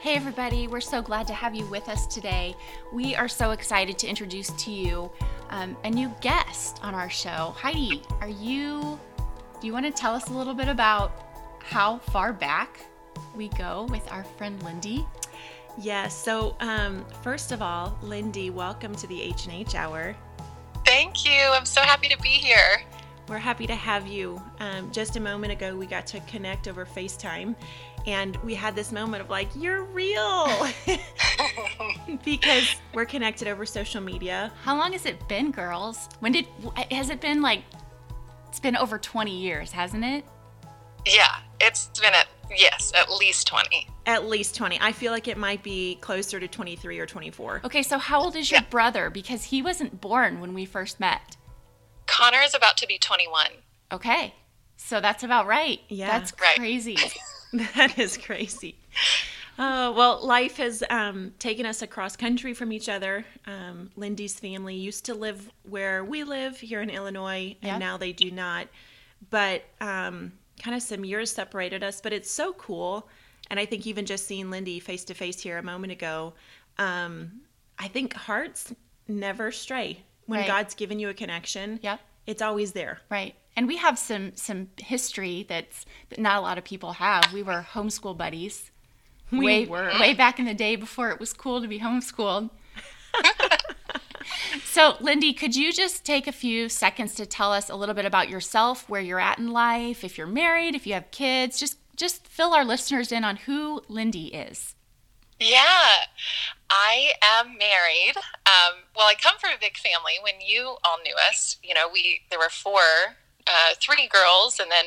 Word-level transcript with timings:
Hey, 0.00 0.14
everybody, 0.14 0.66
we're 0.66 0.80
so 0.80 1.02
glad 1.02 1.26
to 1.26 1.34
have 1.34 1.54
you 1.54 1.66
with 1.66 1.90
us 1.90 2.06
today. 2.06 2.56
We 2.90 3.14
are 3.16 3.28
so 3.28 3.50
excited 3.50 3.98
to 3.98 4.08
introduce 4.08 4.48
to 4.48 4.70
you 4.70 5.12
um, 5.50 5.76
a 5.84 5.90
new 5.90 6.10
guest 6.22 6.80
on 6.82 6.94
our 6.94 7.10
show. 7.10 7.54
Heidi, 7.54 8.02
are 8.22 8.28
you, 8.30 8.98
do 9.60 9.66
you 9.66 9.74
want 9.74 9.84
to 9.84 9.92
tell 9.92 10.14
us 10.14 10.30
a 10.30 10.32
little 10.32 10.54
bit 10.54 10.68
about 10.68 11.58
how 11.62 11.98
far 11.98 12.32
back 12.32 12.80
we 13.36 13.48
go 13.48 13.88
with 13.90 14.10
our 14.10 14.24
friend 14.24 14.58
Lindey? 14.60 15.06
Yes. 15.76 16.16
So, 16.16 16.56
um, 16.60 17.04
first 17.22 17.52
of 17.52 17.60
all, 17.60 17.94
Lindey, 18.02 18.50
welcome 18.50 18.94
to 18.94 19.06
the 19.06 19.20
H 19.20 19.44
and 19.44 19.54
H 19.54 19.74
Hour. 19.74 20.16
Thank 20.86 21.26
you. 21.26 21.42
I'm 21.52 21.66
so 21.66 21.82
happy 21.82 22.08
to 22.08 22.18
be 22.22 22.30
here. 22.30 22.86
We're 23.30 23.38
happy 23.38 23.68
to 23.68 23.76
have 23.76 24.08
you. 24.08 24.42
Um, 24.58 24.90
just 24.90 25.14
a 25.14 25.20
moment 25.20 25.52
ago, 25.52 25.76
we 25.76 25.86
got 25.86 26.04
to 26.08 26.18
connect 26.20 26.66
over 26.66 26.84
FaceTime, 26.84 27.54
and 28.06 28.36
we 28.38 28.54
had 28.54 28.74
this 28.74 28.92
moment 28.92 29.22
of 29.22 29.30
like, 29.30 29.48
"You're 29.54 29.84
real," 29.84 30.48
because 32.24 32.74
we're 32.94 33.04
connected 33.04 33.48
over 33.48 33.64
social 33.66 34.00
media. 34.00 34.52
How 34.64 34.76
long 34.76 34.92
has 34.92 35.06
it 35.06 35.26
been, 35.28 35.50
girls? 35.50 36.08
When 36.20 36.32
did 36.32 36.46
has 36.90 37.10
it 37.10 37.20
been 37.20 37.42
like? 37.42 37.62
It's 38.48 38.58
been 38.60 38.76
over 38.76 38.98
20 38.98 39.30
years, 39.38 39.70
hasn't 39.70 40.04
it? 40.04 40.24
Yeah, 41.06 41.36
it's 41.60 41.86
been 42.00 42.12
at 42.12 42.26
yes, 42.56 42.92
at 42.96 43.10
least 43.10 43.46
20. 43.46 43.86
At 44.06 44.26
least 44.26 44.56
20. 44.56 44.78
I 44.80 44.90
feel 44.90 45.12
like 45.12 45.28
it 45.28 45.36
might 45.38 45.62
be 45.62 45.96
closer 46.00 46.40
to 46.40 46.48
23 46.48 46.98
or 46.98 47.06
24. 47.06 47.60
Okay, 47.64 47.82
so 47.84 47.96
how 47.98 48.20
old 48.20 48.34
is 48.34 48.50
your 48.50 48.60
Yeah. 48.60 48.66
brother? 48.68 49.08
Because 49.08 49.44
he 49.44 49.62
wasn't 49.62 50.00
born 50.00 50.40
when 50.40 50.52
we 50.52 50.64
first 50.64 50.98
met. 50.98 51.36
Connor 52.06 52.40
is 52.42 52.54
about 52.54 52.76
to 52.78 52.88
be 52.88 52.98
21. 52.98 53.46
Okay, 53.92 54.34
so 54.76 55.00
that's 55.00 55.22
about 55.22 55.46
right. 55.46 55.80
Yeah. 55.88 56.06
that's 56.18 56.32
Right. 56.40 56.58
That 57.76 57.98
is 57.98 58.16
crazy. 58.16 58.76
Uh, 59.58 59.92
well, 59.94 60.24
life 60.24 60.56
has 60.56 60.82
um, 60.88 61.32
taken 61.38 61.66
us 61.66 61.82
across 61.82 62.16
country 62.16 62.54
from 62.54 62.72
each 62.72 62.88
other. 62.88 63.24
Um, 63.46 63.90
Lindey's 63.98 64.38
family 64.38 64.74
used 64.76 65.04
to 65.06 65.14
live 65.14 65.50
where 65.68 66.02
we 66.04 66.24
live 66.24 66.58
here 66.60 66.80
in 66.80 66.88
Illinois, 66.90 67.56
and 67.62 67.72
Yeah. 67.72 67.78
now 67.78 67.96
they 67.96 68.12
do 68.12 68.30
not. 68.30 68.68
But 69.28 69.64
um, 69.80 70.32
kind 70.62 70.74
of 70.76 70.82
some 70.82 71.04
years 71.04 71.30
separated 71.30 71.82
us. 71.82 72.00
But 72.00 72.12
it's 72.12 72.30
so 72.30 72.52
cool. 72.54 73.08
And 73.50 73.58
I 73.60 73.66
think 73.66 73.86
even 73.86 74.06
just 74.06 74.26
seeing 74.26 74.46
Lindey 74.46 74.80
face 74.80 75.04
to 75.06 75.14
face 75.14 75.40
here 75.40 75.58
a 75.58 75.62
moment 75.62 75.92
ago, 75.92 76.32
um, 76.78 77.42
I 77.78 77.88
think 77.88 78.14
hearts 78.14 78.72
never 79.08 79.50
stray. 79.52 80.04
When 80.26 80.38
Right. 80.40 80.46
God's 80.46 80.74
given 80.74 81.00
you 81.00 81.08
a 81.08 81.14
connection, 81.14 81.80
yeah. 81.82 81.96
it's 82.26 82.40
always 82.40 82.72
there. 82.72 83.00
Right. 83.10 83.34
And 83.56 83.66
we 83.66 83.76
have 83.76 83.98
some 83.98 84.32
some 84.36 84.68
history 84.78 85.44
that's 85.48 85.84
that 86.08 86.18
not 86.18 86.38
a 86.38 86.40
lot 86.40 86.58
of 86.58 86.64
people 86.64 86.94
have. 86.94 87.32
We 87.32 87.42
were 87.42 87.66
homeschool 87.72 88.16
buddies. 88.16 88.70
We 89.32 89.46
way, 89.46 89.64
were. 89.64 89.92
way 90.00 90.12
back 90.12 90.40
in 90.40 90.44
the 90.44 90.54
day 90.54 90.74
before 90.74 91.10
it 91.10 91.20
was 91.20 91.32
cool 91.32 91.60
to 91.60 91.68
be 91.68 91.78
homeschooled. 91.78 92.50
so, 94.64 94.94
Lindey, 94.94 95.36
could 95.36 95.54
you 95.54 95.72
just 95.72 96.04
take 96.04 96.26
a 96.26 96.32
few 96.32 96.68
seconds 96.68 97.14
to 97.14 97.26
tell 97.26 97.52
us 97.52 97.70
a 97.70 97.76
little 97.76 97.94
bit 97.94 98.04
about 98.04 98.28
yourself, 98.28 98.88
where 98.88 99.00
you're 99.00 99.20
at 99.20 99.38
in 99.38 99.52
life, 99.52 100.02
if 100.02 100.18
you're 100.18 100.26
married, 100.26 100.74
if 100.74 100.84
you 100.84 100.94
have 100.94 101.12
kids, 101.12 101.60
just 101.60 101.76
just 101.96 102.26
fill 102.26 102.54
our 102.54 102.64
listeners 102.64 103.12
in 103.12 103.24
on 103.24 103.36
who 103.36 103.82
Lindey 103.82 104.30
is. 104.32 104.74
Yeah, 105.38 106.06
I 106.68 107.12
am 107.22 107.56
married. 107.58 108.16
Um, 108.46 108.84
well, 108.96 109.06
I 109.06 109.14
come 109.20 109.38
from 109.38 109.50
a 109.50 109.60
big 109.60 109.76
family. 109.76 110.14
When 110.22 110.40
you 110.46 110.76
all 110.84 110.98
knew 111.02 111.14
us, 111.28 111.56
you 111.62 111.74
know, 111.74 111.88
we 111.92 112.22
there 112.30 112.38
were 112.38 112.50
four, 112.50 112.80
uh, 113.50 113.74
three 113.80 114.08
girls, 114.08 114.60
and 114.60 114.70
then 114.70 114.84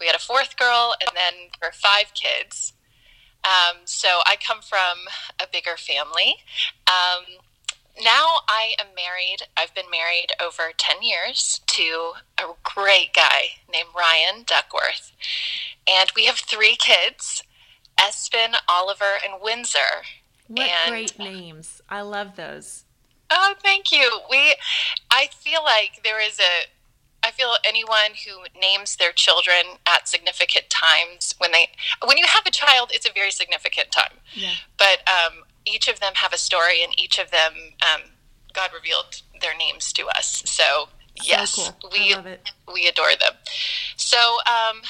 we 0.00 0.06
had 0.06 0.16
a 0.16 0.20
fourth 0.20 0.56
girl, 0.56 0.94
and 1.00 1.10
then 1.14 1.50
there 1.60 1.68
were 1.68 1.72
five 1.72 2.12
kids. 2.14 2.72
Um, 3.44 3.78
so 3.84 4.08
I 4.26 4.36
come 4.36 4.60
from 4.60 5.08
a 5.40 5.46
bigger 5.50 5.76
family. 5.76 6.36
Um, 6.86 7.24
now 8.02 8.40
I 8.48 8.74
am 8.80 8.88
married. 8.94 9.48
I've 9.56 9.74
been 9.74 9.90
married 9.90 10.28
over 10.42 10.72
10 10.76 11.02
years 11.02 11.60
to 11.68 12.12
a 12.38 12.44
great 12.62 13.12
guy 13.14 13.60
named 13.72 13.88
Ryan 13.96 14.44
Duckworth. 14.46 15.12
And 15.88 16.10
we 16.14 16.26
have 16.26 16.36
three 16.36 16.76
kids 16.76 17.42
Espen, 17.98 18.54
Oliver, 18.68 19.18
and 19.22 19.42
Windsor. 19.42 20.04
What 20.48 20.66
And- 20.68 20.90
great 20.90 21.18
names. 21.18 21.82
I 21.88 22.00
love 22.00 22.36
those. 22.36 22.84
Oh, 23.30 23.54
thank 23.62 23.92
you. 23.92 24.20
We, 24.28 24.56
I 25.10 25.28
feel 25.28 25.62
like 25.62 26.00
there 26.02 26.20
is 26.20 26.40
a, 26.40 26.66
I 27.22 27.30
feel 27.30 27.54
anyone 27.64 28.12
who 28.26 28.58
names 28.58 28.96
their 28.96 29.12
children 29.12 29.78
at 29.86 30.08
significant 30.08 30.70
times 30.70 31.34
when 31.38 31.52
they, 31.52 31.68
when 32.04 32.16
you 32.16 32.24
have 32.26 32.44
a 32.46 32.50
child, 32.50 32.90
it's 32.92 33.08
a 33.08 33.12
very 33.12 33.30
significant 33.30 33.90
time. 33.92 34.18
Yeah. 34.34 34.52
But 34.78 35.06
um, 35.06 35.44
each 35.66 35.88
of 35.88 36.00
them 36.00 36.12
have 36.16 36.32
a 36.32 36.38
story, 36.38 36.82
and 36.82 36.98
each 36.98 37.18
of 37.18 37.30
them, 37.30 37.52
um, 37.82 38.02
God 38.52 38.70
revealed 38.74 39.22
their 39.40 39.56
names 39.56 39.92
to 39.94 40.06
us. 40.08 40.42
So 40.46 40.88
yes, 41.22 41.54
cool. 41.54 41.90
We 41.92 42.16
we 42.72 42.86
adore 42.86 43.12
them. 43.18 43.32
So 43.96 44.18
um, 44.46 44.82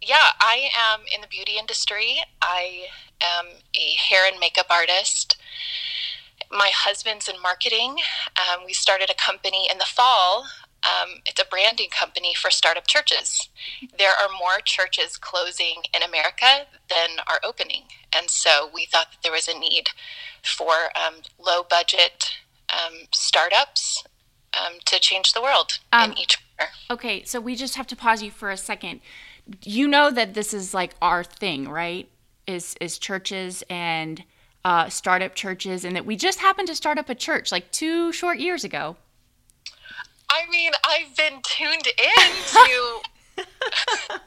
yeah, 0.00 0.30
I 0.40 0.70
am 0.76 1.00
in 1.14 1.20
the 1.20 1.26
beauty 1.28 1.56
industry. 1.58 2.18
I 2.40 2.86
am 3.20 3.46
a 3.76 3.94
hair 3.96 4.26
and 4.30 4.38
makeup 4.38 4.66
artist. 4.70 5.36
My 6.50 6.70
husband's 6.74 7.28
in 7.28 7.40
marketing. 7.42 7.96
Um, 8.36 8.64
we 8.64 8.72
started 8.72 9.10
a 9.10 9.14
company 9.14 9.68
in 9.70 9.78
the 9.78 9.84
fall. 9.84 10.46
Um, 10.84 11.22
it's 11.26 11.40
a 11.40 11.44
branding 11.44 11.88
company 11.90 12.34
for 12.34 12.50
startup 12.50 12.86
churches. 12.86 13.48
There 13.98 14.12
are 14.12 14.28
more 14.38 14.60
churches 14.64 15.16
closing 15.16 15.82
in 15.94 16.02
America 16.02 16.66
than 16.88 17.18
are 17.26 17.40
opening. 17.44 17.84
And 18.16 18.30
so 18.30 18.70
we 18.72 18.86
thought 18.86 19.10
that 19.10 19.22
there 19.22 19.32
was 19.32 19.48
a 19.48 19.58
need 19.58 19.88
for 20.42 20.72
um, 20.94 21.22
low 21.38 21.62
budget 21.68 22.36
um, 22.72 23.08
startups 23.12 24.04
um, 24.56 24.74
to 24.86 25.00
change 25.00 25.32
the 25.32 25.42
world 25.42 25.78
Um, 25.92 26.12
in 26.12 26.18
each 26.18 26.38
corner. 26.56 26.72
Okay, 26.90 27.24
so 27.24 27.40
we 27.40 27.56
just 27.56 27.74
have 27.74 27.86
to 27.88 27.96
pause 27.96 28.22
you 28.22 28.30
for 28.30 28.50
a 28.50 28.56
second. 28.56 29.00
You 29.62 29.88
know 29.88 30.10
that 30.10 30.34
this 30.34 30.54
is 30.54 30.74
like 30.74 30.94
our 31.02 31.24
thing, 31.24 31.68
right? 31.68 32.08
Is 32.46 32.76
is 32.80 32.98
churches 32.98 33.62
and 33.68 34.24
uh, 34.64 34.88
startup 34.88 35.34
churches, 35.34 35.84
and 35.84 35.96
that 35.96 36.06
we 36.06 36.16
just 36.16 36.40
happened 36.40 36.68
to 36.68 36.74
start 36.74 36.98
up 36.98 37.08
a 37.08 37.14
church 37.14 37.50
like 37.52 37.70
two 37.70 38.12
short 38.12 38.38
years 38.38 38.64
ago. 38.64 38.96
I 40.30 40.48
mean, 40.50 40.72
I've 40.84 41.16
been 41.16 41.40
tuned 41.42 41.86
in 41.86 42.32
to. 42.52 43.00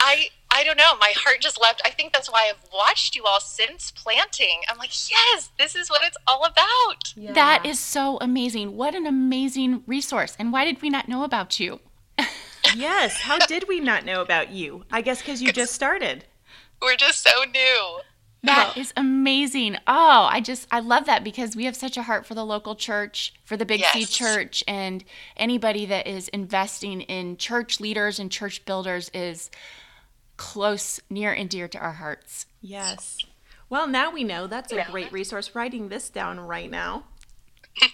I 0.00 0.28
I 0.50 0.64
don't 0.64 0.76
know. 0.76 0.96
My 0.98 1.12
heart 1.16 1.40
just 1.40 1.60
left. 1.60 1.80
I 1.84 1.90
think 1.90 2.12
that's 2.12 2.30
why 2.30 2.50
I've 2.50 2.68
watched 2.72 3.14
you 3.14 3.24
all 3.24 3.40
since 3.40 3.90
planting. 3.92 4.62
I'm 4.68 4.78
like, 4.78 4.90
yes, 5.10 5.50
this 5.58 5.76
is 5.76 5.88
what 5.88 6.02
it's 6.04 6.16
all 6.26 6.44
about. 6.44 7.34
That 7.34 7.64
is 7.64 7.78
so 7.78 8.18
amazing. 8.20 8.76
What 8.76 8.94
an 8.94 9.06
amazing 9.06 9.84
resource. 9.86 10.36
And 10.38 10.52
why 10.52 10.64
did 10.64 10.82
we 10.82 10.90
not 10.90 11.08
know 11.08 11.24
about 11.24 11.60
you? 11.60 11.80
Yes. 12.76 13.22
How 13.22 13.38
did 13.38 13.66
we 13.66 13.80
not 13.80 14.04
know 14.04 14.20
about 14.20 14.52
you? 14.52 14.84
I 14.92 15.00
guess 15.00 15.20
because 15.20 15.42
you 15.42 15.50
just 15.50 15.72
started. 15.74 16.24
We're 16.80 16.94
just 16.94 17.22
so 17.22 17.42
new. 17.44 18.00
That 18.42 18.76
is 18.76 18.92
amazing. 18.96 19.76
Oh, 19.86 20.28
I 20.30 20.40
just 20.40 20.66
I 20.70 20.80
love 20.80 21.04
that 21.06 21.22
because 21.22 21.54
we 21.54 21.66
have 21.66 21.76
such 21.76 21.96
a 21.96 22.02
heart 22.02 22.24
for 22.24 22.34
the 22.34 22.44
local 22.44 22.74
church, 22.74 23.34
for 23.44 23.56
the 23.56 23.66
Big 23.66 23.84
C 23.84 24.04
church 24.06 24.64
and 24.66 25.04
anybody 25.36 25.84
that 25.86 26.06
is 26.06 26.28
investing 26.28 27.02
in 27.02 27.36
church 27.36 27.80
leaders 27.80 28.18
and 28.18 28.30
church 28.30 28.64
builders 28.64 29.10
is 29.12 29.50
close, 30.38 31.00
near 31.10 31.32
and 31.32 31.50
dear 31.50 31.68
to 31.68 31.78
our 31.78 31.92
hearts. 31.92 32.46
Yes. 32.62 33.18
Well, 33.68 33.86
now 33.86 34.10
we 34.10 34.24
know. 34.24 34.46
That's 34.46 34.72
a 34.72 34.84
great 34.90 35.12
resource. 35.12 35.54
Writing 35.54 35.90
this 35.90 36.08
down 36.08 36.40
right 36.40 36.70
now. 36.70 37.04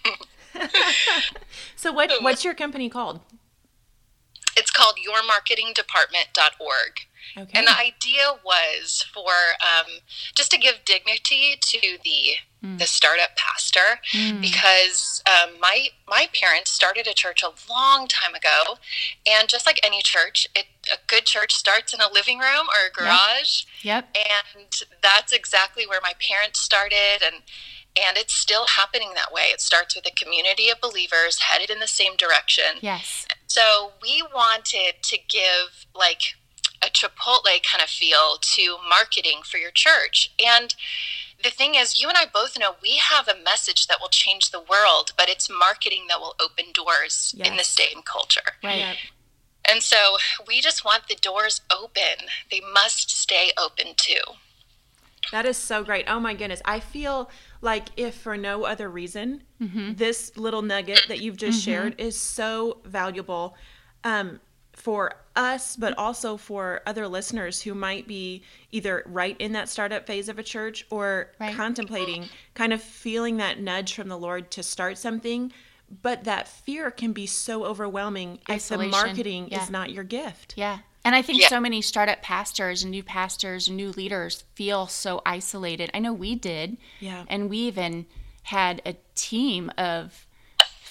so, 1.77 1.93
what 1.93 2.13
what's 2.21 2.45
your 2.45 2.55
company 2.55 2.89
called? 2.89 3.21
It's 4.57 4.71
called 4.71 4.95
yourmarketingdepartment.org. 4.97 6.93
Okay. 7.37 7.59
And 7.59 7.67
the 7.67 7.79
idea 7.79 8.33
was 8.45 9.05
for 9.13 9.31
um, 9.61 9.93
just 10.35 10.51
to 10.53 10.59
give 10.59 10.85
dignity 10.85 11.57
to 11.61 11.99
the 12.05 12.35
the 12.79 12.87
startup 12.87 13.37
pastor 13.37 14.01
because 14.41 15.23
um, 15.27 15.51
my 15.61 15.89
my 16.09 16.29
parents 16.35 16.71
started 16.73 17.07
a 17.07 17.15
church 17.15 17.43
a 17.45 17.53
long 17.71 18.09
time 18.09 18.35
ago, 18.35 18.79
and 19.25 19.49
just 19.49 19.67
like 19.67 19.79
any 19.85 20.03
church, 20.03 20.49
it 20.57 20.67
a 20.93 20.97
good 21.07 21.27
church 21.27 21.55
starts 21.55 21.95
in 21.95 22.01
a 22.01 22.13
living 22.13 22.39
room 22.39 22.67
or 22.75 22.89
a 22.89 22.93
garage, 22.93 23.65
Yep. 23.83 24.17
and 24.17 24.83
that's 25.03 25.33
exactly 25.33 25.87
where 25.87 26.01
my 26.03 26.15
parents 26.19 26.59
started. 26.61 27.23
And 27.25 27.43
and 27.99 28.17
it's 28.17 28.35
still 28.35 28.67
happening 28.67 29.13
that 29.15 29.33
way. 29.33 29.45
It 29.53 29.61
starts 29.61 29.95
with 29.95 30.07
a 30.07 30.11
community 30.11 30.69
of 30.69 30.81
believers 30.81 31.39
headed 31.41 31.71
in 31.71 31.79
the 31.79 31.87
same 31.87 32.17
direction. 32.17 32.79
Yes. 32.81 33.27
so 33.47 33.93
we 34.03 34.23
wanted 34.35 34.95
to 35.03 35.19
give 35.29 35.87
like 35.95 36.35
a 36.87 36.91
Chipotle 36.91 37.63
kind 37.63 37.83
of 37.83 37.89
feel 37.89 38.39
to 38.41 38.77
marketing 38.89 39.41
for 39.45 39.59
your 39.59 39.71
church. 39.73 40.33
And 40.45 40.75
the 41.43 41.51
thing 41.51 41.75
is, 41.75 42.01
you 42.01 42.09
and 42.09 42.17
I 42.17 42.25
both 42.33 42.59
know 42.59 42.77
we 42.83 42.97
have 42.97 43.29
a 43.29 43.35
message 43.43 43.87
that 43.89 43.99
will 44.01 44.09
change 44.09 44.51
the 44.51 44.61
world, 44.61 45.13
but 45.19 45.29
it's 45.29 45.51
marketing 45.51 46.07
that 46.09 46.21
will 46.21 46.35
open 46.41 46.67
doors 46.73 47.35
in 47.39 47.45
Yes. 47.55 47.57
this 47.59 47.75
day 47.75 47.89
and 47.95 48.05
culture. 48.05 48.41
Right. 48.63 48.79
Yep. 48.79 48.97
And 49.69 49.83
so 49.83 50.17
we 50.47 50.61
just 50.61 50.85
want 50.85 51.09
the 51.09 51.17
doors 51.17 51.61
open. 51.71 52.27
They 52.51 52.61
must 52.73 53.11
stay 53.11 53.51
open 53.59 53.95
too. 53.97 54.21
That 55.33 55.45
is 55.45 55.57
so 55.57 55.83
great. 55.83 56.05
Oh 56.09 56.21
my 56.21 56.35
goodness. 56.35 56.63
I 56.65 56.79
feel 56.79 57.29
like 57.61 57.89
if 57.97 58.15
for 58.15 58.37
no 58.37 58.65
other 58.65 58.89
reason, 58.89 59.43
this 59.59 60.37
little 60.37 60.63
nugget 60.63 61.03
that 61.09 61.21
you've 61.21 61.37
just 61.37 61.61
shared 61.63 62.01
is 62.01 62.17
so 62.19 62.79
valuable 62.85 63.57
um, 64.05 64.39
for 64.77 65.11
us, 65.35 65.75
but 65.75 65.97
also 65.99 66.37
for 66.37 66.83
other 66.87 67.09
listeners 67.09 67.63
who 67.63 67.75
might 67.75 68.07
be 68.07 68.43
either 68.71 69.03
right 69.07 69.35
in 69.41 69.53
that 69.53 69.69
startup 69.69 70.07
phase 70.07 70.29
of 70.29 70.39
a 70.39 70.43
church 70.43 70.87
or 70.91 71.33
Right. 71.41 71.57
contemplating, 71.57 72.29
kind 72.55 72.73
of 72.73 72.83
feeling 72.83 73.39
that 73.39 73.59
nudge 73.59 73.95
from 73.95 74.09
the 74.09 74.19
Lord 74.19 74.51
to 74.53 74.63
start 74.63 74.99
something. 74.99 75.51
But 76.03 76.25
that 76.25 76.47
fear 76.47 76.91
can 76.91 77.13
be 77.13 77.27
so 77.27 77.65
overwhelming 77.65 78.39
Isolation. 78.51 78.91
if 78.95 79.01
the 79.01 79.07
marketing 79.07 79.49
Yeah. 79.51 79.63
is 79.63 79.71
not 79.71 79.91
your 79.93 80.05
gift. 80.05 80.55
Yeah. 80.57 80.79
And 81.05 81.15
I 81.15 81.23
think 81.23 81.41
Yeah. 81.41 81.49
so 81.49 81.61
many 81.61 81.81
startup 81.81 82.21
pastors 82.23 82.83
and 82.83 82.91
new 82.91 83.03
pastors 83.03 83.69
and 83.69 83.77
new 83.77 83.93
leaders 83.93 84.45
feel 84.55 84.87
so 84.89 85.23
isolated. 85.25 85.91
I 85.95 86.01
know 86.01 86.13
we 86.13 86.35
did. 86.35 86.77
Yeah. 87.01 87.25
And 87.29 87.49
we 87.49 87.59
even 87.59 88.07
had 88.43 88.83
a 88.85 88.95
team 89.15 89.71
of 89.79 90.26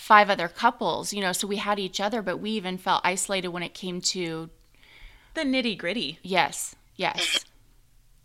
five 0.05 0.29
other 0.29 0.47
couples, 0.47 1.11
you 1.13 1.19
know, 1.19 1.31
so 1.31 1.47
we 1.47 1.55
had 1.55 1.79
each 1.79 1.99
other, 1.99 2.21
but 2.21 2.37
we 2.37 2.51
even 2.51 2.77
felt 2.77 3.01
isolated 3.03 3.47
when 3.47 3.63
it 3.63 3.73
came 3.73 3.99
to 3.99 4.51
The 5.33 5.41
nitty 5.41 5.75
gritty. 5.79 6.19
yes, 6.21 6.75
yes. 6.95 7.43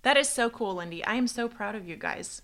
That 0.02 0.16
is 0.16 0.28
so 0.30 0.48
cool, 0.48 0.76
Lindey. 0.76 1.02
I 1.06 1.16
am 1.16 1.26
so 1.28 1.46
proud 1.46 1.74
of 1.74 1.86
you 1.86 1.94
guys. 1.96 2.40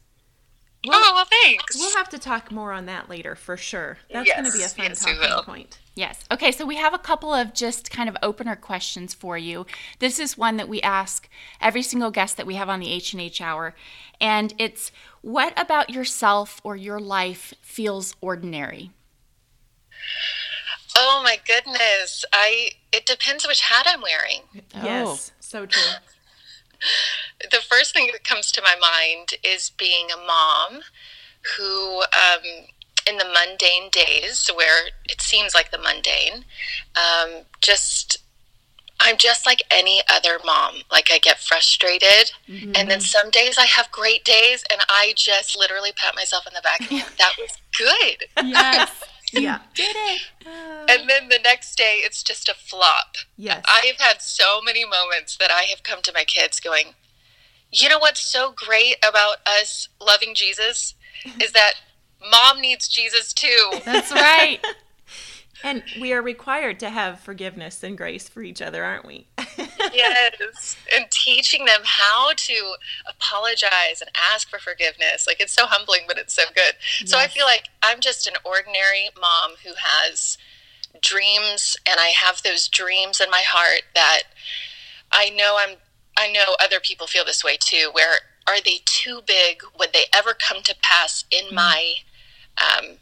oh, 0.86 1.12
well, 1.14 1.24
thanks. 1.42 1.74
We'll 1.74 1.96
have 1.96 2.10
to 2.10 2.18
talk 2.18 2.50
more 2.52 2.70
on 2.72 2.84
that 2.84 3.08
later 3.08 3.34
for 3.34 3.56
sure. 3.56 3.96
That's 4.12 4.30
going 4.30 4.44
to 4.44 4.52
be 4.52 4.58
a 4.58 4.60
Yes, 4.62 4.74
fun 4.74 4.86
yes, 4.88 5.00
talking 5.02 5.44
point. 5.44 5.78
Yes. 5.94 6.22
Okay, 6.30 6.52
so 6.52 6.66
we 6.66 6.76
have 6.76 6.92
a 6.92 6.98
couple 6.98 7.32
of 7.32 7.54
just 7.54 7.90
kind 7.90 8.10
of 8.10 8.16
opener 8.22 8.56
questions 8.56 9.14
for 9.14 9.38
you. 9.38 9.64
This 10.00 10.18
is 10.18 10.36
one 10.36 10.58
that 10.58 10.68
we 10.68 10.82
ask 10.82 11.30
every 11.60 11.80
single 11.82 12.10
guest 12.10 12.36
that 12.36 12.46
we 12.46 12.56
have 12.56 12.68
on 12.68 12.80
the 12.80 12.90
H&H 12.90 13.40
Hour, 13.40 13.74
and 14.20 14.52
it's 14.58 14.92
what 15.22 15.58
about 15.58 15.88
yourself 15.88 16.60
or 16.62 16.76
your 16.76 17.00
life 17.00 17.54
feels 17.62 18.14
ordinary? 18.20 18.90
Oh 20.96 21.20
my 21.22 21.38
goodness. 21.46 22.24
I 22.32 22.70
it 22.92 23.06
depends 23.06 23.46
which 23.46 23.60
hat 23.60 23.86
I'm 23.88 24.02
wearing. 24.02 24.42
Yes, 24.74 25.32
so 25.40 25.66
true. 25.66 25.82
the 27.50 27.58
first 27.68 27.94
thing 27.94 28.08
that 28.12 28.24
comes 28.24 28.52
to 28.52 28.62
my 28.62 28.76
mind 28.80 29.34
is 29.42 29.70
being 29.70 30.08
a 30.10 30.16
mom 30.16 30.82
who 31.56 32.00
um, 32.02 32.42
in 33.08 33.18
the 33.18 33.24
mundane 33.24 33.88
days 33.90 34.48
where 34.54 34.88
it 35.04 35.20
seems 35.20 35.54
like 35.54 35.70
the 35.70 35.78
mundane 35.78 36.44
um, 36.96 37.42
just 37.60 38.18
i'm 38.98 39.16
just 39.16 39.46
like 39.46 39.62
any 39.70 40.00
other 40.10 40.38
mom 40.44 40.76
like 40.90 41.10
i 41.12 41.18
get 41.18 41.38
frustrated 41.38 42.32
and 42.74 42.90
then 42.90 43.00
some 43.00 43.30
days 43.30 43.56
i 43.58 43.66
have 43.66 43.90
great 43.92 44.24
days 44.24 44.64
and 44.72 44.80
i 44.88 45.12
just 45.16 45.56
literally 45.56 45.92
pat 45.92 46.14
myself 46.14 46.46
on 46.46 46.52
the 46.54 46.62
back 46.62 46.80
and 46.90 47.04
that 47.18 47.32
was 47.38 47.50
good 47.76 48.24
Yes. 48.42 48.90
Yeah. 49.32 49.60
Did 49.74 49.96
it. 49.96 50.22
and 50.88 51.08
then 51.08 51.28
the 51.28 51.40
next 51.42 51.76
day 51.76 52.00
it's 52.04 52.22
just 52.22 52.48
a 52.48 52.54
flop 52.54 53.16
Yes. 53.36 53.64
I've 53.66 54.00
had 54.00 54.22
so 54.22 54.60
many 54.62 54.84
moments 54.84 55.36
that 55.38 55.50
I 55.50 55.62
have 55.64 55.82
come 55.82 56.02
to 56.02 56.12
my 56.12 56.24
kids 56.24 56.60
going, 56.60 56.94
you 57.72 57.88
know 57.88 57.98
what's 57.98 58.20
so 58.20 58.52
great 58.52 58.96
about 59.06 59.38
us 59.46 59.88
loving 60.00 60.34
Jesus 60.34 60.94
is 61.42 61.52
that 61.52 61.74
mom 62.30 62.60
needs 62.60 62.88
Jesus 62.88 63.32
too. 63.32 63.80
That's 63.84 64.12
right. 64.12 64.60
And 65.62 65.82
we 65.98 66.12
are 66.12 66.20
required 66.20 66.78
to 66.80 66.90
have 66.90 67.18
forgiveness 67.18 67.82
and 67.82 67.96
grace 67.96 68.28
for 68.28 68.42
each 68.42 68.60
other, 68.60 68.84
aren't 68.84 69.06
we? 69.06 69.26
Yes. 69.92 70.76
And 70.94 71.10
teaching 71.10 71.64
them 71.64 71.80
how 71.84 72.32
to 72.36 72.74
apologize 73.08 74.00
and 74.00 74.10
ask 74.32 74.48
for 74.48 74.58
forgiveness. 74.58 75.26
Like 75.26 75.40
it's 75.40 75.52
so 75.52 75.66
humbling, 75.66 76.02
but 76.06 76.18
it's 76.18 76.34
so 76.34 76.44
good. 76.54 76.74
So 77.08 77.18
I 77.18 77.26
feel 77.28 77.44
like 77.46 77.68
I'm 77.82 78.00
just 78.00 78.26
an 78.26 78.34
ordinary 78.44 79.08
mom 79.20 79.52
who 79.64 79.72
has 79.78 80.38
dreams 81.02 81.76
and 81.88 81.98
I 82.00 82.08
have 82.08 82.42
those 82.42 82.68
dreams 82.68 83.20
in 83.20 83.30
my 83.30 83.42
heart 83.46 83.82
that 83.94 84.22
I 85.12 85.30
know 85.30 85.56
I'm 85.58 85.76
I 86.16 86.30
know 86.32 86.56
other 86.62 86.80
people 86.80 87.06
feel 87.06 87.24
this 87.24 87.44
way 87.44 87.58
too 87.60 87.90
where 87.92 88.14
are 88.48 88.60
they 88.64 88.80
too 88.86 89.20
big 89.26 89.60
would 89.78 89.92
they 89.92 90.04
ever 90.14 90.32
come 90.32 90.62
to 90.62 90.74
pass 90.82 91.24
in 91.30 91.54
my 91.54 91.96
um, 92.58 92.92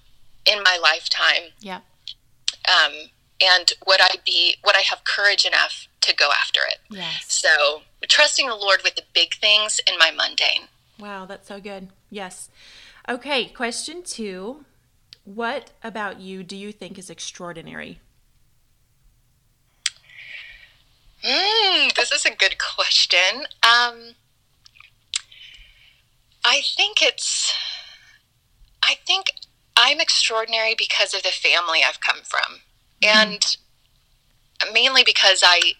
in 0.45 0.63
my 0.65 0.77
lifetime 0.83 1.53
Yeah. 1.61 1.81
um, 2.69 3.11
and 3.43 3.73
would 3.87 4.01
I 4.01 4.17
be 4.25 4.57
would 4.65 4.77
I 4.77 4.83
have 4.83 5.05
courage 5.05 5.45
enough 5.45 5.87
to 6.03 6.15
go 6.15 6.31
after 6.31 6.61
it 6.67 6.79
Yes. 6.91 7.25
so 7.27 7.83
trusting 8.09 8.47
the 8.49 8.55
Lord 8.55 8.81
with 8.85 8.95
the 8.97 9.03
big 9.15 9.35
things 9.35 9.81
in 9.87 9.99
my 9.99 10.11
mundane 10.11 10.69
Wow, 10.99 11.27
that's 11.27 11.49
so 11.49 11.59
good. 11.61 11.89
Yes. 12.09 12.51
Okay, 13.09 13.47
question 13.47 14.05
two. 14.05 14.65
What 15.25 15.73
about 15.83 16.21
you 16.21 16.45
do 16.45 16.55
you 16.57 16.71
think 16.71 16.99
is 16.99 17.11
extraordinary? 17.11 17.99
Mm, 21.25 21.95
this 21.95 22.13
is 22.13 22.25
a 22.25 22.31
good 22.35 22.57
question. 22.59 23.47
Um, 23.63 24.15
I 26.45 26.61
think 26.77 27.01
it's. 27.01 27.53
I 28.83 28.97
think 29.07 29.27
I'm 29.77 30.01
extraordinary 30.01 30.75
because 30.77 31.15
of 31.15 31.23
the 31.23 31.31
family 31.31 31.81
I've 31.87 32.01
come 32.01 32.21
from, 32.23 32.61
and 33.05 33.57
mainly 34.73 35.03
because 35.05 35.43
I. 35.45 35.75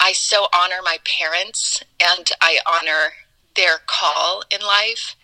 I 0.00 0.12
so 0.12 0.46
honor 0.54 0.76
my 0.84 0.98
parents, 1.04 1.82
and 2.00 2.30
I 2.40 2.60
honor 2.64 3.14
their 3.56 3.78
call 3.84 4.44
in 4.48 4.60
life, 4.60 5.16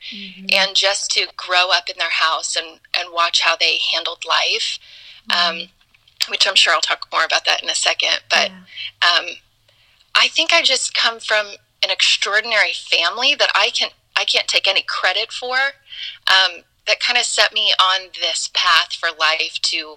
and 0.53 0.75
just 0.75 1.13
to 1.13 1.29
grow 1.37 1.71
up 1.71 1.89
in 1.89 1.97
their 1.97 2.11
house 2.11 2.57
and 2.57 2.81
and 2.93 3.13
watch 3.13 3.43
how 3.43 3.55
they 3.55 3.79
handled 3.93 4.25
life. 4.29 4.81
Um, 5.33 5.69
which 6.29 6.47
I'm 6.47 6.55
sure 6.55 6.73
I'll 6.73 6.81
talk 6.81 7.07
more 7.13 7.25
about 7.25 7.45
that 7.45 7.63
in 7.63 7.69
a 7.69 7.75
second. 7.75 8.21
But 8.31 8.51
um, 9.03 9.27
I 10.15 10.29
think 10.29 10.53
I 10.53 10.63
just 10.63 10.95
come 10.95 11.21
from 11.21 11.47
an 11.83 11.91
extraordinary 11.91 12.73
family 12.73 13.35
that 13.35 13.51
I 13.55 13.71
can 13.71 13.91
I 14.17 14.25
can't 14.25 14.49
take 14.49 14.67
any 14.69 14.83
credit 14.83 15.33
for. 15.33 15.57
Um, 16.29 16.63
that 16.87 17.01
kind 17.01 17.19
of 17.19 17.25
set 17.25 17.53
me 17.53 17.73
on 17.81 18.11
this 18.21 18.51
path 18.55 18.93
for 18.93 19.09
life 19.19 19.59
to 19.63 19.97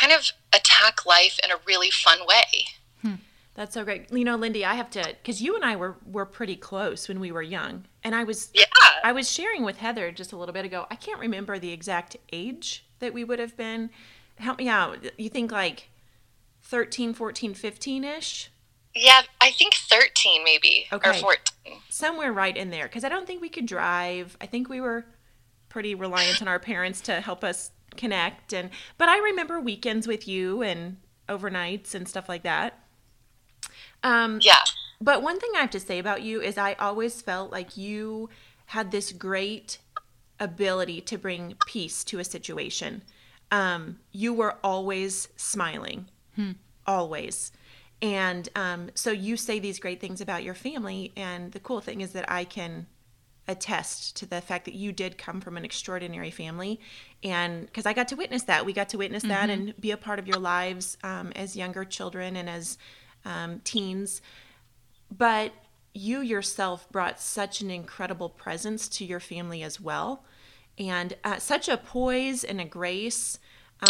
kind 0.00 0.12
of 0.12 0.32
attack 0.52 1.04
life 1.06 1.38
in 1.44 1.50
a 1.50 1.54
really 1.66 1.90
fun 1.90 2.18
way. 2.26 2.66
Hmm. 3.02 3.14
That's 3.54 3.74
so 3.74 3.84
great. 3.84 4.10
You 4.12 4.24
know, 4.24 4.36
Lindey, 4.38 4.64
I 4.64 4.74
have 4.74 4.90
to 4.90 5.02
because 5.22 5.42
you 5.42 5.54
and 5.56 5.64
I 5.64 5.76
were 5.76 5.96
were 6.06 6.26
pretty 6.26 6.56
close 6.56 7.08
when 7.08 7.20
we 7.20 7.32
were 7.32 7.42
young, 7.42 7.84
and 8.04 8.14
I 8.14 8.24
was 8.24 8.50
Yeah. 8.54 8.64
I 9.04 9.12
was 9.12 9.30
sharing 9.30 9.62
with 9.64 9.78
Heather 9.78 10.10
just 10.10 10.32
a 10.32 10.36
little 10.36 10.52
bit 10.52 10.64
ago. 10.64 10.86
I 10.90 10.96
can't 10.96 11.20
remember 11.20 11.58
the 11.58 11.72
exact 11.72 12.16
age 12.32 12.84
that 12.98 13.12
we 13.14 13.24
would 13.24 13.38
have 13.38 13.56
been. 13.56 13.90
Help 14.36 14.58
me 14.58 14.68
out. 14.68 14.98
You 15.18 15.28
think 15.28 15.50
like 15.52 15.88
13, 16.62 17.14
14, 17.14 17.54
15 17.54 18.04
ish? 18.04 18.50
Yeah, 18.94 19.22
I 19.40 19.50
think 19.52 19.74
13 19.74 20.42
maybe 20.44 20.86
or 20.90 20.96
Okay. 20.98 21.20
14. 21.20 21.80
Somewhere 21.88 22.32
right 22.32 22.56
in 22.56 22.70
there. 22.70 22.84
Because 22.84 23.04
I 23.04 23.08
don't 23.08 23.26
think 23.26 23.40
we 23.40 23.48
could 23.48 23.66
drive. 23.66 24.36
I 24.40 24.46
think 24.46 24.68
we 24.68 24.80
were 24.80 25.06
pretty 25.68 25.94
reliant 25.94 26.40
on 26.42 26.48
our 26.48 26.58
parents 26.58 27.00
to 27.02 27.20
help 27.20 27.44
us 27.44 27.70
connect. 27.98 28.54
And 28.54 28.70
but 28.96 29.10
I 29.10 29.18
remember 29.18 29.60
weekends 29.60 30.08
with 30.08 30.26
you 30.26 30.62
and 30.62 30.96
overnights 31.28 31.94
and 31.94 32.08
stuff 32.08 32.28
like 32.28 32.44
that. 32.44 32.78
Um, 34.02 34.38
Yeah. 34.42 34.62
But 35.00 35.22
one 35.22 35.38
thing 35.38 35.50
I 35.54 35.60
have 35.60 35.70
to 35.70 35.80
say 35.80 35.98
about 35.98 36.22
you 36.22 36.40
is 36.40 36.58
I 36.58 36.72
always 36.74 37.22
felt 37.22 37.52
like 37.52 37.76
you 37.76 38.30
had 38.66 38.90
this 38.90 39.12
great 39.12 39.78
ability 40.40 41.00
to 41.02 41.18
bring 41.18 41.54
peace 41.66 42.02
to 42.04 42.18
a 42.18 42.24
situation. 42.24 43.02
Um, 43.50 44.00
you 44.12 44.34
were 44.34 44.56
always 44.62 45.28
smiling, 45.36 46.08
always. 46.86 47.52
And 48.02 48.48
um, 48.54 48.90
so 48.94 49.10
you 49.10 49.36
say 49.36 49.58
these 49.58 49.78
great 49.78 50.00
things 50.00 50.20
about 50.20 50.42
your 50.42 50.54
family. 50.54 51.12
And 51.16 51.52
the 51.52 51.60
cool 51.60 51.80
thing 51.80 52.00
is 52.00 52.12
that 52.12 52.30
I 52.30 52.44
can 52.44 52.86
attest 53.48 54.16
to 54.16 54.26
the 54.26 54.40
fact 54.40 54.66
that 54.66 54.74
you 54.74 54.92
did 54.92 55.18
come 55.18 55.40
from 55.40 55.56
an 55.56 55.64
extraordinary 55.64 56.30
family. 56.30 56.78
And 57.24 57.66
because 57.66 57.86
I 57.86 57.94
got 57.94 58.08
to 58.08 58.16
witness 58.16 58.42
that, 58.44 58.64
we 58.64 58.72
got 58.72 58.90
to 58.90 58.98
witness 58.98 59.22
that 59.24 59.50
and 59.50 59.74
be 59.80 59.90
a 59.90 59.96
part 59.96 60.18
of 60.18 60.28
your 60.28 60.38
lives 60.38 60.98
um, 61.02 61.32
as 61.34 61.56
younger 61.56 61.84
children 61.84 62.36
and 62.36 62.48
as 62.48 62.78
um, 63.24 63.60
teens. 63.64 64.20
But 65.10 65.52
you 65.94 66.20
yourself 66.20 66.88
brought 66.90 67.20
such 67.20 67.60
an 67.60 67.70
incredible 67.70 68.28
presence 68.28 68.88
to 68.88 69.04
your 69.04 69.20
family 69.20 69.62
as 69.62 69.80
well 69.80 70.24
and 70.78 71.16
uh, 71.24 71.38
such 71.38 71.68
a 71.68 71.76
poise 71.76 72.44
and 72.44 72.60
a 72.60 72.64
grace 72.64 73.38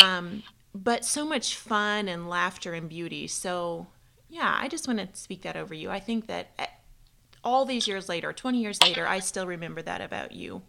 um, 0.02 0.42
but 0.74 1.04
so 1.04 1.26
much 1.26 1.56
fun 1.56 2.08
and 2.08 2.28
laughter 2.28 2.72
and 2.72 2.88
beauty. 2.88 3.26
So 3.26 3.88
yeah 4.28 4.56
i 4.60 4.68
just 4.68 4.86
want 4.86 4.98
to 5.00 5.08
speak 5.18 5.42
that 5.42 5.56
over 5.56 5.74
you. 5.74 5.90
I 5.90 6.00
think 6.00 6.26
that 6.26 6.48
uh, 6.58 6.66
all 7.44 7.64
these 7.64 7.86
years 7.88 8.08
later 8.08 8.32
20 8.32 8.60
years 8.60 8.78
later 8.82 9.06
i 9.06 9.18
still 9.18 9.46
remember 9.46 9.82
that 9.82 10.00
about 10.00 10.32
you 10.32 10.62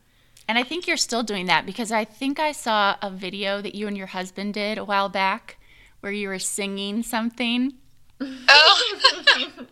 And 0.48 0.58
I 0.58 0.64
think 0.64 0.88
you're 0.88 0.98
still 0.98 1.22
doing 1.22 1.46
that 1.46 1.66
because 1.66 1.92
I 1.92 2.06
think 2.06 2.40
I 2.40 2.54
saw 2.54 2.96
a 3.04 3.12
video 3.12 3.62
that 3.62 3.76
you 3.76 3.88
and 3.88 3.96
your 3.96 4.08
husband 4.08 4.56
did 4.56 4.78
a 4.80 4.84
while 4.84 5.08
back 5.10 5.60
where 6.02 6.12
you 6.12 6.28
were 6.28 6.40
singing 6.40 7.04
something. 7.04 7.74
Oh, 8.20 9.66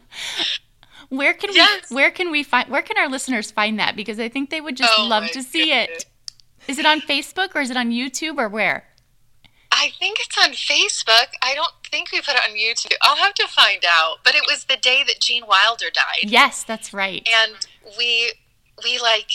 Where 1.09 1.33
can 1.33 1.49
Yes. 1.53 1.89
we 1.89 1.95
where 1.95 2.11
can 2.11 2.31
we 2.31 2.43
find 2.43 2.69
where 2.69 2.81
can 2.83 2.97
our 2.97 3.07
listeners 3.09 3.49
find 3.49 3.79
that? 3.79 3.95
Because 3.95 4.19
I 4.19 4.29
think 4.29 4.49
they 4.49 4.61
would 4.61 4.77
just 4.77 4.93
Oh 4.97 5.07
love 5.07 5.23
my 5.23 5.29
to 5.29 5.41
see 5.41 5.71
it. 5.71 5.87
goodness. 5.87 6.05
Is 6.67 6.77
it 6.79 6.85
on 6.85 6.99
Facebook 7.01 7.55
or 7.55 7.61
is 7.61 7.69
it 7.71 7.77
on 7.77 7.91
YouTube 7.91 8.37
or 8.37 8.49
where? 8.49 8.85
I 9.79 9.91
think 9.99 10.17
it's 10.19 10.37
on 10.43 10.53
Facebook. 10.53 11.27
I 11.41 11.53
don't 11.53 11.73
think 11.91 12.11
we 12.11 12.19
put 12.19 12.33
it 12.35 12.41
on 12.49 12.55
YouTube. 12.55 12.95
I'll 13.01 13.17
have 13.17 13.35
to 13.35 13.47
find 13.47 13.83
out. 13.87 14.17
But 14.23 14.33
it 14.33 14.43
was 14.47 14.65
the 14.65 14.75
day 14.75 15.03
that 15.05 15.21
Gene 15.21 15.45
Wilder 15.47 15.85
died. 15.93 16.29
Yes, 16.31 16.63
that's 16.63 16.93
right. 16.93 17.27
and 17.31 17.53
we 17.97 18.31
we 18.83 18.99
like 18.99 19.29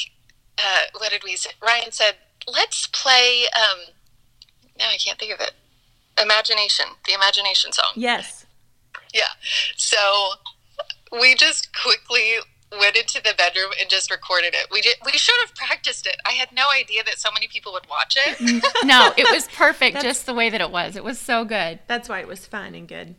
uh, 0.59 0.87
what 0.99 1.11
did 1.11 1.23
we 1.25 1.37
say? 1.37 1.51
Ryan 1.65 1.93
said, 1.93 2.17
"Let's 2.47 2.87
play." 2.89 3.45
Um, 3.55 3.95
now 4.79 4.87
I 4.87 4.97
can't 4.97 5.19
think 5.19 5.33
of 5.33 5.41
it. 5.41 5.53
Imagination, 6.21 6.87
the 7.07 7.15
imagination 7.15 7.73
song. 7.73 7.93
Yes. 7.95 8.45
Yeah. 9.15 9.33
So 9.77 9.97
we 11.13 11.35
just 11.35 11.75
quickly 11.75 12.37
went 12.79 12.97
into 12.97 13.21
the 13.23 13.35
bedroom 13.37 13.71
and 13.81 13.89
just 13.91 14.11
recorded 14.11 14.55
it. 14.55 14.67
We 14.71 14.81
did. 14.81 14.97
We 15.05 15.13
should 15.13 15.35
have 15.47 15.55
practiced 15.55 16.07
it. 16.07 16.17
I 16.27 16.33
had 16.33 16.53
no 16.53 16.71
idea 16.71 17.03
that 17.05 17.19
so 17.19 17.31
many 17.33 17.47
people 17.49 17.73
would 17.73 17.89
watch 17.89 18.17
it. 18.19 18.41
no, 18.85 19.13
it 19.17 19.31
was 19.31 19.47
perfect 19.49 19.95
That's- 19.95 20.03
just 20.17 20.27
the 20.27 20.35
way 20.35 20.51
that 20.51 20.61
it 20.61 20.71
was. 20.71 20.97
It 20.97 21.05
was 21.05 21.19
so 21.19 21.45
good. 21.45 21.81
That's 21.87 22.09
why 22.09 22.21
it 22.21 22.29
was 22.29 22.47
fun 22.47 22.75
and 22.75 22.89
good. 22.89 23.15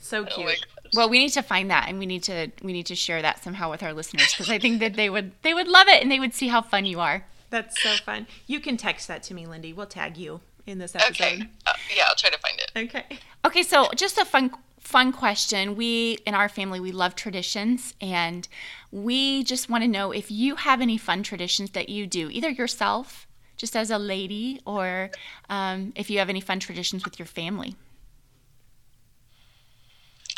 So 0.00 0.22
Oh 0.22 0.24
cute. 0.24 0.46
my 0.46 0.52
gosh. 0.54 0.62
Well, 0.94 1.08
we 1.10 1.18
need 1.18 1.30
to 1.30 1.42
find 1.42 1.70
that 1.70 1.88
and 1.88 1.98
we 1.98 2.06
need 2.06 2.22
to 2.24 2.50
we 2.62 2.72
need 2.72 2.86
to 2.86 2.94
share 2.94 3.20
that 3.20 3.42
somehow 3.44 3.70
with 3.70 3.82
our 3.82 3.92
listeners 3.92 4.32
because 4.32 4.48
I 4.50 4.58
think 4.58 4.80
that 4.80 4.94
they 4.94 5.10
would 5.10 5.32
they 5.42 5.52
would 5.52 5.68
love 5.68 5.86
it 5.88 6.00
and 6.02 6.10
they 6.10 6.18
would 6.20 6.32
see 6.34 6.48
how 6.48 6.62
fun 6.62 6.86
you 6.86 6.98
are. 7.00 7.26
That's 7.50 7.80
so 7.82 7.90
fun. 8.04 8.26
You 8.46 8.58
can 8.60 8.76
text 8.78 9.06
that 9.08 9.22
to 9.24 9.34
me, 9.34 9.44
Lindey. 9.46 9.74
We'll 9.74 9.86
tag 9.86 10.16
you 10.16 10.40
in 10.66 10.78
this 10.78 10.94
episode. 10.94 11.10
Okay. 11.24 11.42
Uh, 11.66 11.72
yeah, 11.94 12.04
I'll 12.08 12.14
try 12.14 12.30
to 12.30 12.38
find 12.38 12.58
it. 12.58 12.70
Okay. 12.76 13.18
Okay, 13.44 13.62
so 13.62 13.88
just 13.96 14.16
a 14.18 14.24
fun 14.24 14.50
fun 14.78 15.12
question. 15.12 15.76
We 15.76 16.18
in 16.26 16.34
our 16.34 16.48
family 16.48 16.80
we 16.80 16.92
love 16.92 17.14
traditions 17.14 17.94
and 18.00 18.48
we 18.90 19.44
just 19.44 19.68
want 19.68 19.84
to 19.84 19.88
know 19.88 20.12
if 20.12 20.30
you 20.30 20.56
have 20.56 20.80
any 20.80 20.96
fun 20.96 21.22
traditions 21.22 21.70
that 21.70 21.88
you 21.88 22.06
do, 22.06 22.30
either 22.30 22.50
yourself, 22.50 23.26
just 23.56 23.76
as 23.76 23.90
a 23.90 23.98
lady, 23.98 24.60
or 24.64 25.10
um, 25.50 25.92
if 25.96 26.08
you 26.08 26.18
have 26.18 26.28
any 26.28 26.40
fun 26.40 26.60
traditions 26.60 27.04
with 27.04 27.18
your 27.18 27.26
family. 27.26 27.74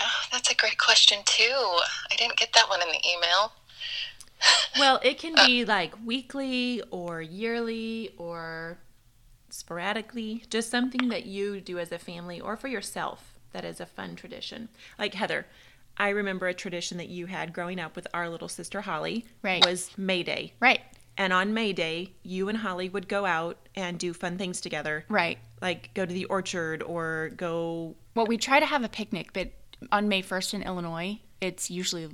Oh, 0.00 0.23
that's 0.32 0.50
a 0.50 0.54
great 0.54 0.78
question 0.78 1.18
too. 1.26 1.78
I 2.11 2.16
didn't 2.16 2.38
get 2.38 2.52
that 2.54 2.68
one 2.68 2.82
in 2.82 2.88
the 2.88 3.00
email. 3.09 3.52
Well, 4.78 5.00
it 5.02 5.18
can 5.18 5.35
be 5.47 5.66
like 5.66 5.92
weekly 6.02 6.82
or 6.90 7.20
yearly 7.20 8.14
or 8.16 8.78
sporadically, 9.50 10.44
just 10.49 10.70
something 10.70 11.11
that 11.11 11.26
you 11.26 11.61
do 11.61 11.78
as 11.78 11.92
a 11.92 11.99
family 11.99 12.40
or 12.40 12.56
for 12.56 12.68
yourself 12.68 13.29
that 13.52 13.64
is 13.64 13.80
a 13.80 13.87
fun 13.87 14.16
tradition. 14.16 14.69
Like 14.99 15.14
Heather, 15.14 15.47
I 15.97 16.11
remember 16.11 16.47
a 16.49 16.54
tradition 16.54 16.99
that 16.99 17.09
you 17.09 17.26
had 17.26 17.52
growing 17.52 17.78
up 17.80 17.97
with 17.97 18.07
our 18.14 18.28
little 18.28 18.49
sister 18.49 18.80
Holly 18.83 19.26
Right. 19.42 19.64
was 19.64 19.90
May 19.99 20.23
Day. 20.23 20.52
Right. 20.61 20.80
And 21.16 21.33
on 21.33 21.52
May 21.52 21.73
Day, 21.73 22.12
you 22.23 22.49
and 22.49 22.59
Holly 22.59 22.88
would 22.88 23.07
go 23.09 23.26
out 23.26 23.59
and 23.75 23.99
do 23.99 24.12
fun 24.14 24.38
things 24.38 24.61
together. 24.61 25.04
Right. 25.09 25.38
Like 25.61 25.92
go 25.95 26.07
to 26.07 26.12
the 26.12 26.25
orchard 26.26 26.83
or 26.83 27.30
go 27.37 27.97
Well, 28.14 28.26
we 28.26 28.38
try 28.38 28.61
to 28.61 28.66
have 28.66 28.83
a 28.85 28.88
picnic, 28.88 29.33
but 29.35 29.50
on 29.92 30.09
May 30.09 30.23
1st 30.23 30.54
in 30.54 30.62
Illinois, 30.62 31.19
it's 31.40 31.71
usually 31.71 32.09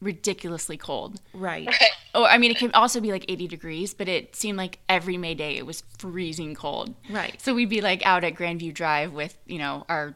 ridiculously 0.00 0.76
cold. 0.76 1.20
right. 1.34 1.66
Right. 1.80 1.90
Oh, 2.14 2.24
I 2.24 2.38
mean, 2.38 2.50
it 2.50 2.56
can 2.56 2.72
also 2.72 3.00
be 3.00 3.10
like 3.12 3.26
80 3.28 3.46
degrees, 3.46 3.92
but 3.92 4.08
it 4.08 4.34
seemed 4.34 4.56
like 4.56 4.78
every 4.88 5.18
May 5.18 5.34
Day 5.34 5.56
it 5.58 5.66
was 5.66 5.82
freezing 5.98 6.54
cold. 6.54 6.94
Right. 7.10 7.38
So 7.42 7.54
we'd 7.54 7.68
be 7.68 7.82
like 7.82 8.04
out 8.06 8.24
at 8.24 8.34
Grandview 8.34 8.72
Drive 8.72 9.12
with, 9.12 9.36
you 9.46 9.58
know, 9.58 9.84
our 9.90 10.14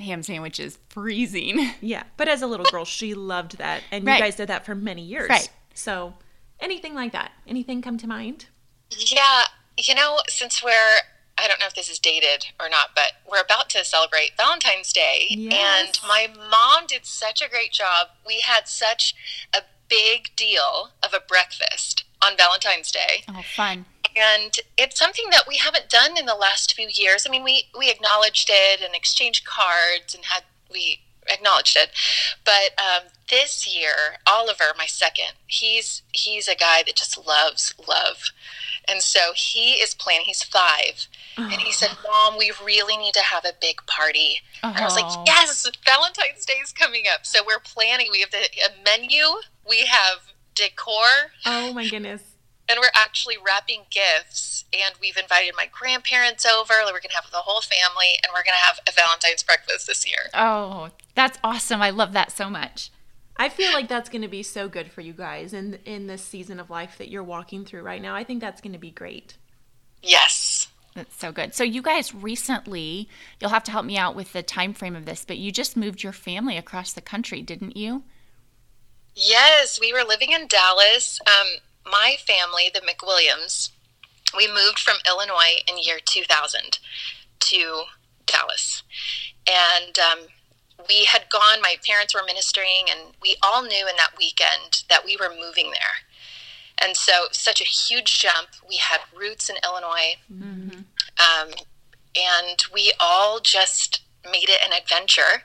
ham 0.00 0.22
sandwiches 0.22 0.78
freezing. 0.88 1.70
Yeah, 1.80 2.04
but 2.16 2.28
as 2.28 2.42
a 2.42 2.46
little 2.46 2.66
girl, 2.66 2.84
she 2.84 3.14
loved 3.14 3.58
that, 3.58 3.82
and 3.90 4.04
Right. 4.06 4.16
you 4.16 4.22
guys 4.22 4.36
did 4.36 4.48
that 4.48 4.64
for 4.66 4.74
many 4.74 5.02
years. 5.02 5.28
Right. 5.30 5.48
So, 5.74 6.14
anything 6.60 6.94
like 6.94 7.12
that? 7.12 7.32
Anything 7.46 7.82
come 7.82 7.98
to 7.98 8.06
mind? 8.06 8.46
Yeah, 8.90 9.44
you 9.76 9.94
know, 9.94 10.18
since 10.28 10.62
we're 10.62 10.98
I 11.40 11.46
don't 11.46 11.60
know 11.60 11.66
if 11.66 11.74
this 11.74 11.88
is 11.88 12.00
dated 12.00 12.46
or 12.58 12.68
not, 12.68 12.90
but 12.96 13.12
we're 13.30 13.40
about 13.40 13.70
to 13.70 13.84
celebrate 13.84 14.32
Valentine's 14.36 14.92
Day 14.92 15.26
Yes. 15.30 15.52
and 15.54 16.00
my 16.08 16.26
mom 16.36 16.86
did 16.88 17.06
such 17.06 17.40
a 17.40 17.48
great 17.48 17.70
job. 17.70 18.08
We 18.26 18.40
had 18.40 18.66
such 18.66 19.14
a 19.54 19.58
big 19.88 20.34
deal 20.34 20.90
of 21.00 21.14
a 21.14 21.20
breakfast 21.20 22.02
on 22.20 22.36
Valentine's 22.36 22.90
Day. 22.90 23.22
Oh, 23.28 23.42
fun. 23.54 23.84
And 24.18 24.58
it's 24.76 24.98
something 24.98 25.26
that 25.30 25.44
we 25.46 25.56
haven't 25.56 25.88
done 25.88 26.16
in 26.16 26.26
the 26.26 26.34
last 26.34 26.74
few 26.74 26.88
years. 26.90 27.24
I 27.26 27.30
mean, 27.30 27.44
we 27.44 27.66
we 27.78 27.90
acknowledged 27.90 28.50
it 28.52 28.80
and 28.82 28.94
exchanged 28.94 29.46
cards 29.46 30.14
and 30.14 30.24
had 30.24 30.42
we 30.72 31.00
acknowledged 31.30 31.76
it, 31.76 31.90
but 32.44 32.72
um, 32.82 33.08
this 33.30 33.66
year, 33.66 34.16
Oliver, 34.26 34.72
my 34.78 34.86
second, 34.86 35.32
he's 35.46 36.02
he's 36.12 36.48
a 36.48 36.54
guy 36.54 36.82
that 36.86 36.96
just 36.96 37.18
loves 37.26 37.74
love, 37.86 38.30
and 38.88 39.02
so 39.02 39.32
he 39.36 39.72
is 39.74 39.94
planning. 39.94 40.24
He's 40.26 40.42
five, 40.42 41.06
and 41.36 41.52
he 41.60 41.70
said, 41.70 41.90
"Mom, 42.02 42.38
we 42.38 42.50
really 42.64 42.96
need 42.96 43.12
to 43.14 43.20
have 43.22 43.44
a 43.44 43.52
big 43.60 43.84
party." 43.86 44.40
And 44.62 44.76
I 44.78 44.84
was 44.84 44.96
Oh. 44.96 45.02
like, 45.02 45.26
"Yes, 45.26 45.66
Valentine's 45.84 46.44
Day 46.46 46.54
is 46.62 46.72
coming 46.72 47.04
up, 47.12 47.26
so 47.26 47.44
we're 47.46 47.60
planning. 47.60 48.08
We 48.10 48.20
have 48.20 48.30
the, 48.30 48.48
a 48.64 48.82
menu, 48.82 49.24
we 49.68 49.80
have 49.86 50.32
decor." 50.54 51.32
Oh 51.44 51.72
my 51.74 51.86
goodness. 51.88 52.22
And 52.68 52.78
we're 52.80 52.90
actually 52.94 53.36
wrapping 53.44 53.82
gifts 53.90 54.64
and 54.72 54.94
we've 55.00 55.16
invited 55.16 55.54
my 55.56 55.68
grandparents 55.72 56.44
over 56.44 56.74
like 56.84 56.92
we're 56.92 57.00
gonna 57.00 57.14
have 57.14 57.30
the 57.30 57.38
whole 57.38 57.60
family 57.60 58.18
and 58.22 58.30
we're 58.34 58.44
gonna 58.44 58.56
have 58.56 58.78
a 58.88 58.92
valentine's 58.92 59.42
breakfast 59.42 59.86
this 59.86 60.06
year 60.06 60.18
Oh, 60.34 60.90
that's 61.14 61.38
awesome. 61.42 61.82
I 61.82 61.90
love 61.90 62.12
that 62.12 62.30
so 62.30 62.48
much. 62.48 62.90
I 63.36 63.48
feel 63.48 63.72
like 63.72 63.88
that's 63.88 64.08
going 64.08 64.22
to 64.22 64.28
be 64.28 64.42
so 64.42 64.68
good 64.68 64.90
for 64.90 65.00
you 65.00 65.12
guys 65.12 65.52
in 65.52 65.78
in 65.84 66.06
this 66.08 66.22
season 66.22 66.58
of 66.60 66.70
life 66.70 66.98
that 66.98 67.08
you're 67.08 67.22
walking 67.24 67.64
through 67.64 67.82
right 67.82 68.02
now. 68.02 68.14
I 68.14 68.24
think 68.24 68.40
that's 68.40 68.60
going 68.60 68.72
to 68.72 68.78
be 68.78 68.90
great. 68.90 69.36
yes 70.02 70.68
That's 70.94 71.16
so 71.16 71.30
good. 71.32 71.54
So 71.54 71.62
you 71.64 71.82
guys 71.82 72.14
recently, 72.14 73.08
you'll 73.40 73.50
have 73.50 73.64
to 73.64 73.70
help 73.70 73.84
me 73.86 73.96
out 73.96 74.16
with 74.16 74.32
the 74.32 74.42
time 74.42 74.74
frame 74.74 74.96
of 74.96 75.06
this, 75.06 75.24
but 75.24 75.38
you 75.38 75.50
just 75.52 75.76
moved 75.76 76.02
your 76.02 76.12
family 76.12 76.56
across 76.56 76.92
the 76.92 77.00
country, 77.00 77.42
didn't 77.42 77.76
you? 77.76 78.02
yes 79.14 79.80
we 79.80 79.92
were 79.92 80.04
living 80.06 80.30
in 80.32 80.46
dallas 80.46 81.18
um, 81.26 81.46
my 81.90 82.16
family 82.26 82.70
the 82.72 82.80
mcwilliams 82.80 83.70
we 84.36 84.46
moved 84.46 84.78
from 84.78 84.96
illinois 85.06 85.60
in 85.66 85.76
year 85.78 85.98
2000 86.04 86.78
to 87.40 87.84
dallas. 88.28 88.82
And 89.46 89.98
um, 89.98 90.26
we 90.88 91.04
had 91.06 91.28
gone 91.30 91.60
my 91.60 91.76
parents 91.86 92.14
were 92.14 92.22
ministering 92.26 92.86
and 92.90 93.14
we 93.22 93.36
all 93.42 93.62
knew 93.62 93.86
in 93.88 93.96
that 93.96 94.12
weekend 94.18 94.84
that 94.88 95.04
we 95.04 95.16
were 95.16 95.30
moving 95.30 95.70
there. 95.70 96.04
And 96.80 96.96
so 96.96 97.12
such 97.32 97.60
a 97.60 97.64
huge 97.64 98.20
jump. 98.20 98.48
We 98.68 98.76
had 98.76 99.00
roots 99.16 99.48
in 99.50 99.56
illinois. 99.64 100.16
Um, 101.18 101.50
and 102.14 102.62
we 102.72 102.92
all 103.00 103.40
just 103.40 104.02
made 104.24 104.48
it 104.48 104.60
an 104.64 104.72
adventure. 104.72 105.44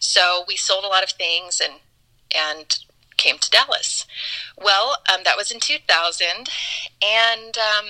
So 0.00 0.44
we 0.48 0.56
sold 0.56 0.84
a 0.84 0.88
lot 0.88 1.04
of 1.04 1.10
things 1.10 1.60
and 1.62 1.74
and 2.34 2.78
came 3.24 3.38
to 3.38 3.50
dallas 3.50 4.06
well 4.56 4.98
um, 5.12 5.22
that 5.24 5.36
was 5.36 5.50
in 5.50 5.60
2000 5.60 6.26
and 7.02 7.58
um, 7.58 7.86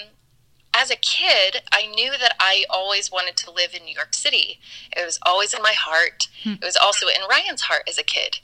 as 0.76 0.90
a 0.90 0.96
kid, 0.96 1.62
I 1.72 1.86
knew 1.86 2.10
that 2.18 2.34
I 2.40 2.64
always 2.68 3.12
wanted 3.12 3.36
to 3.36 3.52
live 3.52 3.74
in 3.74 3.84
New 3.84 3.94
York 3.94 4.12
City. 4.12 4.58
It 4.96 5.04
was 5.04 5.20
always 5.24 5.54
in 5.54 5.62
my 5.62 5.72
heart. 5.72 6.28
It 6.60 6.64
was 6.64 6.76
also 6.76 7.06
in 7.06 7.22
Ryan's 7.30 7.62
heart 7.62 7.84
as 7.88 7.96
a 7.96 8.02
kid. 8.02 8.40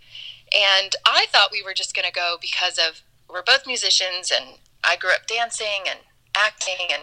And 0.57 0.95
I 1.05 1.27
thought 1.31 1.51
we 1.51 1.63
were 1.63 1.75
just 1.75 1.95
going 1.95 2.07
to 2.07 2.13
go 2.13 2.37
because 2.41 2.79
of 2.79 3.03
we're 3.29 3.43
both 3.43 3.67
musicians 3.67 4.31
and 4.31 4.59
I 4.85 4.97
grew 4.97 5.11
up 5.11 5.27
dancing 5.27 5.89
and 5.89 5.99
acting 6.37 6.87
and 6.93 7.03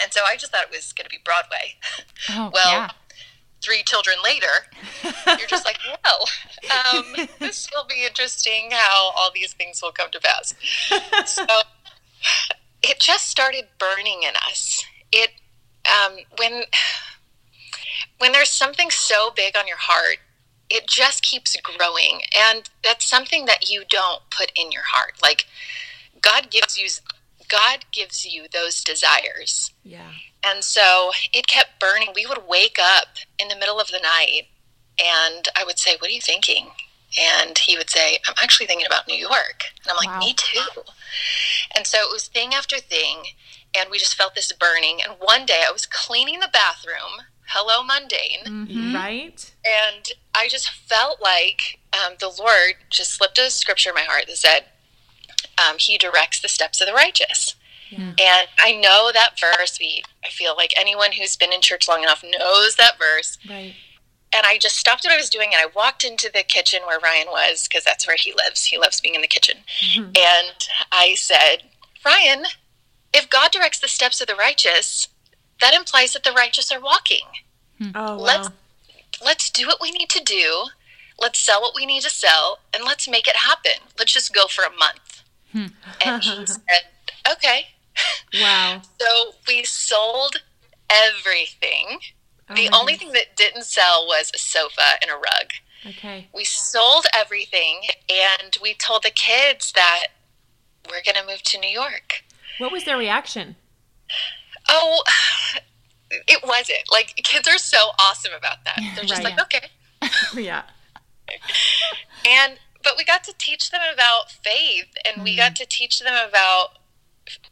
and 0.00 0.12
so 0.12 0.22
I 0.26 0.36
just 0.36 0.50
thought 0.50 0.64
it 0.64 0.70
was 0.70 0.92
going 0.92 1.04
to 1.04 1.10
be 1.10 1.22
Broadway. 1.24 1.74
Oh, 2.30 2.50
Well, 2.52 2.72
yeah. 2.72 2.90
Three 3.64 3.82
children 3.84 4.16
later, 4.22 4.46
you're 5.38 5.48
just 5.48 5.64
like, 5.64 5.78
well, 6.04 6.26
um, 6.94 7.26
this 7.40 7.68
will 7.74 7.86
be 7.86 8.04
interesting 8.06 8.68
how 8.72 9.12
all 9.16 9.30
these 9.34 9.54
things 9.54 9.80
will 9.82 9.92
come 9.92 10.10
to 10.10 10.20
pass. 10.20 10.54
So 11.26 11.46
it 12.82 13.00
just 13.00 13.28
started 13.28 13.64
burning 13.78 14.22
in 14.22 14.34
us. 14.46 14.84
It 15.10 15.30
um, 15.86 16.16
when 16.38 16.64
when 18.18 18.32
there's 18.32 18.50
something 18.50 18.90
so 18.90 19.30
big 19.34 19.56
on 19.56 19.66
your 19.66 19.78
heart, 19.78 20.18
it 20.70 20.86
just 20.86 21.22
keeps 21.22 21.56
growing, 21.62 22.22
and 22.36 22.68
that's 22.82 23.06
something 23.06 23.46
that 23.46 23.70
you 23.70 23.84
don't 23.88 24.22
put 24.30 24.52
in 24.54 24.72
your 24.72 24.82
heart. 24.86 25.14
Like 25.22 25.46
God 26.20 26.50
gives 26.50 26.78
you, 26.78 26.88
God 27.48 27.84
gives 27.92 28.24
you 28.24 28.46
those 28.52 28.82
desires. 28.82 29.72
Yeah. 29.82 30.10
And 30.46 30.62
so 30.62 31.10
it 31.32 31.46
kept 31.46 31.80
burning. 31.80 32.08
We 32.14 32.26
would 32.26 32.46
wake 32.48 32.78
up 32.80 33.16
in 33.38 33.48
the 33.48 33.56
middle 33.56 33.80
of 33.80 33.88
the 33.88 34.00
night 34.00 34.48
and 35.02 35.48
I 35.56 35.64
would 35.64 35.78
say, 35.78 35.96
What 35.98 36.10
are 36.10 36.14
you 36.14 36.20
thinking? 36.20 36.68
And 37.18 37.56
he 37.58 37.76
would 37.76 37.90
say, 37.90 38.18
I'm 38.26 38.34
actually 38.42 38.66
thinking 38.66 38.86
about 38.86 39.06
New 39.08 39.16
York. 39.16 39.64
And 39.82 39.90
I'm 39.90 39.96
like, 39.96 40.08
Wow. 40.08 40.26
Me 40.26 40.34
too. 40.34 40.82
And 41.74 41.86
so 41.86 41.98
it 41.98 42.12
was 42.12 42.28
thing 42.28 42.54
after 42.54 42.78
thing. 42.78 43.24
And 43.76 43.90
we 43.90 43.98
just 43.98 44.14
felt 44.14 44.34
this 44.34 44.52
burning. 44.52 45.00
And 45.02 45.16
one 45.18 45.46
day 45.46 45.62
I 45.66 45.72
was 45.72 45.86
cleaning 45.86 46.40
the 46.40 46.50
bathroom. 46.52 47.26
Hello, 47.48 47.82
mundane. 47.82 48.66
Mhm. 48.68 48.94
Right? 48.94 49.52
And 49.64 50.12
I 50.34 50.48
just 50.48 50.70
felt 50.70 51.20
like 51.20 51.78
um, 51.92 52.14
the 52.18 52.28
Lord 52.28 52.74
just 52.90 53.12
slipped 53.12 53.38
a 53.38 53.50
scripture 53.50 53.90
in 53.90 53.94
my 53.94 54.02
heart 54.02 54.26
that 54.26 54.36
said, 54.36 54.66
um, 55.58 55.78
He 55.78 55.98
directs 55.98 56.40
the 56.40 56.48
steps 56.48 56.80
of 56.80 56.86
the 56.86 56.92
righteous. 56.94 57.54
And 57.92 58.48
I 58.58 58.72
know 58.72 59.10
that 59.12 59.38
verse. 59.38 59.78
We, 59.78 60.02
I 60.24 60.28
feel 60.28 60.56
like 60.56 60.72
anyone 60.78 61.12
who's 61.12 61.36
been 61.36 61.52
in 61.52 61.60
church 61.60 61.88
long 61.88 62.02
enough 62.02 62.24
knows 62.24 62.76
that 62.76 62.98
verse. 62.98 63.38
Right. 63.48 63.74
And 64.34 64.44
I 64.44 64.58
just 64.58 64.76
stopped 64.76 65.04
what 65.04 65.12
I 65.12 65.16
was 65.16 65.30
doing 65.30 65.50
and 65.52 65.60
I 65.60 65.72
walked 65.76 66.02
into 66.02 66.30
the 66.32 66.42
kitchen 66.42 66.80
where 66.86 66.98
Ryan 66.98 67.28
was 67.30 67.68
because 67.68 67.84
that's 67.84 68.06
where 68.06 68.16
he 68.18 68.32
lives. 68.32 68.64
He 68.64 68.78
loves 68.78 69.00
being 69.00 69.14
in 69.14 69.20
the 69.20 69.28
kitchen. 69.28 69.58
Mm-hmm. 69.80 70.06
And 70.06 70.68
I 70.90 71.14
said, 71.16 71.58
Ryan, 72.04 72.44
if 73.12 73.30
God 73.30 73.52
directs 73.52 73.78
the 73.78 73.86
steps 73.86 74.20
of 74.20 74.26
the 74.26 74.34
righteous, 74.34 75.08
that 75.60 75.72
implies 75.72 76.14
that 76.14 76.24
the 76.24 76.32
righteous 76.32 76.72
are 76.72 76.80
walking. 76.80 77.26
Hmm. 77.78 77.90
Oh, 77.94 78.16
wow. 78.16 78.22
Let's 78.22 78.48
let's 79.24 79.50
do 79.50 79.66
what 79.66 79.80
we 79.80 79.92
need 79.92 80.08
to 80.10 80.22
do. 80.22 80.66
Let's 81.20 81.38
sell 81.38 81.60
what 81.60 81.74
we 81.76 81.86
need 81.86 82.02
to 82.02 82.10
sell 82.10 82.58
and 82.74 82.84
let's 82.84 83.08
make 83.08 83.28
it 83.28 83.36
happen. 83.36 83.86
Let's 83.96 84.12
just 84.12 84.34
go 84.34 84.46
for 84.48 84.64
a 84.64 84.76
month. 84.76 85.22
Hmm. 85.52 85.66
And 86.04 86.22
he 86.22 86.46
said, 86.46 86.82
Okay. 87.30 87.68
Wow. 88.34 88.82
So 89.00 89.34
we 89.46 89.64
sold 89.64 90.36
everything. 90.90 91.98
Oh 92.48 92.54
the 92.54 92.68
only 92.72 92.96
thing 92.96 93.12
that 93.12 93.36
didn't 93.36 93.64
sell 93.64 94.06
was 94.06 94.30
a 94.34 94.38
sofa 94.38 94.98
and 95.00 95.10
a 95.10 95.14
rug. 95.14 95.52
Okay. 95.86 96.28
We 96.34 96.44
sold 96.44 97.06
everything 97.14 97.82
and 98.08 98.56
we 98.62 98.74
told 98.74 99.02
the 99.02 99.10
kids 99.10 99.72
that 99.72 100.08
we're 100.88 101.02
going 101.04 101.16
to 101.16 101.30
move 101.30 101.42
to 101.42 101.58
New 101.58 101.68
York. 101.68 102.24
What 102.58 102.72
was 102.72 102.84
their 102.84 102.96
reaction? 102.96 103.56
Oh, 104.68 105.02
it 106.10 106.42
wasn't. 106.46 106.90
Like, 106.90 107.16
kids 107.16 107.48
are 107.48 107.58
so 107.58 107.90
awesome 107.98 108.32
about 108.36 108.64
that. 108.64 108.78
They're 108.94 109.04
just 109.04 109.22
Right. 109.22 109.36
like, 109.36 109.54
okay. 109.54 109.68
yeah. 110.42 110.62
And, 112.26 112.58
but 112.82 112.94
we 112.96 113.04
got 113.04 113.24
to 113.24 113.34
teach 113.36 113.70
them 113.70 113.80
about 113.92 114.30
faith 114.30 114.94
and 115.04 115.22
we 115.22 115.34
mm. 115.34 115.38
got 115.38 115.56
to 115.56 115.66
teach 115.66 116.00
them 116.00 116.14
about, 116.28 116.78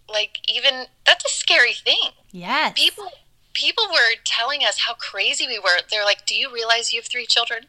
like, 0.08 0.38
even 0.48 0.86
that's 1.06 1.24
a 1.24 1.28
scary 1.28 1.74
thing. 1.74 2.10
Yes. 2.30 2.72
people 2.76 3.10
people 3.54 3.84
were 3.90 4.16
telling 4.24 4.62
us 4.64 4.78
how 4.78 4.94
crazy 4.94 5.46
we 5.46 5.58
were. 5.58 5.80
They're 5.90 6.04
like, 6.04 6.24
"Do 6.26 6.34
you 6.34 6.50
realize 6.52 6.92
you 6.92 7.00
have 7.00 7.06
three 7.06 7.26
children?" 7.26 7.66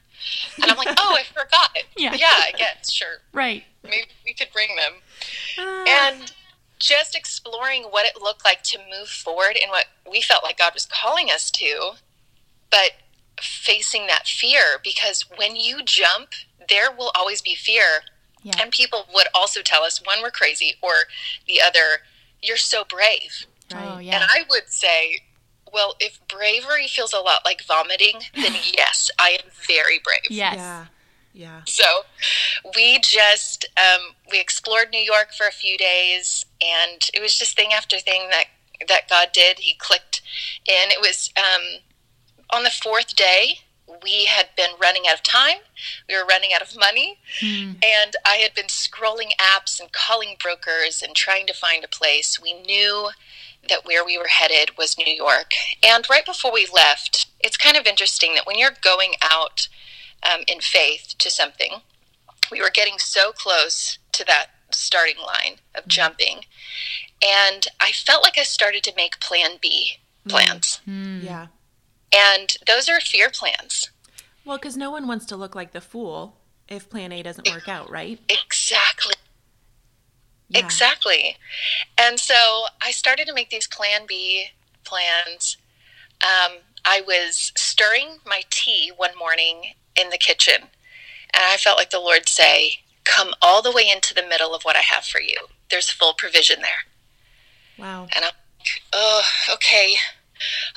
And 0.62 0.72
I'm 0.72 0.78
like, 0.78 0.94
"Oh, 0.98 1.18
I 1.20 1.24
forgot." 1.24 1.78
Yeah. 1.98 2.14
yeah, 2.14 2.28
I 2.48 2.52
guess 2.58 2.92
sure. 2.92 3.18
Right. 3.34 3.66
Maybe 3.84 4.08
we 4.26 4.34
could 4.34 4.48
bring 4.54 4.70
them. 4.78 4.94
Ah, 5.60 5.84
And 5.88 6.32
just 6.80 7.16
exploring 7.16 7.84
what 7.84 8.06
it 8.06 8.22
looked 8.22 8.46
like 8.46 8.64
to 8.64 8.78
move 8.78 9.10
forward 9.10 9.58
in 9.62 9.70
what 9.70 9.86
we 10.10 10.22
felt 10.22 10.44
like 10.44 10.58
God 10.58 10.74
was 10.74 10.86
calling 10.86 11.28
us 11.30 11.52
to, 11.52 11.92
but 12.72 12.92
facing 13.42 14.08
that 14.08 14.26
fear 14.28 14.80
because 14.84 15.26
when 15.38 15.56
you 15.58 15.84
jump, 15.84 16.30
there 16.70 16.92
will 16.92 17.12
always 17.16 17.42
be 17.42 17.56
fear. 17.56 18.04
Yeah. 18.44 18.54
And 18.62 18.72
people 18.72 19.06
would 19.14 19.28
also 19.34 19.62
tell 19.62 19.84
us 19.84 20.02
one, 20.06 20.22
we're 20.22 20.32
crazy, 20.32 20.76
or 20.82 20.94
the 21.48 21.62
other, 21.66 22.04
you're 22.42 22.58
so 22.58 22.84
brave. 22.88 23.46
Oh, 23.74 23.98
yeah. 23.98 24.16
And 24.16 24.24
I 24.24 24.44
would 24.50 24.70
say, 24.70 25.22
well, 25.74 25.96
if 26.00 26.20
bravery 26.28 26.88
feels 26.88 27.14
a 27.14 27.20
lot 27.20 27.42
like 27.46 27.64
vomiting, 27.64 28.22
then 28.36 28.54
yes, 28.78 29.10
I 29.20 29.38
am 29.44 29.50
very 29.68 30.00
brave. 30.04 30.30
Yes. 30.30 30.56
Yeah. 30.56 30.86
Yeah. 31.36 31.62
So 31.66 31.84
we 32.76 33.00
just 33.00 33.66
um, 33.76 34.14
we 34.32 34.40
explored 34.40 34.90
New 34.92 35.00
York 35.00 35.34
for 35.36 35.48
a 35.48 35.52
few 35.52 35.80
days, 35.80 36.46
and 36.62 37.02
it 37.12 37.24
was 37.24 37.38
just 37.38 37.56
thing 37.56 37.74
after 37.74 37.98
thing 37.98 38.30
that 38.30 38.46
that 38.88 39.10
God 39.10 39.30
did. 39.34 39.58
He 39.58 39.74
clicked 39.74 40.22
in. 40.68 40.92
It 40.92 41.02
was 41.02 41.32
um, 41.36 41.80
on 42.52 42.64
the 42.64 42.70
fourth 42.70 43.16
day. 43.16 43.62
We 44.04 44.26
had 44.26 44.50
been 44.56 44.72
running 44.82 45.04
out 45.08 45.16
of 45.16 45.24
time. 45.24 45.58
We 46.08 46.16
were 46.16 46.26
running 46.26 46.52
out 46.54 46.62
of 46.62 46.78
money. 46.78 47.20
Hmm. 47.40 47.74
And 47.84 48.16
I 48.26 48.38
had 48.42 48.54
been 48.54 48.68
scrolling 48.68 49.32
apps 49.40 49.80
and 49.80 49.92
calling 49.92 50.36
brokers 50.42 51.02
and 51.02 51.16
trying 51.16 51.48
to 51.48 51.54
find 51.54 51.84
a 51.84 51.88
place. 51.88 52.40
We 52.42 52.54
knew 52.54 53.10
that 53.70 53.86
where 53.86 54.06
we 54.06 54.18
were 54.18 54.28
headed 54.28 54.78
was 54.78 54.98
New 54.98 55.12
York. 55.12 55.52
And 55.82 56.06
right 56.10 56.26
before 56.26 56.52
we 56.52 56.68
left, 56.72 57.28
it's 57.40 57.58
kind 57.58 57.78
of 57.78 57.86
interesting 57.86 58.36
that 58.36 58.46
when 58.46 58.58
you're 58.58 58.76
going 58.82 59.14
out 59.22 59.68
um, 60.22 60.42
in 60.48 60.60
faith 60.60 61.16
to 61.18 61.30
something, 61.30 61.82
we 62.52 62.62
were 62.62 62.70
getting 62.70 63.00
so 63.00 63.32
close 63.32 63.98
to 64.12 64.26
that 64.26 64.48
starting 64.72 65.18
line 65.18 65.58
of 65.76 65.88
jumping. 65.88 66.42
And 67.26 67.68
I 67.80 67.92
felt 67.92 68.24
like 68.24 68.38
I 68.38 68.44
started 68.44 68.84
to 68.84 68.94
make 68.96 69.20
plan 69.20 69.58
B 69.62 69.98
plans. 70.28 70.82
Hmm. 70.86 71.22
Yeah. 71.22 71.48
And 72.16 72.56
those 72.68 72.88
are 72.88 73.00
fear 73.00 73.30
plans. 73.30 73.90
Well, 74.46 74.58
because 74.58 74.78
no 74.78 74.92
one 74.92 75.08
wants 75.08 75.26
to 75.28 75.36
look 75.36 75.56
like 75.56 75.72
the 75.72 75.82
fool 75.82 76.38
if 76.68 76.90
plan 76.90 77.12
A 77.12 77.24
doesn't 77.24 77.50
work 77.50 77.68
out, 77.68 77.90
right? 77.90 78.20
Exactly. 78.30 79.16
Yeah. 80.50 80.60
Exactly. 80.60 81.38
And 81.98 82.20
so 82.20 82.66
I 82.82 82.92
started 82.92 83.28
to 83.28 83.34
make 83.34 83.50
these 83.50 83.68
plan 83.68 84.02
B 84.08 84.46
plans. 84.84 85.58
Um, 86.22 86.58
I 86.86 87.02
was 87.06 87.52
stirring 87.56 88.18
my 88.26 88.44
tea 88.50 88.92
one 88.96 89.18
morning 89.18 89.74
in 89.96 90.10
the 90.10 90.18
kitchen, 90.18 90.56
and 91.34 91.44
I 91.44 91.58
felt 91.58 91.78
like 91.78 91.90
the 91.90 92.00
Lord 92.00 92.28
say, 92.28 92.80
Come 93.06 93.34
all 93.42 93.62
the 93.62 93.72
way 93.72 93.90
into 93.90 94.14
the 94.14 94.26
middle 94.26 94.56
of 94.56 94.64
what 94.64 94.78
I 94.78 94.82
have 94.82 95.04
for 95.04 95.20
you. 95.20 95.36
There's 95.70 95.90
full 95.90 96.14
provision 96.14 96.62
there. 96.62 96.86
Wow. 97.78 98.08
And 98.16 98.24
I'm 98.26 98.32
like, 98.60 98.82
Oh, 98.94 99.24
okay. 99.54 99.96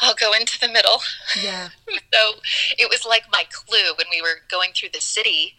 I'll 0.01 0.15
go 0.15 0.33
into 0.33 0.59
the 0.61 0.69
middle. 0.69 1.01
Yeah. 1.43 1.69
So 2.13 2.41
it 2.79 2.89
was 2.89 3.05
like 3.05 3.25
my 3.31 3.45
clue 3.53 3.95
when 3.99 4.07
we 4.11 4.23
were 4.23 4.41
going 4.51 4.71
through 4.75 4.89
the 4.95 5.03
city. 5.03 5.55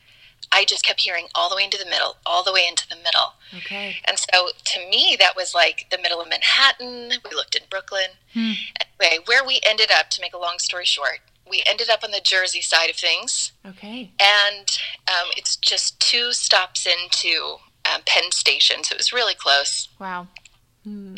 I 0.52 0.66
just 0.66 0.84
kept 0.84 1.02
hearing 1.02 1.28
all 1.36 1.50
the 1.50 1.56
way 1.56 1.64
into 1.64 1.78
the 1.78 1.86
middle, 1.86 2.18
all 2.26 2.44
the 2.44 2.54
way 2.54 2.64
into 2.68 2.88
the 2.88 2.96
middle. 2.96 3.34
Okay. 3.56 3.98
And 4.06 4.18
so 4.18 4.50
to 4.64 4.90
me, 4.90 5.16
that 5.20 5.36
was 5.36 5.54
like 5.54 5.88
the 5.92 6.00
middle 6.02 6.20
of 6.20 6.30
Manhattan. 6.30 7.12
We 7.24 7.36
looked 7.36 7.56
in 7.56 7.64
Brooklyn. 7.70 8.12
Hmm. 8.34 8.54
Anyway, 9.00 9.20
where 9.26 9.46
we 9.46 9.60
ended 9.68 9.92
up, 9.92 10.10
to 10.12 10.22
make 10.22 10.34
a 10.34 10.40
long 10.40 10.58
story 10.58 10.86
short, 10.86 11.20
we 11.50 11.64
ended 11.68 11.90
up 11.90 12.04
on 12.04 12.12
the 12.12 12.22
Jersey 12.22 12.62
side 12.62 12.90
of 12.90 12.96
things. 12.96 13.52
Okay. 13.66 14.12
And 14.20 14.78
um, 15.08 15.30
it's 15.36 15.56
just 15.58 16.00
two 16.00 16.34
stops 16.34 16.88
into 16.88 17.58
um, 17.86 18.02
Penn 18.06 18.32
Station. 18.32 18.84
So 18.84 18.94
it 18.94 18.98
was 18.98 19.14
really 19.14 19.36
close. 19.36 19.90
Wow. 20.00 20.28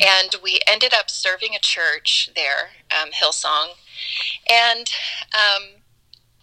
And 0.00 0.34
we 0.42 0.60
ended 0.66 0.94
up 0.94 1.10
serving 1.10 1.54
a 1.54 1.58
church 1.60 2.30
there, 2.34 2.70
um, 2.90 3.10
Hillsong. 3.10 3.74
And 4.50 4.90
um, 5.34 5.82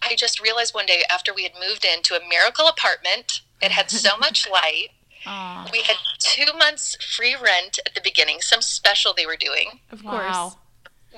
I 0.02 0.14
just 0.16 0.40
realized 0.40 0.74
one 0.74 0.86
day 0.86 1.02
after 1.10 1.34
we 1.34 1.42
had 1.42 1.52
moved 1.60 1.84
into 1.84 2.14
a 2.14 2.20
miracle 2.28 2.68
apartment, 2.68 3.40
it 3.60 3.72
had 3.72 3.90
so 3.90 4.16
much 4.20 4.48
light. 4.48 4.88
Aw. 5.26 5.68
We 5.72 5.82
had 5.82 5.96
two 6.20 6.46
months 6.56 6.96
free 7.16 7.34
rent 7.34 7.78
at 7.84 7.94
the 7.94 8.00
beginning, 8.00 8.40
some 8.40 8.62
special 8.62 9.12
they 9.12 9.26
were 9.26 9.36
doing. 9.36 9.80
Of 9.90 10.04
Wow. 10.04 10.12
course. 10.12 10.56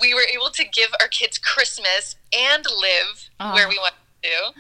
We 0.00 0.14
were 0.14 0.24
able 0.32 0.50
to 0.50 0.64
give 0.64 0.90
our 1.00 1.08
kids 1.08 1.36
Christmas 1.38 2.16
and 2.36 2.64
live 2.64 3.28
Oh. 3.38 3.54
where 3.54 3.68
we 3.68 3.78
wanted 3.78 3.96
to. 4.22 4.52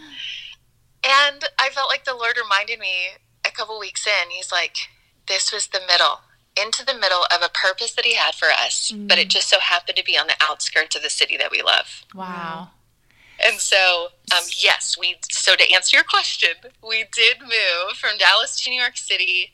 And 1.02 1.44
I 1.58 1.70
felt 1.70 1.88
like 1.88 2.04
the 2.04 2.14
Lord 2.14 2.36
reminded 2.36 2.78
me 2.78 3.16
a 3.46 3.50
couple 3.50 3.78
weeks 3.80 4.06
in, 4.06 4.30
He's 4.30 4.52
like, 4.52 4.76
this 5.28 5.50
was 5.52 5.68
the 5.68 5.80
middle, 5.86 6.20
into 6.56 6.84
the 6.84 6.94
middle 6.94 7.24
of 7.34 7.42
a 7.42 7.48
purpose 7.48 7.92
that 7.92 8.04
He 8.04 8.14
had 8.14 8.34
for 8.34 8.48
us, 8.48 8.92
but 8.92 9.18
it 9.18 9.28
just 9.28 9.48
so 9.48 9.58
happened 9.60 9.96
to 9.96 10.04
be 10.04 10.18
on 10.18 10.26
the 10.26 10.36
outskirts 10.40 10.96
of 10.96 11.02
the 11.02 11.10
city 11.10 11.36
that 11.36 11.50
we 11.50 11.62
love. 11.62 12.04
Wow. 12.14 12.70
And 13.42 13.58
so, 13.58 14.08
um, 14.34 14.44
yes, 14.58 14.96
we. 14.98 15.16
So 15.30 15.56
to 15.56 15.72
answer 15.72 15.96
your 15.96 16.04
question, 16.04 16.50
we 16.86 17.04
did 17.12 17.40
move 17.40 17.96
from 17.96 18.18
Dallas 18.18 18.60
to 18.62 18.70
New 18.70 18.80
York 18.80 18.96
City, 18.96 19.52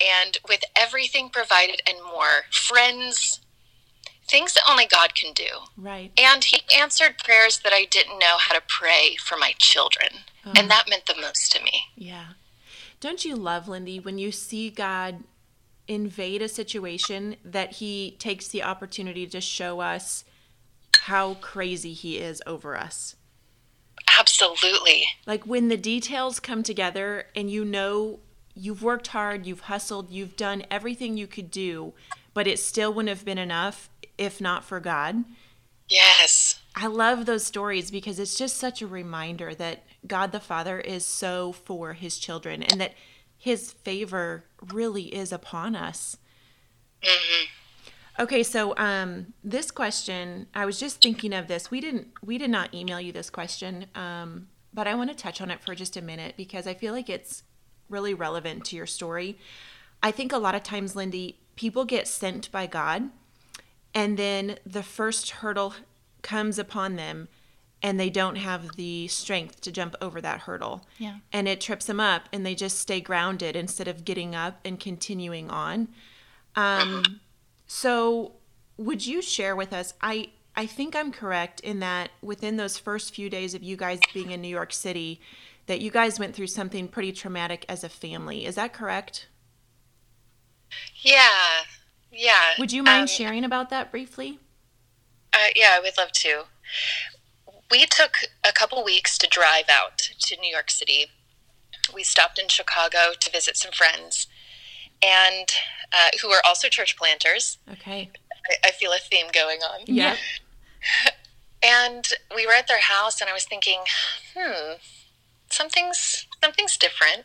and 0.00 0.38
with 0.48 0.62
everything 0.76 1.28
provided 1.28 1.82
and 1.86 1.98
more, 2.02 2.44
friends, 2.50 3.40
things 4.26 4.54
that 4.54 4.62
only 4.68 4.86
God 4.86 5.14
can 5.14 5.34
do. 5.34 5.48
Right. 5.76 6.12
And 6.18 6.44
He 6.44 6.62
answered 6.74 7.18
prayers 7.18 7.58
that 7.58 7.72
I 7.74 7.84
didn't 7.84 8.18
know 8.18 8.36
how 8.38 8.54
to 8.54 8.62
pray 8.66 9.16
for 9.22 9.36
my 9.36 9.52
children, 9.58 10.08
and 10.56 10.70
that 10.70 10.88
meant 10.88 11.06
the 11.06 11.20
most 11.20 11.52
to 11.52 11.62
me. 11.62 11.82
Yeah. 11.96 12.28
Don't 13.00 13.24
you 13.24 13.34
love, 13.34 13.64
Lindey, 13.66 14.02
when 14.02 14.18
you 14.18 14.30
see 14.30 14.68
God 14.70 15.24
invade 15.90 16.40
a 16.40 16.48
situation 16.48 17.34
that 17.44 17.72
he 17.72 18.16
takes 18.20 18.46
the 18.46 18.62
opportunity 18.62 19.26
to 19.26 19.40
show 19.40 19.80
us 19.80 20.24
how 21.00 21.34
crazy 21.34 21.92
he 21.92 22.18
is 22.18 22.40
over 22.46 22.76
us? 22.76 23.16
Absolutely. 24.16 25.04
Like 25.26 25.44
when 25.44 25.66
the 25.66 25.76
details 25.76 26.38
come 26.38 26.62
together 26.62 27.26
and 27.34 27.50
you 27.50 27.64
know 27.64 28.20
you've 28.54 28.84
worked 28.84 29.08
hard, 29.08 29.46
you've 29.46 29.62
hustled, 29.62 30.12
you've 30.12 30.36
done 30.36 30.62
everything 30.70 31.16
you 31.16 31.26
could 31.26 31.50
do, 31.50 31.92
but 32.34 32.46
it 32.46 32.60
still 32.60 32.94
wouldn't 32.94 33.08
have 33.08 33.24
been 33.24 33.36
enough 33.36 33.90
if 34.16 34.40
not 34.40 34.64
for 34.64 34.78
God. 34.78 35.24
Yes. 35.88 36.60
I 36.76 36.86
love 36.86 37.26
those 37.26 37.44
stories 37.44 37.90
because 37.90 38.20
it's 38.20 38.38
just 38.38 38.56
such 38.56 38.80
a 38.80 38.86
reminder 38.86 39.56
that 39.56 39.82
God 40.06 40.30
the 40.30 40.38
Father 40.38 40.78
is 40.78 41.04
so 41.04 41.50
for 41.50 41.94
his 41.94 42.16
children 42.16 42.62
and 42.62 42.80
that 42.80 42.94
his 43.40 43.72
favor 43.72 44.44
really 44.70 45.04
is 45.14 45.32
upon 45.32 45.74
us. 45.74 46.18
Okay, 48.18 48.42
so 48.42 48.76
um, 48.76 49.32
this 49.42 49.70
question, 49.70 50.46
I 50.54 50.66
was 50.66 50.78
just 50.78 51.00
thinking 51.00 51.32
of 51.32 51.48
this. 51.48 51.70
We 51.70 51.80
didn't, 51.80 52.08
we 52.22 52.36
did 52.36 52.50
not 52.50 52.74
email 52.74 53.00
you 53.00 53.12
this 53.12 53.30
question, 53.30 53.86
um, 53.94 54.48
but 54.74 54.86
I 54.86 54.94
want 54.94 55.08
to 55.08 55.16
touch 55.16 55.40
on 55.40 55.50
it 55.50 55.62
for 55.62 55.74
just 55.74 55.96
a 55.96 56.02
minute 56.02 56.34
because 56.36 56.66
I 56.66 56.74
feel 56.74 56.92
like 56.92 57.08
it's 57.08 57.42
really 57.88 58.12
relevant 58.12 58.66
to 58.66 58.76
your 58.76 58.86
story. 58.86 59.38
I 60.02 60.10
think 60.10 60.34
a 60.34 60.38
lot 60.38 60.54
of 60.54 60.62
times, 60.62 60.92
Lindey, 60.94 61.36
people 61.56 61.86
get 61.86 62.06
sent 62.06 62.52
by 62.52 62.66
God, 62.66 63.08
and 63.94 64.18
then 64.18 64.58
the 64.66 64.82
first 64.82 65.30
hurdle 65.30 65.72
comes 66.20 66.58
upon 66.58 66.96
them, 66.96 67.28
and 67.82 67.98
they 67.98 68.10
don't 68.10 68.36
have 68.36 68.76
the 68.76 69.08
strength 69.08 69.60
to 69.62 69.72
jump 69.72 69.96
over 70.00 70.20
that 70.20 70.40
hurdle. 70.40 70.86
Yeah. 70.98 71.16
And 71.32 71.48
it 71.48 71.60
trips 71.60 71.86
them 71.86 72.00
up, 72.00 72.28
and 72.32 72.44
they 72.44 72.54
just 72.54 72.78
stay 72.78 73.00
grounded 73.00 73.56
instead 73.56 73.88
of 73.88 74.04
getting 74.04 74.34
up 74.34 74.60
and 74.64 74.78
continuing 74.78 75.50
on. 75.50 75.88
Um, 76.56 77.20
so, 77.66 78.32
would 78.76 79.06
you 79.06 79.22
share 79.22 79.54
with 79.56 79.72
us? 79.72 79.94
I 80.00 80.30
I 80.56 80.66
think 80.66 80.96
I'm 80.96 81.12
correct 81.12 81.60
in 81.60 81.80
that 81.80 82.10
within 82.22 82.56
those 82.56 82.76
first 82.76 83.14
few 83.14 83.30
days 83.30 83.54
of 83.54 83.62
you 83.62 83.76
guys 83.76 84.00
being 84.12 84.30
in 84.32 84.40
New 84.42 84.48
York 84.48 84.72
City, 84.72 85.20
that 85.66 85.80
you 85.80 85.90
guys 85.90 86.18
went 86.18 86.34
through 86.34 86.48
something 86.48 86.88
pretty 86.88 87.12
traumatic 87.12 87.64
as 87.68 87.84
a 87.84 87.88
family. 87.88 88.44
Is 88.44 88.56
that 88.56 88.72
correct? 88.72 89.28
Yeah, 91.02 91.64
yeah. 92.12 92.50
Would 92.58 92.72
you 92.72 92.82
mind 92.82 93.02
Um, 93.02 93.06
sharing 93.06 93.44
about 93.44 93.70
that 93.70 93.90
briefly? 93.90 94.38
Uh, 95.32 95.48
yeah, 95.54 95.70
I 95.72 95.80
would 95.80 95.96
love 95.96 96.12
to. 96.12 96.44
We 97.70 97.86
took 97.86 98.16
a 98.44 98.52
couple 98.52 98.82
weeks 98.84 99.16
to 99.18 99.28
drive 99.28 99.66
out 99.70 99.98
to 99.98 100.36
New 100.40 100.50
York 100.50 100.70
City. 100.70 101.06
We 101.94 102.02
stopped 102.02 102.38
in 102.38 102.48
Chicago 102.48 103.12
to 103.18 103.30
visit 103.30 103.56
some 103.56 103.72
friends, 103.72 104.26
and 105.02 105.48
uh, 105.92 106.10
who 106.22 106.30
are 106.30 106.42
also 106.44 106.68
church 106.68 106.96
planters. 106.96 107.58
Okay. 107.70 108.10
I, 108.50 108.68
I 108.68 108.70
feel 108.72 108.90
a 108.92 108.98
theme 108.98 109.26
going 109.32 109.60
on. 109.60 109.80
Yeah. 109.86 110.16
And 111.62 112.08
we 112.34 112.46
were 112.46 112.54
at 112.54 112.68
their 112.68 112.80
house, 112.80 113.20
and 113.20 113.28
I 113.28 113.34
was 113.34 113.44
thinking, 113.44 113.80
hmm, 114.34 114.76
something's 115.50 116.26
something's 116.42 116.76
different. 116.78 117.24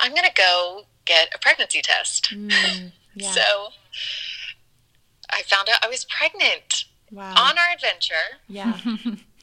I'm 0.00 0.14
gonna 0.14 0.32
go 0.34 0.84
get 1.04 1.28
a 1.34 1.38
pregnancy 1.38 1.82
test. 1.82 2.30
Mm, 2.32 2.92
yeah. 3.14 3.30
So 3.30 3.68
I 5.30 5.42
found 5.42 5.68
out 5.68 5.84
I 5.84 5.88
was 5.88 6.06
pregnant 6.06 6.86
wow. 7.10 7.34
on 7.36 7.58
our 7.58 7.74
adventure. 7.74 8.40
yeah. 8.48 8.78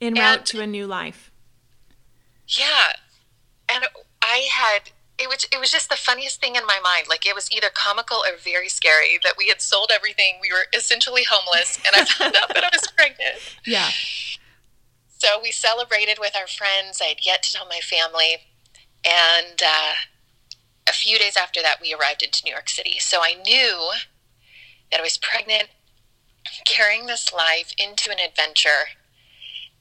En 0.00 0.14
route 0.14 0.38
And- 0.38 0.46
to 0.46 0.60
a 0.60 0.66
new 0.66 0.86
life. 0.86 1.30
Yeah, 2.48 2.92
and 3.68 3.86
I 4.22 4.48
had 4.50 4.90
it 5.18 5.28
was 5.28 5.46
it 5.52 5.60
was 5.60 5.70
just 5.70 5.88
the 5.90 5.96
funniest 5.96 6.40
thing 6.40 6.56
in 6.56 6.64
my 6.66 6.80
mind. 6.82 7.06
Like 7.08 7.26
it 7.26 7.34
was 7.34 7.50
either 7.52 7.68
comical 7.72 8.18
or 8.26 8.36
very 8.42 8.68
scary 8.68 9.20
that 9.22 9.34
we 9.36 9.48
had 9.48 9.60
sold 9.60 9.90
everything. 9.94 10.38
We 10.40 10.50
were 10.50 10.64
essentially 10.74 11.24
homeless, 11.30 11.78
and 11.86 11.94
I 11.94 12.04
found 12.06 12.34
out 12.36 12.48
that 12.54 12.64
I 12.64 12.70
was 12.72 12.88
pregnant. 12.96 13.36
Yeah. 13.66 13.90
So 15.18 15.38
we 15.42 15.52
celebrated 15.52 16.18
with 16.18 16.34
our 16.34 16.46
friends. 16.46 17.00
I 17.02 17.06
had 17.06 17.26
yet 17.26 17.42
to 17.44 17.52
tell 17.52 17.66
my 17.66 17.80
family, 17.80 18.38
and 19.04 19.60
uh, 19.62 19.92
a 20.88 20.92
few 20.92 21.18
days 21.18 21.36
after 21.36 21.60
that, 21.60 21.76
we 21.82 21.92
arrived 21.94 22.22
into 22.22 22.40
New 22.44 22.52
York 22.52 22.70
City. 22.70 22.98
So 22.98 23.18
I 23.22 23.34
knew 23.34 23.90
that 24.90 24.98
I 25.00 25.02
was 25.02 25.18
pregnant, 25.18 25.68
carrying 26.64 27.04
this 27.06 27.32
life 27.34 27.74
into 27.78 28.10
an 28.10 28.16
adventure, 28.18 28.88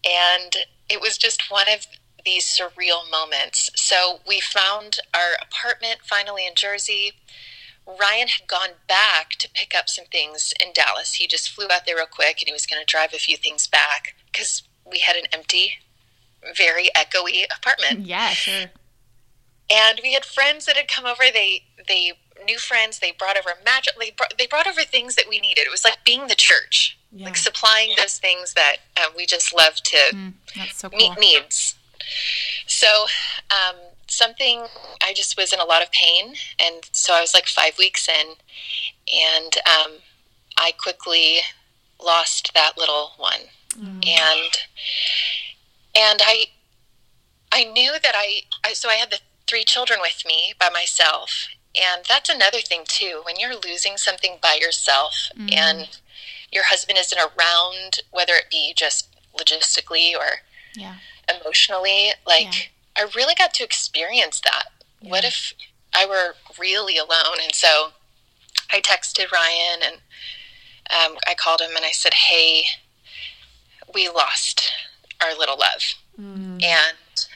and 0.06 0.56
it 0.90 1.02
was 1.02 1.18
just 1.18 1.52
one 1.52 1.68
of 1.72 1.88
these 2.26 2.46
surreal 2.46 3.10
moments. 3.10 3.70
So 3.76 4.20
we 4.28 4.40
found 4.40 4.98
our 5.14 5.34
apartment 5.42 6.00
finally 6.04 6.46
in 6.46 6.54
Jersey. 6.56 7.14
Ryan 7.88 8.28
had 8.28 8.48
gone 8.48 8.76
back 8.88 9.32
to 9.40 9.50
pick 9.50 9.74
up 9.76 9.90
some 9.90 10.06
things 10.06 10.54
in 10.62 10.74
Dallas. 10.74 11.16
He 11.16 11.28
just 11.28 11.50
flew 11.50 11.68
out 11.72 11.86
there 11.86 11.96
real 11.96 12.06
quick 12.06 12.42
and 12.42 12.48
he 12.48 12.54
was 12.54 12.66
going 12.66 12.82
to 12.82 12.86
drive 12.86 13.14
a 13.14 13.18
few 13.18 13.38
things 13.38 13.68
back 13.68 14.16
because 14.32 14.64
we 14.90 15.00
had 15.00 15.16
an 15.16 15.26
empty, 15.34 15.74
very 16.56 16.90
echoey 16.96 17.46
apartment. 17.56 18.06
Yeah, 18.06 18.30
sure. 18.30 18.70
And 19.72 20.00
we 20.04 20.14
had 20.14 20.26
friends 20.26 20.66
that 20.66 20.78
had 20.78 20.88
come 20.88 21.06
over. 21.06 21.24
They 21.32 21.64
they 21.88 22.14
new 22.46 22.58
friends. 22.58 23.00
They 23.00 23.12
brought 23.12 23.38
over 23.38 23.52
magic. 23.64 23.94
They 24.00 24.12
brought, 24.12 24.34
they 24.38 24.48
brought 24.48 24.68
over 24.68 24.82
things 24.82 25.16
that 25.16 25.26
we 25.30 25.40
needed. 25.40 25.62
It 25.62 25.72
was 25.72 25.84
like 25.84 26.04
being 26.06 26.28
the 26.28 26.36
church, 26.36 26.98
Yeah. 27.12 27.26
like 27.26 27.38
supplying 27.38 27.96
those 27.98 28.20
things 28.20 28.54
that 28.54 28.78
uh, 28.96 29.08
we 29.18 29.26
just 29.26 29.54
love 29.56 29.76
to 29.78 29.98
Mm, 30.14 30.34
so 30.72 30.90
cool. 30.90 30.98
meet 30.98 31.20
needs. 31.20 31.76
So, 32.68 33.06
um, 33.52 33.76
something 34.08 34.66
I 35.02 35.14
just 35.14 35.38
was 35.38 35.54
in 35.54 35.60
a 35.60 35.66
lot 35.66 35.82
of 35.82 35.92
pain, 35.92 36.36
and 36.60 36.88
so 36.92 37.14
I 37.14 37.22
was 37.22 37.34
like 37.34 37.48
five 37.48 37.78
weeks 37.78 38.08
in, 38.10 38.36
and 39.14 39.56
um, 39.66 39.92
I 40.58 40.72
quickly 40.78 41.38
lost 42.04 42.52
that 42.54 42.78
little 42.78 43.12
one, 43.18 43.42
and 44.08 44.58
and 45.96 46.22
I 46.24 46.46
I 47.52 47.64
knew 47.64 47.94
that 48.02 48.14
I, 48.16 48.42
I 48.64 48.74
so 48.74 48.90
I 48.90 48.96
had 48.96 49.10
the 49.12 49.20
three 49.48 49.64
children 49.64 50.00
with 50.02 50.24
me 50.26 50.54
by 50.60 50.70
myself, 50.70 51.48
and 51.76 52.04
that's 52.08 52.30
another 52.30 52.60
thing 52.62 52.84
too. 52.88 53.22
When 53.26 53.36
you're 53.40 53.56
losing 53.56 53.98
something 53.98 54.38
by 54.42 54.58
yourself, 54.62 55.14
and 55.52 56.00
your 56.52 56.64
husband 56.66 56.98
isn't 57.00 57.18
around, 57.20 58.00
whether 58.12 58.34
it 58.34 58.46
be 58.50 58.74
just 58.76 59.08
logistically 59.40 60.14
or 60.16 60.42
Yeah. 60.76 60.96
emotionally 61.40 62.12
like 62.26 62.72
i 62.96 63.06
really 63.16 63.36
got 63.36 63.54
to 63.54 63.64
experience 63.64 64.42
that. 64.42 64.66
What 65.00 65.24
if 65.24 65.54
i 65.94 66.06
were 66.06 66.36
really 66.60 66.98
alone? 66.98 67.38
And 67.42 67.54
so 67.56 67.92
i 68.72 68.82
texted 68.82 69.32
ryan 69.32 69.80
and 69.84 69.96
um, 70.90 71.18
i 71.28 71.34
called 71.36 71.62
him 71.62 71.76
and 71.76 71.86
i 71.86 71.92
said 71.92 72.14
hey 72.14 72.64
we 73.94 74.10
lost 74.10 74.72
our 75.22 75.36
little 75.38 75.58
love. 75.58 75.84
Mm. 76.20 76.62
and 76.64 77.28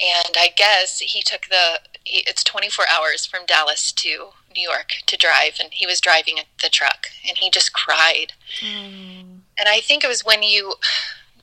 and 0.00 0.36
i 0.38 0.48
guess 0.56 0.98
he 1.00 1.22
took 1.22 1.42
the 1.48 1.80
it's 2.04 2.44
24 2.44 2.84
hours 2.88 3.26
from 3.26 3.44
dallas 3.46 3.90
to 3.92 4.28
new 4.56 4.68
york 4.68 4.90
to 5.06 5.16
drive 5.16 5.54
and 5.60 5.70
he 5.72 5.86
was 5.86 6.00
driving 6.00 6.36
the 6.62 6.68
truck 6.68 7.06
and 7.28 7.38
he 7.38 7.50
just 7.50 7.72
cried 7.72 8.32
Mm. 8.62 9.40
and 9.58 9.68
I 9.68 9.80
think 9.80 10.04
it 10.04 10.08
was 10.08 10.24
when 10.24 10.42
you, 10.42 10.74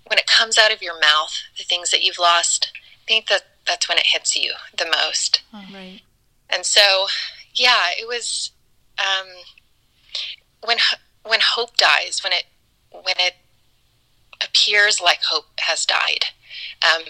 when 0.08 0.17
it 0.17 0.26
comes 0.26 0.58
out 0.58 0.71
of 0.73 0.82
your 0.82 0.99
mouth, 0.99 1.34
the 1.58 1.63
things 1.63 1.91
that 1.91 2.02
you've 2.04 2.17
lost. 2.19 2.71
I 2.73 3.08
think 3.08 3.28
that 3.28 3.43
that's 3.67 3.88
when 3.89 3.97
it 3.97 4.08
hits 4.08 4.36
you 4.36 4.54
the 4.78 4.86
most. 4.86 5.41
Right. 5.54 6.02
And 6.49 6.65
so, 6.65 7.08
yeah, 7.54 7.88
it 7.99 8.08
was 8.08 8.52
um, 8.97 9.28
when 10.65 10.78
when 11.23 11.39
hope 11.41 11.78
dies, 11.78 12.21
when 12.23 12.34
it 12.34 12.45
when 12.91 13.15
it 13.19 13.36
appears 14.43 15.02
like 15.02 15.19
hope 15.30 15.45
has 15.60 15.86
died. 15.86 16.26
Um, 16.82 17.04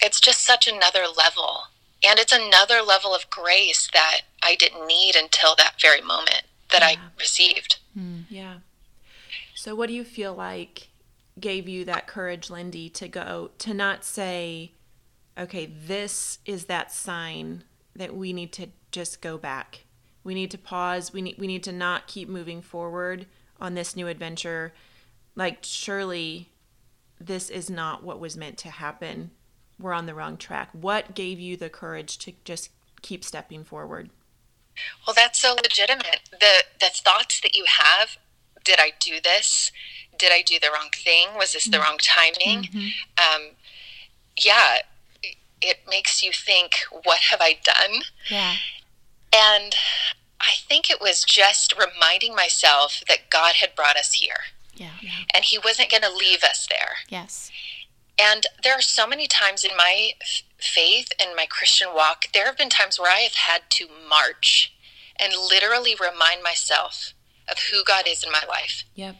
it's 0.00 0.20
just 0.20 0.44
such 0.44 0.66
another 0.66 1.04
level, 1.06 1.64
and 2.02 2.18
it's 2.18 2.32
another 2.32 2.80
level 2.82 3.14
of 3.14 3.30
grace 3.30 3.88
that 3.92 4.22
I 4.42 4.54
didn't 4.56 4.86
need 4.86 5.14
until 5.16 5.54
that 5.56 5.80
very 5.80 6.00
moment 6.00 6.42
that 6.70 6.82
I 6.82 6.92
Yeah. 6.92 7.08
received. 7.18 7.78
Hmm. 7.94 8.22
Yeah. 8.28 8.58
So, 9.54 9.74
what 9.74 9.86
do 9.88 9.94
you 9.94 10.04
feel 10.04 10.34
like 10.34 10.88
gave 11.38 11.68
you 11.68 11.84
that 11.84 12.06
courage, 12.06 12.48
Lindey, 12.48 12.92
to 12.94 13.08
go 13.08 13.50
to 13.58 13.72
not 13.72 14.04
say, 14.04 14.72
okay, 15.38 15.66
this 15.66 16.38
is 16.44 16.66
that 16.66 16.92
sign 16.92 17.64
that 17.94 18.14
we 18.14 18.32
need 18.32 18.52
to 18.54 18.68
just 18.90 19.20
go 19.20 19.38
back. 19.38 19.84
We 20.24 20.34
need 20.34 20.50
to 20.52 20.58
pause. 20.58 21.12
We 21.12 21.22
need 21.22 21.38
we 21.38 21.46
need 21.46 21.62
to 21.64 21.72
not 21.72 22.06
keep 22.06 22.28
moving 22.28 22.62
forward 22.62 23.26
on 23.60 23.74
this 23.74 23.96
new 23.96 24.08
adventure. 24.08 24.72
Like 25.34 25.58
surely 25.62 26.50
this 27.20 27.48
is 27.50 27.70
not 27.70 28.02
what 28.02 28.20
was 28.20 28.36
meant 28.36 28.58
to 28.58 28.70
happen. 28.70 29.30
We're 29.78 29.92
on 29.92 30.06
the 30.06 30.14
wrong 30.14 30.36
track. 30.36 30.68
What 30.72 31.14
gave 31.14 31.40
you 31.40 31.56
the 31.56 31.70
courage 31.70 32.18
to 32.18 32.32
just 32.44 32.70
keep 33.00 33.24
stepping 33.24 33.64
forward? 33.64 34.10
Well, 35.06 35.14
that's 35.14 35.40
so 35.40 35.54
legitimate. 35.54 36.20
The 36.30 36.64
the 36.80 36.90
thoughts 36.92 37.40
that 37.40 37.54
you 37.54 37.64
have, 37.66 38.16
did 38.64 38.78
I 38.78 38.92
do 39.00 39.20
this? 39.22 39.70
Did 40.18 40.32
I 40.32 40.42
do 40.42 40.58
the 40.60 40.68
wrong 40.72 40.90
thing? 40.94 41.28
Was 41.36 41.52
this 41.52 41.66
the 41.66 41.78
wrong 41.80 41.98
timing? 42.00 42.68
Um, 43.18 43.50
yeah, 44.42 44.78
it, 45.22 45.36
it 45.60 45.78
makes 45.88 46.22
you 46.22 46.30
think, 46.32 46.72
what 47.02 47.20
have 47.30 47.40
I 47.40 47.56
done? 47.64 48.02
Yeah. 48.30 48.54
And 49.34 49.74
I 50.40 50.52
think 50.68 50.90
it 50.90 51.00
was 51.00 51.24
just 51.24 51.74
reminding 51.78 52.34
myself 52.34 53.02
that 53.08 53.30
God 53.30 53.54
had 53.56 53.74
brought 53.74 53.96
us 53.96 54.12
here 54.14 54.36
Yeah. 54.74 54.90
and 55.34 55.44
He 55.44 55.58
wasn't 55.58 55.90
going 55.90 56.02
to 56.02 56.12
leave 56.12 56.44
us 56.44 56.66
there. 56.68 56.96
Yes. 57.08 57.50
And 58.22 58.46
there 58.62 58.74
are 58.74 58.80
so 58.82 59.06
many 59.06 59.26
times 59.26 59.64
in 59.64 59.76
my 59.76 60.12
f- 60.20 60.42
faith 60.58 61.12
and 61.20 61.34
my 61.34 61.46
Christian 61.46 61.88
walk, 61.94 62.26
there 62.32 62.46
have 62.46 62.56
been 62.56 62.68
times 62.68 62.98
where 62.98 63.10
I 63.10 63.20
have 63.20 63.34
had 63.34 63.62
to 63.70 63.88
march 64.08 64.72
and 65.16 65.32
literally 65.50 65.94
remind 66.00 66.42
myself 66.42 67.14
of 67.50 67.58
who 67.72 67.82
God 67.84 68.04
is 68.06 68.22
in 68.22 68.30
my 68.30 68.44
life. 68.48 68.84
Yep. 68.94 69.16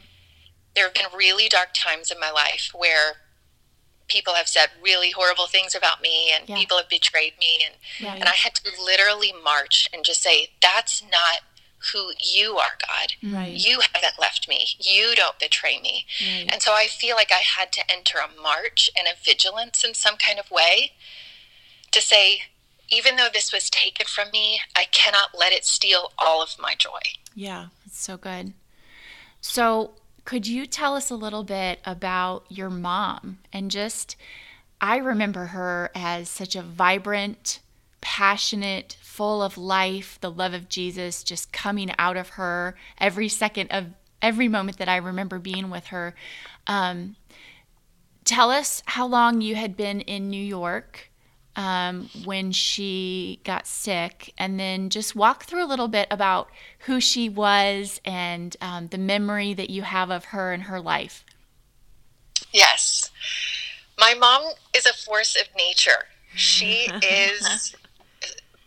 There 0.74 0.84
have 0.84 0.94
been 0.94 1.06
really 1.16 1.48
dark 1.48 1.70
times 1.74 2.10
in 2.10 2.20
my 2.20 2.30
life 2.30 2.70
where 2.74 3.14
people 4.08 4.34
have 4.34 4.48
said 4.48 4.68
really 4.82 5.10
horrible 5.10 5.46
things 5.46 5.74
about 5.74 6.00
me 6.00 6.30
and 6.32 6.48
Yeah. 6.48 6.56
people 6.56 6.76
have 6.76 6.88
betrayed 6.88 7.38
me 7.38 7.62
and 7.64 7.74
Yeah. 7.98 8.14
and 8.14 8.24
I 8.24 8.34
had 8.34 8.54
to 8.56 8.70
literally 8.82 9.32
march 9.32 9.88
and 9.92 10.04
just 10.04 10.22
say 10.22 10.50
that's 10.60 11.02
not 11.02 11.40
who 11.92 12.12
you 12.20 12.56
are, 12.58 12.76
God. 12.86 13.34
Right. 13.34 13.52
You 13.52 13.80
haven't 13.92 14.20
left 14.20 14.48
me. 14.48 14.66
You 14.78 15.14
don't 15.14 15.38
betray 15.38 15.80
me. 15.80 16.06
Right. 16.20 16.48
And 16.52 16.62
so 16.62 16.72
I 16.72 16.86
feel 16.86 17.16
like 17.16 17.32
I 17.32 17.42
had 17.42 17.72
to 17.72 17.90
enter 17.90 18.18
a 18.18 18.40
march 18.40 18.90
and 18.96 19.06
a 19.06 19.20
vigilance 19.22 19.84
in 19.84 19.94
some 19.94 20.16
kind 20.16 20.38
of 20.38 20.50
way 20.50 20.92
to 21.90 22.00
say, 22.00 22.42
even 22.88 23.16
though 23.16 23.28
this 23.32 23.52
was 23.52 23.70
taken 23.70 24.06
from 24.06 24.30
me, 24.32 24.60
I 24.76 24.84
cannot 24.84 25.30
let 25.38 25.52
it 25.52 25.64
steal 25.64 26.12
all 26.18 26.42
of 26.42 26.56
my 26.58 26.74
joy. 26.74 27.00
yeah. 27.34 27.66
That's 27.84 28.00
so 28.00 28.16
good. 28.16 28.52
So, 29.40 29.92
could 30.24 30.46
you 30.46 30.66
tell 30.66 30.94
us 30.94 31.10
a 31.10 31.16
little 31.16 31.42
bit 31.42 31.80
about 31.84 32.44
your 32.48 32.70
mom 32.70 33.38
and 33.52 33.72
just 33.72 34.14
I 34.80 34.96
remember 34.96 35.46
her 35.46 35.90
as 35.94 36.28
such 36.28 36.54
a 36.56 36.62
vibrant, 36.62 37.60
passionate, 38.00 38.96
full 39.12 39.42
of 39.42 39.58
life, 39.58 40.18
the 40.22 40.30
love 40.30 40.54
of 40.54 40.70
Jesus 40.70 41.22
just 41.22 41.52
coming 41.52 41.92
out 41.98 42.16
of 42.16 42.30
her 42.30 42.74
every 42.96 43.28
second 43.28 43.70
of 43.70 43.88
every 44.22 44.48
moment 44.48 44.78
that 44.78 44.88
I 44.88 44.96
remember 44.96 45.38
being 45.38 45.68
with 45.68 45.88
her. 45.88 46.14
Um, 46.66 47.16
tell 48.24 48.50
us 48.50 48.82
how 48.86 49.06
long 49.06 49.42
you 49.42 49.54
had 49.54 49.76
been 49.76 50.00
in 50.00 50.30
New 50.30 50.42
York 50.42 51.10
um, 51.56 52.08
when 52.24 52.52
she 52.52 53.40
got 53.44 53.66
sick, 53.66 54.32
and 54.38 54.58
then 54.58 54.88
just 54.88 55.14
walk 55.14 55.44
through 55.44 55.62
a 55.62 55.68
little 55.68 55.88
bit 55.88 56.08
about 56.10 56.48
who 56.86 56.98
she 56.98 57.28
was 57.28 58.00
and 58.06 58.56
um, 58.62 58.88
the 58.88 58.96
memory 58.96 59.52
that 59.52 59.68
you 59.68 59.82
have 59.82 60.10
of 60.10 60.26
her 60.26 60.54
and 60.54 60.62
her 60.62 60.80
life. 60.80 61.26
Yes. 62.50 63.10
My 63.98 64.14
mom 64.14 64.52
is 64.74 64.86
a 64.86 64.94
force 64.94 65.36
of 65.36 65.48
nature. 65.54 66.06
She 66.34 66.88
is 67.02 67.76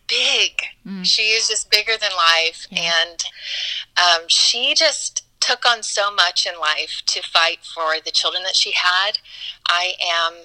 big. 0.08 0.52
She 1.04 1.22
is 1.30 1.48
just 1.48 1.70
bigger 1.70 1.92
than 2.00 2.10
life. 2.16 2.66
Yeah. 2.70 2.92
And 3.02 3.24
um, 3.96 4.28
she 4.28 4.74
just 4.74 5.24
took 5.40 5.64
on 5.66 5.82
so 5.82 6.12
much 6.12 6.46
in 6.46 6.58
life 6.60 7.02
to 7.06 7.22
fight 7.22 7.58
for 7.74 7.94
the 8.04 8.10
children 8.10 8.42
that 8.44 8.56
she 8.56 8.72
had. 8.72 9.18
I 9.66 9.92
am 10.00 10.44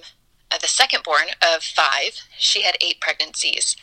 uh, 0.50 0.58
the 0.58 0.68
second 0.68 1.02
born 1.04 1.26
of 1.42 1.62
five. 1.62 2.20
She 2.38 2.62
had 2.62 2.76
eight 2.80 3.00
pregnancies. 3.00 3.76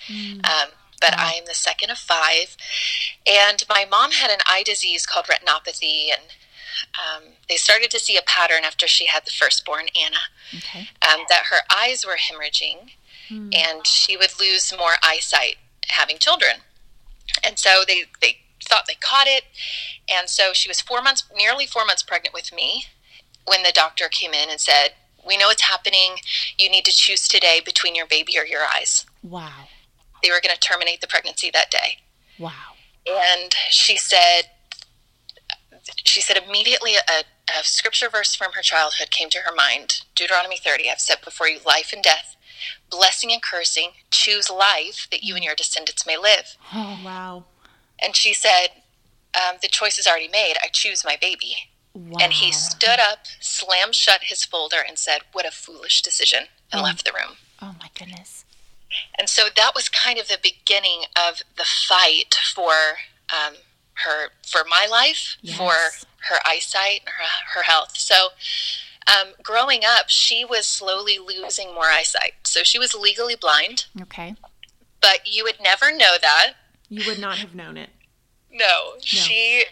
Um, 0.43 0.69
but 1.01 1.17
I 1.17 1.31
am 1.33 1.45
the 1.45 1.53
second 1.53 1.91
of 1.91 1.97
five. 1.97 2.57
And 3.25 3.63
my 3.69 3.85
mom 3.89 4.11
had 4.11 4.29
an 4.31 4.39
eye 4.45 4.63
disease 4.65 5.05
called 5.05 5.27
retinopathy. 5.27 6.07
And 6.11 6.23
um, 6.99 7.23
they 7.47 7.55
started 7.55 7.89
to 7.91 7.99
see 7.99 8.17
a 8.17 8.21
pattern 8.21 8.63
after 8.65 8.85
she 8.87 9.07
had 9.07 9.25
the 9.25 9.31
firstborn, 9.31 9.85
Anna 9.95 10.17
Okay. 10.57 10.89
um, 11.09 11.21
that 11.29 11.45
her 11.49 11.61
eyes 11.73 12.05
were 12.05 12.17
hemorrhaging 12.17 12.91
and 13.31 13.85
she 13.85 14.17
would 14.17 14.31
lose 14.39 14.73
more 14.75 14.93
eyesight 15.03 15.57
having 15.89 16.17
children. 16.17 16.57
And 17.43 17.59
so 17.59 17.83
they, 17.87 18.03
they 18.21 18.37
thought 18.63 18.85
they 18.87 18.95
caught 18.95 19.27
it. 19.27 19.43
And 20.11 20.29
so 20.29 20.53
she 20.53 20.69
was 20.69 20.81
four 20.81 21.01
months, 21.01 21.23
nearly 21.35 21.65
four 21.65 21.85
months 21.85 22.03
pregnant 22.03 22.33
with 22.33 22.53
me 22.53 22.85
when 23.45 23.63
the 23.63 23.71
doctor 23.73 24.07
came 24.09 24.33
in 24.33 24.49
and 24.49 24.59
said, 24.59 24.89
We 25.25 25.37
know 25.37 25.49
it's 25.49 25.63
happening. 25.63 26.17
You 26.57 26.69
need 26.69 26.85
to 26.85 26.91
choose 26.91 27.27
today 27.27 27.61
between 27.63 27.95
your 27.95 28.07
baby 28.07 28.37
or 28.37 28.45
your 28.45 28.61
eyes. 28.63 29.05
Wow. 29.23 29.67
They 30.23 30.29
were 30.29 30.41
going 30.43 30.53
to 30.53 30.59
terminate 30.59 31.01
the 31.01 31.07
pregnancy 31.07 31.49
that 31.53 31.71
day. 31.71 31.99
Wow. 32.37 32.75
And 33.07 33.53
she 33.69 33.97
said, 33.97 34.43
she 36.03 36.21
said 36.21 36.37
immediately 36.37 36.95
a, 36.95 37.23
a 37.49 37.63
scripture 37.63 38.09
verse 38.09 38.35
from 38.35 38.53
her 38.53 38.61
childhood 38.61 39.11
came 39.11 39.29
to 39.29 39.39
her 39.39 39.55
mind 39.55 40.01
Deuteronomy 40.15 40.57
30 40.57 40.89
I've 40.89 40.99
set 40.99 41.23
before 41.23 41.47
you 41.47 41.59
life 41.65 41.91
and 41.93 42.03
death, 42.03 42.35
blessing 42.89 43.31
and 43.31 43.41
cursing. 43.41 43.91
Choose 44.11 44.49
life 44.49 45.07
that 45.11 45.23
you 45.23 45.35
and 45.35 45.43
your 45.43 45.55
descendants 45.55 46.05
may 46.05 46.17
live. 46.17 46.55
Oh, 46.73 46.99
Wow. 47.03 47.45
And 48.01 48.15
she 48.15 48.33
said, 48.33 48.67
um, 49.35 49.57
The 49.61 49.67
choice 49.67 49.97
is 49.99 50.07
already 50.07 50.27
made. 50.29 50.55
I 50.63 50.67
choose 50.71 51.03
my 51.05 51.17
baby. 51.19 51.55
wow. 51.93 52.17
And 52.21 52.33
he 52.33 52.51
stood 52.51 52.99
up, 52.99 53.19
slammed 53.39 53.95
shut 53.95 54.21
his 54.23 54.43
folder, 54.45 54.81
and 54.87 54.97
said, 54.97 55.19
What 55.33 55.45
a 55.45 55.51
foolish 55.51 56.01
decision, 56.01 56.45
and 56.71 56.81
Oh. 56.81 56.83
left 56.85 57.05
the 57.05 57.11
room. 57.11 57.37
Oh, 57.61 57.75
my 57.79 57.89
goodness. 57.97 58.45
And 59.17 59.29
so 59.29 59.49
that 59.55 59.73
was 59.75 59.87
kind 59.89 60.17
of 60.17 60.27
the 60.27 60.39
beginning 60.41 61.03
of 61.15 61.41
the 61.57 61.65
fight 61.65 62.35
for 62.53 62.71
um, 63.31 63.55
her, 64.05 64.29
for 64.47 64.61
my 64.67 64.87
life, 64.89 65.37
for 65.57 65.73
her 66.29 66.39
eyesight, 66.45 67.01
her, 67.05 67.25
her 67.59 67.63
health. 67.63 67.97
So 67.97 68.29
um, 69.09 69.33
growing 69.43 69.81
up, 69.85 70.09
she 70.09 70.45
was 70.45 70.65
slowly 70.65 71.17
losing 71.17 71.73
more 71.73 71.85
eyesight. 71.85 72.33
So 72.43 72.63
she 72.63 72.77
was 72.79 72.93
legally 72.93 73.35
blind, 73.35 73.85
Okay. 74.01 74.35
but 75.01 75.21
you 75.25 75.43
would 75.43 75.59
never 75.61 75.91
know 75.91 76.15
that. 76.21 76.53
You 76.89 77.03
would 77.07 77.19
not 77.19 77.37
have 77.37 77.53
known 77.55 77.77
it. 77.77 77.89
No, 78.51 78.93
she 78.99 79.63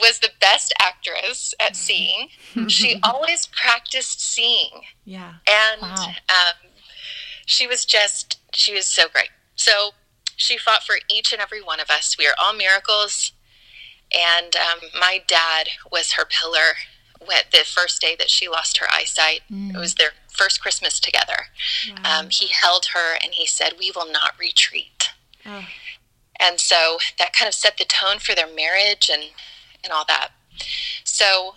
was 0.00 0.18
the 0.20 0.30
best 0.40 0.72
actress 0.80 1.54
at 1.60 1.76
seeing. 1.76 2.28
she 2.68 3.00
always 3.02 3.46
practiced 3.46 4.20
seeing. 4.20 4.82
Yeah. 5.04 5.34
and 5.48 5.80
Wow. 5.82 6.06
um, 6.28 6.70
she 7.46 7.66
was 7.66 7.84
just 7.84 8.38
she 8.54 8.72
was 8.72 8.86
so 8.86 9.06
great 9.08 9.28
so 9.54 9.90
she 10.36 10.56
fought 10.56 10.82
for 10.82 10.94
each 11.10 11.30
and 11.32 11.42
every 11.42 11.60
one 11.62 11.78
of 11.78 11.90
us 11.90 12.16
we 12.18 12.26
are 12.26 12.32
all 12.42 12.54
miracles 12.54 13.32
and 14.16 14.56
um, 14.56 14.88
my 14.98 15.20
dad 15.26 15.68
was 15.92 16.12
her 16.12 16.24
pillar 16.24 16.74
when 16.76 16.93
the 17.52 17.64
first 17.64 18.00
day 18.00 18.14
that 18.18 18.30
she 18.30 18.48
lost 18.48 18.78
her 18.78 18.86
eyesight. 18.90 19.40
It 19.50 19.78
was 19.78 19.94
their 19.94 20.10
first 20.32 20.60
christmas 20.60 20.98
together. 21.00 21.46
Wow. 22.02 22.20
um, 22.20 22.28
he 22.30 22.48
held 22.48 22.86
her 22.86 23.14
and 23.22 23.34
he 23.34 23.46
said 23.46 23.74
we 23.78 23.92
will 23.94 24.10
not 24.10 24.32
retreat. 24.38 25.10
Oh, 25.46 25.66
and 26.40 26.58
so 26.58 26.98
that 27.18 27.32
kind 27.32 27.48
of 27.48 27.54
set 27.54 27.78
the 27.78 27.84
tone 27.84 28.18
for 28.18 28.34
their 28.34 28.52
marriage 28.52 29.10
and 29.12 29.24
and 29.82 29.92
all 29.92 30.04
that. 30.08 30.30
So 31.04 31.56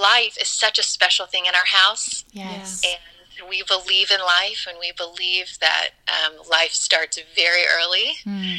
life 0.00 0.36
is 0.40 0.48
such 0.48 0.78
a 0.78 0.82
special 0.82 1.26
thing 1.26 1.46
in 1.46 1.54
our 1.54 1.66
house. 1.66 2.24
Yes. 2.32 2.82
and 2.84 3.48
we 3.48 3.62
believe 3.66 4.10
in 4.10 4.20
life 4.20 4.66
and 4.68 4.78
we 4.78 4.92
believe 4.92 5.58
that 5.60 5.90
um, 6.08 6.34
life 6.48 6.70
starts 6.72 7.18
very 7.34 7.62
early. 7.66 8.14
Mm. 8.24 8.58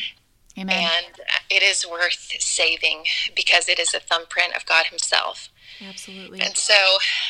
Amen. 0.58 0.78
and 0.78 1.20
it 1.50 1.64
is 1.64 1.86
worth 1.86 2.32
saving 2.40 3.04
because 3.36 3.68
it 3.68 3.78
is 3.78 3.94
a 3.94 4.00
thumbprint 4.00 4.56
of 4.56 4.66
god 4.66 4.86
himself 4.86 5.50
absolutely. 5.82 6.40
and 6.42 6.56
so 6.58 6.74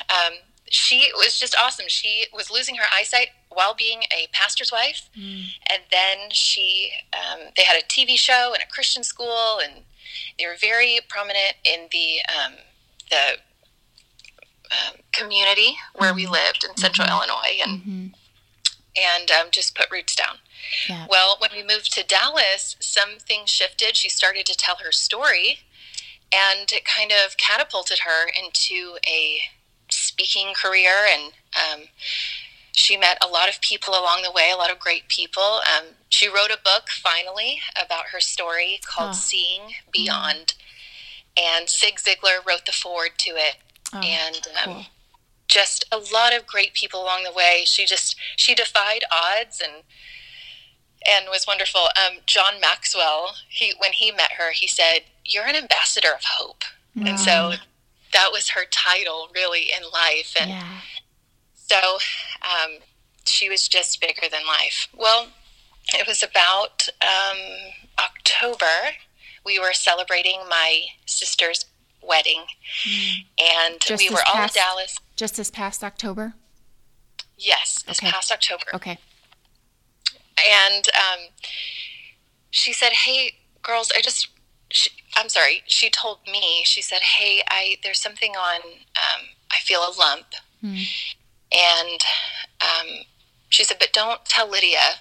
um, 0.10 0.34
she 0.69 1.12
was 1.15 1.39
just 1.39 1.55
awesome 1.60 1.86
she 1.88 2.25
was 2.34 2.49
losing 2.51 2.75
her 2.75 2.86
eyesight 2.93 3.29
while 3.49 3.73
being 3.73 4.01
a 4.12 4.27
pastor's 4.34 4.71
wife 4.71 5.10
and 5.15 5.81
then 5.91 6.29
she 6.31 6.91
um, 7.13 7.39
they 7.55 7.63
had 7.63 7.77
a 7.81 7.86
tv 7.86 8.17
show 8.17 8.51
and 8.53 8.62
a 8.63 8.67
christian 8.73 9.03
school 9.03 9.60
and 9.63 9.84
they 10.38 10.45
were 10.45 10.55
very 10.60 10.99
prominent 11.08 11.53
in 11.63 11.88
the 11.91 12.19
um, 12.36 12.53
the 13.10 13.38
um, 14.71 14.95
community 15.12 15.77
where 15.93 16.13
we 16.13 16.25
lived 16.27 16.65
in 16.67 16.75
central 16.77 17.08
illinois 17.08 17.60
and 17.63 17.81
Mhm. 17.81 18.13
and 18.97 19.29
um, 19.31 19.47
just 19.51 19.75
put 19.75 19.91
roots 19.91 20.15
down. 20.15 20.39
Yeah. 20.89 21.05
Well, 21.10 21.36
when 21.39 21.51
we 21.53 21.62
moved 21.63 21.91
to 21.93 22.03
Dallas, 22.03 22.75
some 22.79 23.19
things 23.19 23.49
shifted. 23.49 23.97
She 23.97 24.08
started 24.10 24.45
to 24.47 24.55
tell 24.55 24.77
her 24.77 24.91
story, 24.93 25.60
and 26.33 26.71
it 26.71 26.83
kind 26.85 27.11
of 27.11 27.38
catapulted 27.38 27.99
her 27.99 28.27
into 28.27 28.97
a 29.07 29.39
speaking 29.89 30.53
career. 30.53 31.05
And 31.11 31.33
um, 31.55 31.88
she 32.71 32.97
met 32.97 33.17
a 33.23 33.27
lot 33.27 33.49
of 33.49 33.61
people 33.61 33.93
along 33.93 34.23
the 34.23 34.31
way, 34.31 34.51
a 34.53 34.57
lot 34.57 34.71
of 34.71 34.79
great 34.79 35.07
people. 35.07 35.61
Um, 35.75 35.85
she 36.09 36.27
wrote 36.27 36.51
a 36.51 36.57
book 36.63 36.89
finally 36.89 37.59
about 37.81 38.05
her 38.11 38.19
story 38.19 38.79
called 38.85 39.11
Oh. 39.11 39.13
Seeing 39.13 39.61
Beyond. 39.91 40.53
And 41.38 41.69
Zig 41.69 41.95
Ziglar 41.95 42.45
wrote 42.47 42.65
the 42.65 42.71
foreword 42.71 43.11
to 43.19 43.31
it. 43.31 43.57
Oh, 43.93 43.99
and 43.99 44.47
um, 44.63 44.73
cool. 44.73 44.85
just 45.47 45.85
a 45.91 45.97
lot 45.97 46.35
of 46.35 46.47
great 46.47 46.73
people 46.73 47.01
along 47.01 47.23
the 47.23 47.31
way. 47.31 47.63
She 47.65 47.85
just 47.85 48.15
she 48.35 48.55
defied 48.55 49.03
odds 49.11 49.61
and 49.61 49.83
and 51.07 51.27
was 51.29 51.45
wonderful. 51.47 51.81
Um, 51.95 52.19
John 52.25 52.59
Maxwell, 52.59 53.35
he 53.47 53.73
when 53.77 53.91
he 53.93 54.11
met 54.11 54.33
her, 54.38 54.51
he 54.53 54.67
said, 54.67 55.01
"You're 55.25 55.45
an 55.47 55.55
ambassador 55.55 56.09
of 56.13 56.23
hope," 56.38 56.63
and 56.95 57.19
so 57.19 57.53
that 58.13 58.29
was 58.31 58.49
her 58.49 58.65
title 58.71 59.27
really 59.33 59.63
in 59.75 59.83
life. 59.91 60.35
And 60.39 60.51
yeah. 60.51 60.79
so 61.55 61.97
um, 62.43 62.77
she 63.25 63.49
was 63.49 63.67
just 63.67 63.99
bigger 63.99 64.29
than 64.31 64.45
life. 64.47 64.88
Well, 64.95 65.27
it 65.93 66.07
was 66.07 66.23
about 66.23 66.88
um, 67.01 67.38
October. 67.99 68.93
We 69.45 69.59
were 69.59 69.73
celebrating 69.73 70.39
my 70.49 70.83
sister's 71.05 71.65
wedding, 72.01 72.43
and 73.38 73.79
Just 73.81 74.01
we 74.03 74.09
were 74.09 74.21
all 74.27 74.35
past- 74.35 74.55
in 74.55 74.61
Dallas. 74.61 74.99
Just 75.15 75.38
this 75.38 75.49
past 75.51 75.83
October. 75.83 76.33
Yes, 77.38 77.83
this 77.88 77.99
Okay. 77.99 78.11
past 78.11 78.31
October. 78.31 78.63
Okay. 78.73 78.97
And 80.49 80.88
um, 80.89 81.19
she 82.51 82.71
said, 82.73 82.91
"Hey, 82.93 83.35
girls, 83.61 83.91
I 83.95 84.01
just." 84.01 84.29
She, 84.71 84.89
I'm 85.15 85.30
sorry. 85.30 85.63
She 85.67 85.89
told 85.89 86.19
me. 86.30 86.62
She 86.65 86.82
said, 86.82 87.01
"Hey, 87.01 87.41
I 87.49 87.78
there's 87.84 87.99
something 87.99 88.32
on. 88.36 88.62
Um, 88.95 89.21
I 89.51 89.58
feel 89.63 89.80
a 89.82 89.93
lump." 89.97 90.25
Hmm. 90.62 90.75
And 91.51 92.01
um, 92.62 92.88
she 93.49 93.63
said, 93.63 93.78
"But 93.80 93.93
don't 93.93 94.23
tell 94.25 94.49
Lydia. 94.49 94.99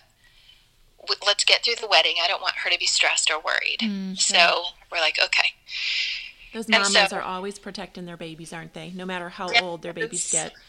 Let's 1.27 1.45
get 1.45 1.65
through 1.65 1.75
the 1.81 1.87
wedding. 1.89 2.15
I 2.23 2.29
don't 2.29 2.41
want 2.43 2.57
her 2.65 2.71
to 2.71 2.79
be 2.79 2.87
stressed 2.87 3.31
or 3.31 3.39
worried." 3.41 3.79
Mm, 3.83 4.19
So 4.19 4.65
we're 4.93 5.01
like, 5.01 5.19
okay. 5.23 5.49
Those 6.53 6.67
And 6.67 6.75
mamas 6.75 7.11
so- 7.11 7.17
are 7.17 7.23
always 7.23 7.59
protecting 7.59 8.07
their 8.07 8.17
babies, 8.17 8.53
aren't 8.53 8.75
they? 8.75 8.91
No 8.95 9.05
matter 9.05 9.29
how 9.29 9.49
old 9.61 9.83
their 9.83 9.93
babies 9.93 10.31
get. 10.31 10.53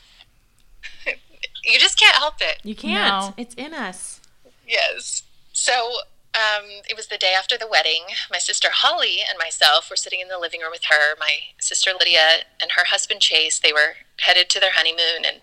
You 1.67 1.79
just 1.79 1.99
can't 1.99 2.15
help 2.17 2.35
it. 2.41 2.59
You 2.63 2.75
can't. 2.75 3.25
No. 3.25 3.33
It's 3.41 3.55
in 3.55 3.73
us. 3.73 4.21
Yes. 4.67 5.23
So 5.51 5.89
um, 6.35 6.65
it 6.89 6.97
was 6.97 7.07
the 7.07 7.17
day 7.17 7.33
after 7.37 7.57
the 7.57 7.67
wedding. 7.67 8.03
My 8.29 8.39
sister 8.39 8.67
Holly 8.71 9.19
and 9.27 9.37
myself 9.37 9.89
were 9.89 9.95
sitting 9.95 10.19
in 10.19 10.27
the 10.27 10.37
living 10.37 10.59
room 10.59 10.71
with 10.71 10.85
her. 10.89 11.15
My 11.17 11.37
sister 11.59 11.91
Lydia 11.97 12.43
and 12.61 12.73
her 12.73 12.85
husband 12.85 13.21
Chase, 13.21 13.59
they 13.59 13.71
were 13.71 13.95
headed 14.19 14.49
to 14.49 14.59
their 14.59 14.73
honeymoon. 14.73 15.25
And, 15.25 15.41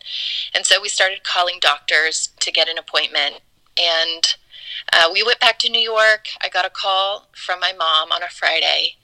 and 0.55 0.67
so 0.67 0.81
we 0.81 0.89
started 0.89 1.25
calling 1.25 1.57
doctors 1.61 2.29
to 2.41 2.53
get 2.53 2.69
an 2.69 2.77
appointment. 2.77 3.41
And 3.79 4.37
uh, 4.93 5.09
we 5.13 5.23
went 5.23 5.41
back 5.41 5.59
to 5.61 5.71
New 5.71 5.81
York. 5.81 6.27
I 6.43 6.49
got 6.49 6.67
a 6.67 6.71
call 6.71 7.29
from 7.35 7.59
my 7.61 7.73
mom 7.73 8.13
on 8.13 8.23
a 8.23 8.29
Friday. 8.29 8.97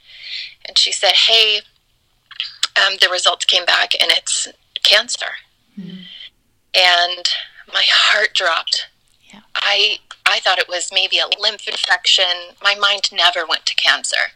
And 0.66 0.76
she 0.76 0.92
said, 0.92 1.12
Hey, 1.12 1.60
um, 2.76 2.94
the 3.00 3.08
results 3.10 3.44
came 3.46 3.64
back 3.64 3.94
and 4.00 4.10
it's 4.10 4.48
cancer. 4.82 5.38
And 6.74 7.28
my 7.72 7.84
heart 7.86 8.34
dropped. 8.34 8.88
Yeah. 9.32 9.40
I 9.54 9.98
I 10.26 10.40
thought 10.40 10.58
it 10.58 10.68
was 10.68 10.90
maybe 10.92 11.18
a 11.18 11.28
lymph 11.40 11.66
infection. 11.66 12.54
My 12.62 12.74
mind 12.74 13.10
never 13.12 13.46
went 13.46 13.66
to 13.66 13.74
cancer. 13.74 14.32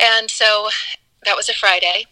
And 0.00 0.30
so 0.30 0.70
that 1.24 1.36
was 1.36 1.48
a 1.48 1.54
Friday. 1.54 2.06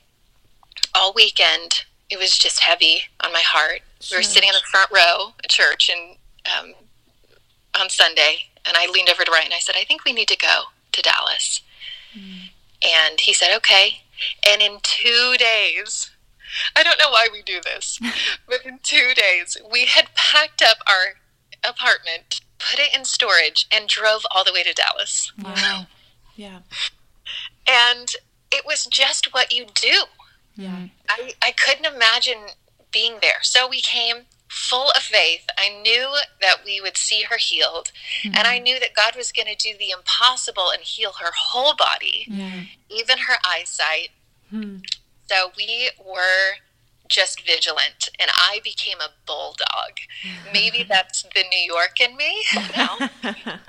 All 0.94 1.12
weekend, 1.14 1.84
it 2.10 2.18
was 2.18 2.38
just 2.38 2.60
heavy 2.60 3.04
on 3.24 3.32
my 3.32 3.42
heart. 3.44 3.80
We 4.10 4.16
were 4.18 4.22
sitting 4.22 4.48
in 4.48 4.54
the 4.54 4.60
front 4.70 4.90
row 4.90 5.32
at 5.42 5.50
church 5.50 5.90
and 5.90 6.16
um, 6.58 6.74
on 7.80 7.88
Sunday, 7.88 8.50
and 8.66 8.76
I 8.76 8.86
leaned 8.90 9.08
over 9.10 9.24
to 9.24 9.30
Ryan. 9.30 9.46
And 9.46 9.54
I 9.54 9.58
said, 9.58 9.76
"I 9.78 9.84
think 9.84 10.04
we 10.04 10.12
need 10.12 10.28
to 10.28 10.36
go 10.36 10.64
to 10.92 11.02
Dallas." 11.02 11.62
And 12.82 13.20
he 13.20 13.32
said, 13.32 13.54
"Okay." 13.56 14.02
And 14.46 14.60
in 14.60 14.78
two 14.82 15.36
days, 15.38 16.10
I 16.76 16.82
don't 16.82 16.98
know 16.98 17.10
why 17.10 17.28
we 17.32 17.42
do 17.42 17.60
this, 17.62 17.98
but 18.46 18.66
in 18.66 18.78
two 18.82 19.12
days, 19.14 19.56
we 19.70 19.86
had 19.86 20.14
packed 20.14 20.62
up 20.62 20.78
our 20.86 21.14
apartment, 21.66 22.40
put 22.58 22.78
it 22.78 22.94
in 22.94 23.04
storage, 23.04 23.66
and 23.72 23.88
drove 23.88 24.22
all 24.30 24.44
the 24.44 24.52
way 24.52 24.62
to 24.62 24.72
Dallas. 24.72 25.32
Wow. 25.42 25.86
Yeah. 26.36 26.60
And 27.66 28.08
it 28.50 28.64
was 28.66 28.86
just 28.86 29.32
what 29.32 29.52
you 29.52 29.66
do. 29.74 30.02
Yeah. 30.56 30.86
I, 31.08 31.32
I 31.42 31.52
couldn't 31.52 31.86
imagine 31.86 32.38
being 32.92 33.14
there. 33.22 33.42
So 33.42 33.68
we 33.68 33.80
came 33.80 34.26
full 34.48 34.90
of 34.90 35.02
faith. 35.02 35.46
I 35.58 35.80
knew 35.80 36.14
that 36.42 36.56
we 36.64 36.80
would 36.80 36.96
see 36.98 37.22
her 37.22 37.38
healed, 37.38 37.90
and 38.22 38.36
I 38.46 38.58
knew 38.58 38.78
that 38.80 38.94
God 38.94 39.16
was 39.16 39.32
going 39.32 39.48
to 39.48 39.56
do 39.56 39.78
the 39.78 39.90
impossible 39.90 40.70
and 40.70 40.82
heal 40.82 41.12
her 41.20 41.30
whole 41.34 41.74
body, 41.74 42.26
Yeah. 42.28 42.64
even 42.90 43.16
her 43.18 43.36
eyesight. 43.44 44.10
Hmm. 44.50 44.78
So 45.26 45.52
we 45.56 45.90
were 46.04 46.56
just 47.12 47.46
vigilant, 47.46 48.08
and 48.18 48.30
I 48.34 48.60
became 48.64 48.98
a 49.00 49.10
bulldog. 49.26 50.00
Maybe 50.52 50.82
that's 50.88 51.22
the 51.22 51.44
New 51.50 51.60
York 51.60 52.00
in 52.00 52.16
me 52.16 52.42
now. 52.76 52.96
But 53.22 53.36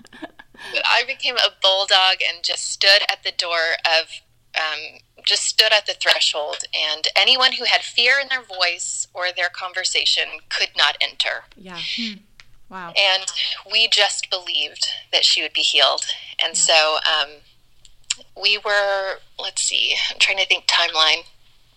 I 0.85 1.03
became 1.05 1.35
a 1.35 1.51
bulldog 1.61 2.17
and 2.27 2.43
just 2.43 2.71
stood 2.71 3.03
at 3.09 3.23
the 3.23 3.33
door 3.37 3.75
of, 3.85 4.07
um, 4.55 4.99
just 5.25 5.43
stood 5.43 5.73
at 5.73 5.85
the 5.85 5.93
threshold, 5.93 6.63
and 6.73 7.07
anyone 7.15 7.53
who 7.53 7.65
had 7.65 7.81
fear 7.81 8.13
in 8.21 8.29
their 8.29 8.41
voice 8.41 9.07
or 9.13 9.25
their 9.35 9.49
conversation 9.49 10.25
could 10.49 10.71
not 10.77 10.97
enter. 11.01 11.43
yeah. 11.57 11.79
Wow. 12.69 12.91
And 12.97 13.31
we 13.71 13.87
just 13.87 14.31
believed 14.31 14.87
that 15.11 15.23
she 15.23 15.43
would 15.43 15.53
be 15.53 15.61
healed. 15.61 16.05
And 16.43 16.57
so 16.57 16.97
um, 17.05 17.29
we 18.41 18.57
were, 18.57 19.19
let's 19.37 19.61
see, 19.61 19.95
I'm 20.09 20.17
trying 20.17 20.39
to 20.39 20.47
think 20.47 20.65
timeline. 20.65 21.25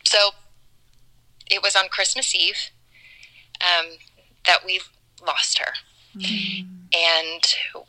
So 0.04 0.30
it 1.50 1.62
was 1.62 1.76
on 1.76 1.88
Christmas 1.88 2.34
Eve 2.34 2.70
um, 3.60 3.98
that 4.46 4.64
we 4.64 4.80
lost 5.26 5.58
her. 5.58 5.72
And 6.92 7.42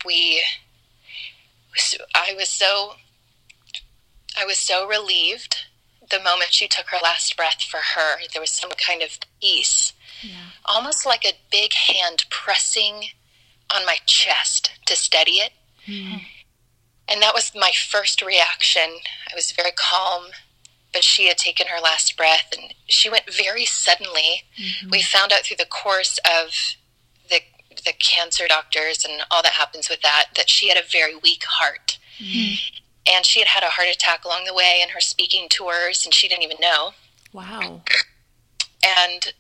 we, 0.05 0.43
I 2.15 2.33
was 2.35 2.49
so, 2.49 2.93
I 4.35 4.45
was 4.45 4.57
so 4.57 4.87
relieved 4.87 5.57
the 6.09 6.19
moment 6.19 6.51
she 6.53 6.67
took 6.67 6.87
her 6.87 6.97
last 7.03 7.35
breath 7.37 7.61
for 7.61 7.79
her. 7.95 8.17
There 8.31 8.41
was 8.41 8.51
some 8.51 8.71
kind 8.71 9.01
of 9.01 9.17
peace 9.41 9.93
Yeah. 10.21 10.35
almost 10.65 11.05
like 11.05 11.25
a 11.25 11.33
big 11.51 11.73
hand 11.73 12.25
pressing 12.29 13.09
on 13.69 13.85
my 13.85 13.97
chest 14.05 14.71
to 14.87 14.95
steady 14.95 15.33
it. 15.39 15.53
And 17.09 17.21
that 17.21 17.33
was 17.33 17.53
my 17.55 17.71
first 17.71 18.21
reaction. 18.21 18.99
I 19.31 19.35
was 19.35 19.51
very 19.51 19.71
calm, 19.71 20.27
but 20.97 21.03
she 21.03 21.27
had 21.27 21.38
taken 21.38 21.67
her 21.67 21.79
last 21.79 22.17
breath 22.17 22.49
and 22.57 22.73
she 22.88 23.07
went 23.07 23.25
very 23.31 23.65
suddenly. 23.65 24.41
We 24.89 25.03
found 25.03 25.31
out 25.31 25.41
through 25.45 25.57
the 25.57 25.65
course 25.65 26.17
of 26.25 26.47
the 27.29 27.41
the 27.86 27.93
cancer 27.99 28.45
doctors 28.47 29.05
and 29.05 29.21
all 29.29 29.43
that 29.43 29.51
happens 29.53 29.89
with 29.89 30.01
that 30.01 30.25
that 30.36 30.49
she 30.49 30.69
had 30.69 30.77
a 30.77 30.88
very 30.91 31.15
weak 31.15 31.43
heart. 31.47 31.99
And 33.13 33.23
she 33.25 33.39
had 33.39 33.49
had 33.49 33.62
a 33.63 33.67
heart 33.69 33.88
attack 33.91 34.25
along 34.25 34.45
the 34.45 34.55
way 34.55 34.79
in 34.81 34.89
her 34.89 34.99
speaking 34.99 35.47
tours 35.49 36.03
and 36.03 36.12
she 36.13 36.27
didn't 36.27 36.43
even 36.43 36.57
know 36.60 36.93
Wow. 37.31 37.83
and 38.83 39.33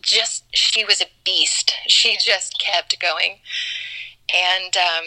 just 0.00 0.44
she 0.54 0.84
was 0.86 1.02
a 1.02 1.06
beast. 1.24 1.74
She 1.86 2.16
just 2.18 2.58
kept 2.58 2.98
going, 3.00 3.40
and 4.34 4.74
um, 4.76 5.04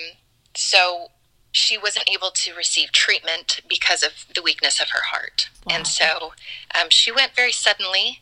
so 0.55 1.09
she 1.57 1.77
wasn't 1.77 2.09
able 2.09 2.31
to 2.31 2.53
receive 2.53 2.91
treatment 2.91 3.61
because 3.67 4.03
of 4.03 4.11
the 4.33 4.41
weakness 4.41 4.79
of 4.79 4.89
her 4.89 5.01
heart, 5.11 5.49
Wow. 5.65 5.75
and 5.75 5.87
so 5.87 6.33
um, 6.79 6.89
she 6.89 7.11
went 7.11 7.35
very 7.35 7.51
suddenly. 7.51 8.21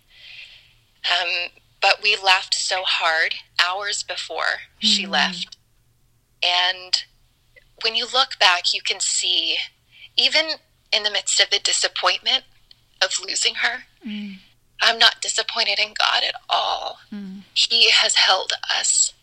Um, 1.06 1.52
but 1.82 2.02
we 2.02 2.16
laughed 2.16 2.56
so 2.56 2.82
hard 2.84 3.36
hours 3.64 4.02
before 4.02 4.62
she 4.80 5.06
left, 5.06 5.58
and 6.42 7.04
when 7.84 7.94
you 7.96 8.06
look 8.12 8.40
back, 8.40 8.74
you 8.74 8.82
can 8.82 9.00
see, 9.00 9.58
even 10.18 10.46
in 10.92 11.04
the 11.04 11.12
midst 11.12 11.40
of 11.40 11.50
the 11.52 11.60
disappointment 11.60 12.44
of 13.02 13.12
losing 13.24 13.56
her, 13.56 13.84
I'm 14.82 14.98
not 14.98 15.22
disappointed 15.22 15.78
in 15.78 15.94
God 15.98 16.24
at 16.28 16.36
all. 16.50 17.00
He 17.54 17.92
has 17.92 18.16
held 18.16 18.54
us. 18.70 19.14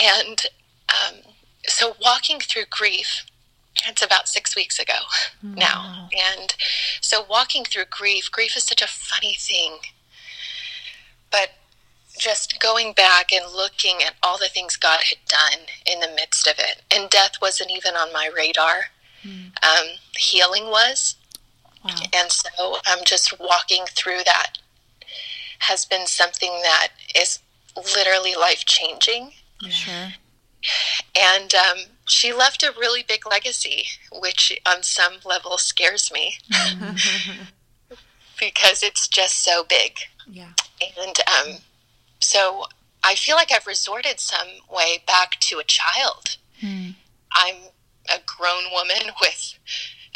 And 0.00 0.46
um, 0.88 1.20
so, 1.68 1.96
walking 2.02 2.40
through 2.40 2.64
grief, 2.70 3.26
it's 3.86 4.02
about 4.02 4.28
six 4.28 4.56
weeks 4.56 4.78
ago 4.78 4.94
now. 5.42 6.08
And 6.12 6.54
so, 7.00 7.24
walking 7.28 7.64
through 7.64 7.84
grief, 7.90 8.30
grief 8.30 8.56
is 8.56 8.64
such 8.64 8.82
a 8.82 8.86
funny 8.88 9.34
thing. 9.38 9.78
But 11.30 11.50
just 12.18 12.58
going 12.60 12.92
back 12.94 13.32
and 13.32 13.44
looking 13.52 13.96
at 14.06 14.14
all 14.22 14.38
the 14.38 14.48
things 14.48 14.76
God 14.76 15.00
had 15.02 15.18
done 15.28 15.66
in 15.84 16.00
the 16.00 16.08
midst 16.14 16.46
of 16.46 16.58
it, 16.58 16.82
and 16.94 17.10
death 17.10 17.32
wasn't 17.42 17.70
even 17.70 17.94
on 17.94 18.12
my 18.12 18.30
radar. 18.34 18.86
Um, 19.62 19.86
healing 20.16 20.66
was, 20.66 21.16
Wow. 21.84 21.94
and 22.12 22.30
so 22.30 22.76
um, 22.90 23.00
just 23.04 23.38
walking 23.40 23.84
through 23.86 24.22
that 24.24 24.58
has 25.60 25.84
been 25.84 26.06
something 26.06 26.50
that 26.62 26.88
is 27.14 27.40
literally 27.76 28.34
life 28.34 28.64
changing. 28.64 29.32
Sure. 29.68 30.14
And 31.18 31.54
um, 31.54 31.78
she 32.06 32.32
left 32.32 32.62
a 32.62 32.72
really 32.78 33.04
big 33.06 33.26
legacy, 33.28 33.86
which 34.12 34.58
on 34.66 34.82
some 34.82 35.14
level 35.24 35.58
scares 35.58 36.10
me 36.12 36.38
because 38.38 38.82
it's 38.82 39.08
just 39.08 39.42
so 39.42 39.64
big. 39.68 39.98
Yeah. 40.28 40.52
And 40.98 41.16
um, 41.26 41.58
so 42.20 42.64
I 43.02 43.14
feel 43.14 43.36
like 43.36 43.52
I've 43.52 43.66
resorted 43.66 44.20
some 44.20 44.48
way 44.70 45.02
back 45.06 45.38
to 45.40 45.58
a 45.58 45.64
child. 45.64 46.36
I'm 47.32 47.56
a 48.08 48.18
grown 48.24 48.72
woman 48.72 49.12
with 49.20 49.58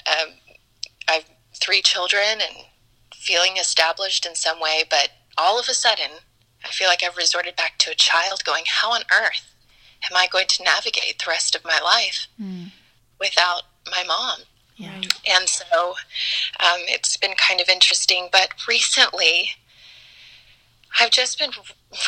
um, 0.07 0.34
I've 1.09 1.24
three 1.55 1.82
children 1.82 2.40
and 2.40 2.64
feeling 3.14 3.57
established 3.59 4.24
in 4.24 4.34
some 4.34 4.61
way, 4.61 4.84
but 4.88 5.11
all 5.36 5.59
of 5.61 5.68
a 5.68 5.74
sudden, 5.74 6.11
I 6.64 6.68
feel 6.68 6.88
like 6.88 7.03
I've 7.03 7.16
resorted 7.16 7.57
back 7.57 7.78
to 7.78 7.90
a 7.90 7.94
child 7.94 8.44
going, 8.44 8.64
How 8.66 8.92
on 8.92 9.03
earth 9.12 9.49
am 10.09 10.16
I 10.16 10.26
going 10.30 10.46
to 10.48 10.64
navigate 10.64 11.18
the 11.18 11.28
rest 11.30 11.55
of 11.55 11.64
my 11.64 11.80
life 11.82 12.28
hmm. 12.36 12.64
without 13.18 13.62
my 13.90 14.05
mom? 14.07 14.40
Yeah. 14.80 15.01
And 15.30 15.46
so 15.46 15.90
um, 16.59 16.80
it's 16.88 17.18
been 17.18 17.34
kind 17.34 17.61
of 17.61 17.68
interesting. 17.68 18.28
But 18.32 18.55
recently, 18.66 19.51
I've 20.98 21.11
just 21.11 21.38
been 21.38 21.51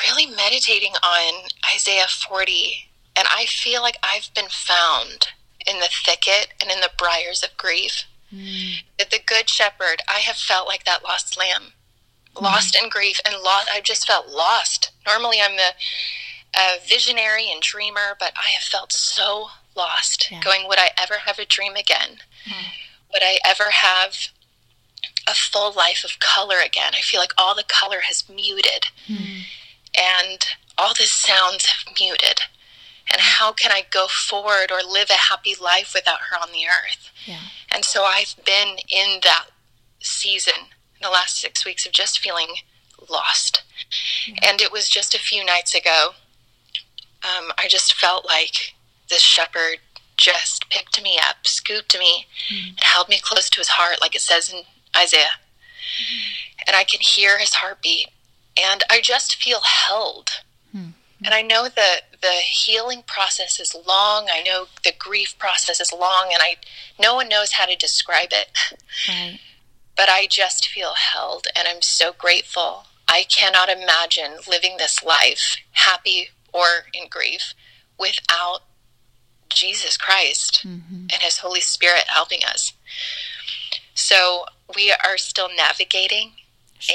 really 0.05 0.27
meditating 0.27 0.95
on 1.05 1.51
Isaiah 1.75 2.07
40, 2.09 2.89
and 3.15 3.29
I 3.31 3.45
feel 3.45 3.83
like 3.83 3.99
I've 4.03 4.33
been 4.35 4.49
found 4.49 5.29
in 5.67 5.81
the 5.81 5.91
thicket 6.05 6.55
and 6.61 6.71
in 6.71 6.81
the 6.81 6.91
briars 6.97 7.43
of 7.43 7.57
grief. 7.59 8.05
Hmm. 8.31 8.81
That 8.99 9.11
the 9.11 9.21
Good 9.25 9.51
Shepherd, 9.51 10.03
I 10.09 10.21
have 10.21 10.37
felt 10.37 10.67
like 10.67 10.85
that 10.85 11.05
lost 11.05 11.39
lamb, 11.39 11.75
lost 12.41 12.75
hmm. 12.75 12.85
in 12.85 12.91
grief, 12.91 13.21
and 13.27 13.43
lost. 13.43 13.69
I 13.71 13.83
just 13.83 14.07
felt 14.07 14.29
lost. 14.29 14.93
Normally, 15.07 15.43
I'm 15.43 15.57
the 15.57 15.75
uh, 16.55 16.77
visionary 16.87 17.51
and 17.51 17.61
dreamer, 17.61 18.17
but 18.19 18.33
I 18.37 18.51
have 18.51 18.63
felt 18.63 18.93
so 18.93 19.49
lost, 19.75 20.31
Yeah. 20.31 20.41
going, 20.41 20.69
would 20.69 20.79
I 20.79 20.91
ever 20.99 21.19
have 21.19 21.39
a 21.39 21.47
dream 21.47 21.77
again? 21.77 22.19
Hmm. 22.47 22.67
Would 23.13 23.23
I 23.23 23.39
ever 23.47 23.71
have 23.71 24.29
a 25.27 25.35
full 25.35 25.73
life 25.73 26.05
of 26.05 26.19
color 26.19 26.57
again? 26.65 26.93
I 26.95 27.01
feel 27.01 27.21
like 27.21 27.33
all 27.39 27.55
the 27.55 27.65
color 27.65 28.01
has 28.01 28.29
muted 28.29 28.87
hmm. 29.07 29.41
and 29.97 30.47
all 30.77 30.95
the 30.95 31.05
sounds 31.05 31.67
have 31.67 31.95
muted. 31.99 32.41
And 33.11 33.21
hmm. 33.21 33.29
how 33.39 33.53
can 33.53 33.73
I 33.73 33.85
go 33.91 34.07
forward 34.09 34.71
or 34.71 34.83
live 34.83 35.11
a 35.11 35.15
happy 35.15 35.55
life 35.61 35.93
without 35.95 36.21
her 36.31 36.37
on 36.37 36.53
the 36.53 36.67
earth? 36.67 37.11
Yeah. 37.27 37.41
And 37.71 37.85
so 37.85 38.05
I've 38.05 38.35
been 38.45 38.77
in 38.91 39.21
that 39.23 39.47
season 40.01 40.69
the 41.01 41.11
last 41.11 41.37
six 41.41 41.65
weeks 41.65 41.87
of 41.87 41.93
just 41.93 42.19
feeling 42.19 42.49
lost. 43.11 43.63
And 44.43 44.61
it 44.61 44.73
was 44.73 44.89
just 44.89 45.15
a 45.15 45.19
few 45.19 45.45
nights 45.45 45.75
ago. 45.75 46.15
Um, 47.25 47.53
I 47.59 47.69
just 47.69 47.95
felt 47.95 48.25
like 48.25 48.75
this 49.09 49.23
shepherd 49.23 49.79
just 50.17 50.69
picked 50.71 51.03
me 51.03 51.19
up, 51.23 51.47
scooped 51.47 51.99
me, 51.99 52.27
mm-hmm. 52.49 52.69
and 52.71 52.81
held 52.81 53.09
me 53.09 53.21
close 53.21 53.49
to 53.51 53.61
his 53.61 53.69
heart, 53.69 54.01
like 54.01 54.15
it 54.15 54.21
says 54.21 54.53
in 54.53 54.63
Isaiah. 54.97 55.39
Mm-hmm. 56.01 56.63
And 56.67 56.77
I 56.77 56.85
can 56.85 57.01
hear 57.01 57.39
his 57.39 57.55
heartbeat. 57.55 58.09
And 58.61 58.85
I 58.91 59.01
just 59.01 59.43
feel 59.43 59.61
held. 59.61 60.31
Mm-hmm. 60.75 60.91
And 61.25 61.35
I 61.35 61.43
know 61.43 61.65
the 61.65 62.03
the 62.21 62.29
healing 62.29 63.03
process 63.07 63.59
is 63.59 63.75
long. 63.87 64.29
I 64.33 64.43
know 64.43 64.67
the 64.85 64.93
grief 64.97 65.37
process 65.39 65.81
is 65.81 65.93
long, 65.93 66.31
and 66.33 66.43
I 66.43 66.57
no 67.01 67.15
one 67.15 67.29
knows 67.29 67.53
how 67.53 67.67
to 67.67 67.77
describe 67.77 68.29
it. 68.33 68.51
Right. 69.09 69.41
But 69.97 70.09
I 70.09 70.27
just 70.27 70.69
feel 70.69 70.95
held, 70.95 71.47
and 71.57 71.69
I'm 71.69 71.83
so 71.83 72.13
grateful. 72.17 72.85
I 73.09 73.25
cannot 73.25 73.69
imagine 73.69 74.39
living 74.49 74.77
this 74.79 75.03
life, 75.03 75.57
happy 75.73 76.31
or 76.53 76.67
in 76.95 77.09
grief, 77.09 77.55
without 77.99 78.61
Jesus 79.49 79.97
Christ 79.97 80.65
and 80.65 81.21
His 81.23 81.39
Holy 81.39 81.61
Spirit 81.61 82.05
helping 82.09 82.41
us. 82.45 82.73
So 83.95 84.47
we 84.75 84.93
are 84.93 85.19
still 85.19 85.49
navigating 85.55 86.33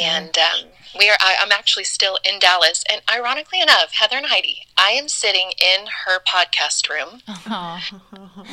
and 0.02 0.38
um, 0.38 0.68
we 0.98 1.10
are. 1.10 1.16
I, 1.20 1.38
I'm 1.40 1.52
actually 1.52 1.86
still 1.86 2.18
in 2.26 2.40
Dallas, 2.40 2.84
and 2.92 3.02
ironically 3.10 3.62
enough, 3.62 3.94
Heather 3.94 4.18
and 4.18 4.26
Heidi, 4.26 4.64
I 4.78 4.92
am 4.92 5.08
sitting 5.08 5.52
in 5.52 5.88
her 6.06 6.20
podcast 6.20 6.90
room, 6.90 7.22
Oh, 7.48 7.80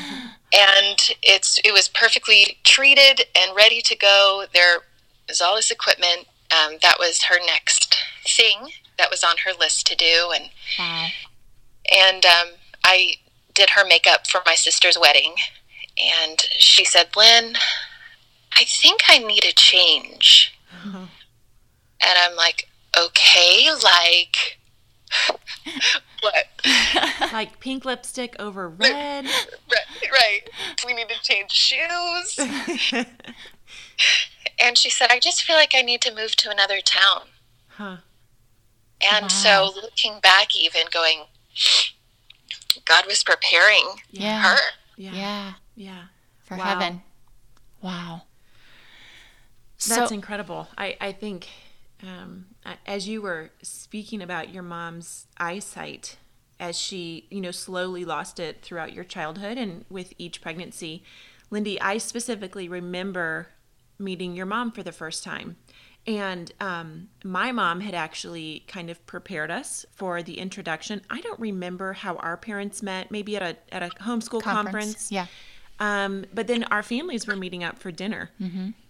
and 0.52 0.98
it's 1.22 1.58
it 1.64 1.72
was 1.72 1.88
perfectly 1.88 2.58
treated 2.62 3.26
and 3.36 3.56
ready 3.56 3.80
to 3.82 3.96
go. 3.96 4.44
There 4.54 4.82
is 5.28 5.40
all 5.40 5.56
this 5.56 5.70
equipment. 5.72 6.26
Um, 6.52 6.74
that 6.82 6.96
was 7.00 7.24
her 7.24 7.38
next 7.44 7.96
thing 8.28 8.68
that 8.98 9.10
was 9.10 9.24
on 9.24 9.36
her 9.44 9.52
list 9.58 9.86
to 9.88 9.96
do, 9.96 10.32
and 10.34 10.50
wow. 10.78 11.08
and 11.92 12.24
um, 12.24 12.48
I 12.84 13.14
did 13.52 13.70
her 13.70 13.86
makeup 13.86 14.26
for 14.26 14.40
my 14.44 14.54
sister's 14.54 14.98
wedding, 15.00 15.34
and 16.00 16.40
she 16.58 16.84
said, 16.84 17.08
"Lynn, 17.16 17.54
I 18.56 18.64
think 18.64 19.02
I 19.08 19.18
need 19.18 19.44
a 19.44 19.52
change." 19.52 20.56
And 22.06 22.18
I'm 22.18 22.36
like, 22.36 22.68
"Okay, 22.98 23.70
like 23.82 24.58
what?" 26.20 27.32
like 27.32 27.58
pink 27.58 27.86
lipstick 27.86 28.36
over 28.38 28.68
red. 28.78 29.24
right, 29.24 30.10
right. 30.12 30.40
We 30.86 30.92
need 30.92 31.08
to 31.08 31.22
change 31.22 31.50
shoes. 31.50 32.38
and 34.62 34.76
she 34.76 34.90
said, 34.90 35.10
"I 35.10 35.18
just 35.18 35.44
feel 35.44 35.56
like 35.56 35.72
I 35.74 35.80
need 35.80 36.02
to 36.02 36.14
move 36.14 36.36
to 36.36 36.50
another 36.50 36.82
town." 36.82 37.22
huh. 37.68 37.96
And 39.02 39.22
Wow. 39.22 39.28
so 39.28 39.72
looking 39.82 40.20
back, 40.20 40.56
even 40.56 40.82
going, 40.92 41.24
God 42.84 43.06
was 43.06 43.22
preparing 43.22 44.00
Yeah. 44.10 44.42
her. 44.42 44.56
Yeah. 44.96 45.12
Yeah. 45.14 45.52
Yeah. 45.76 46.02
For 46.44 46.56
Wow. 46.56 46.64
heaven. 46.64 47.02
Wow. 47.82 48.22
That's 49.86 50.10
So, 50.10 50.14
incredible. 50.14 50.68
I, 50.78 50.96
I 51.00 51.12
think 51.12 51.48
um, 52.02 52.46
as 52.86 53.08
you 53.08 53.20
were 53.22 53.50
speaking 53.62 54.22
about 54.22 54.52
your 54.52 54.62
mom's 54.62 55.26
eyesight, 55.38 56.16
as 56.60 56.78
she, 56.78 57.26
you 57.30 57.40
know, 57.40 57.50
slowly 57.50 58.04
lost 58.04 58.38
it 58.40 58.62
throughout 58.62 58.92
your 58.92 59.04
childhood 59.04 59.58
and 59.58 59.84
with 59.90 60.14
each 60.18 60.40
pregnancy, 60.40 61.02
Lindey, 61.50 61.78
I 61.80 61.98
specifically 61.98 62.68
remember 62.68 63.48
meeting 63.98 64.34
your 64.34 64.46
mom 64.46 64.72
for 64.72 64.82
the 64.82 64.92
first 64.92 65.22
time. 65.24 65.56
And 66.06 66.52
um, 66.60 67.08
my 67.24 67.50
mom 67.50 67.80
had 67.80 67.94
actually 67.94 68.64
kind 68.68 68.90
of 68.90 69.04
prepared 69.06 69.50
us 69.50 69.86
for 69.92 70.22
the 70.22 70.38
introduction. 70.38 71.00
I 71.08 71.20
don't 71.22 71.40
remember 71.40 71.94
how 71.94 72.16
our 72.16 72.36
parents 72.36 72.82
met, 72.82 73.10
maybe 73.10 73.36
at 73.36 73.42
a 73.42 73.74
at 73.74 73.82
a 73.82 73.88
homeschool 74.02 74.42
conference. 74.42 75.10
Yeah. 75.10 75.26
Um, 75.80 76.26
but 76.32 76.46
then 76.46 76.64
our 76.64 76.82
families 76.82 77.26
were 77.26 77.34
meeting 77.36 77.64
up 77.64 77.78
for 77.78 77.90
dinner. 77.90 78.30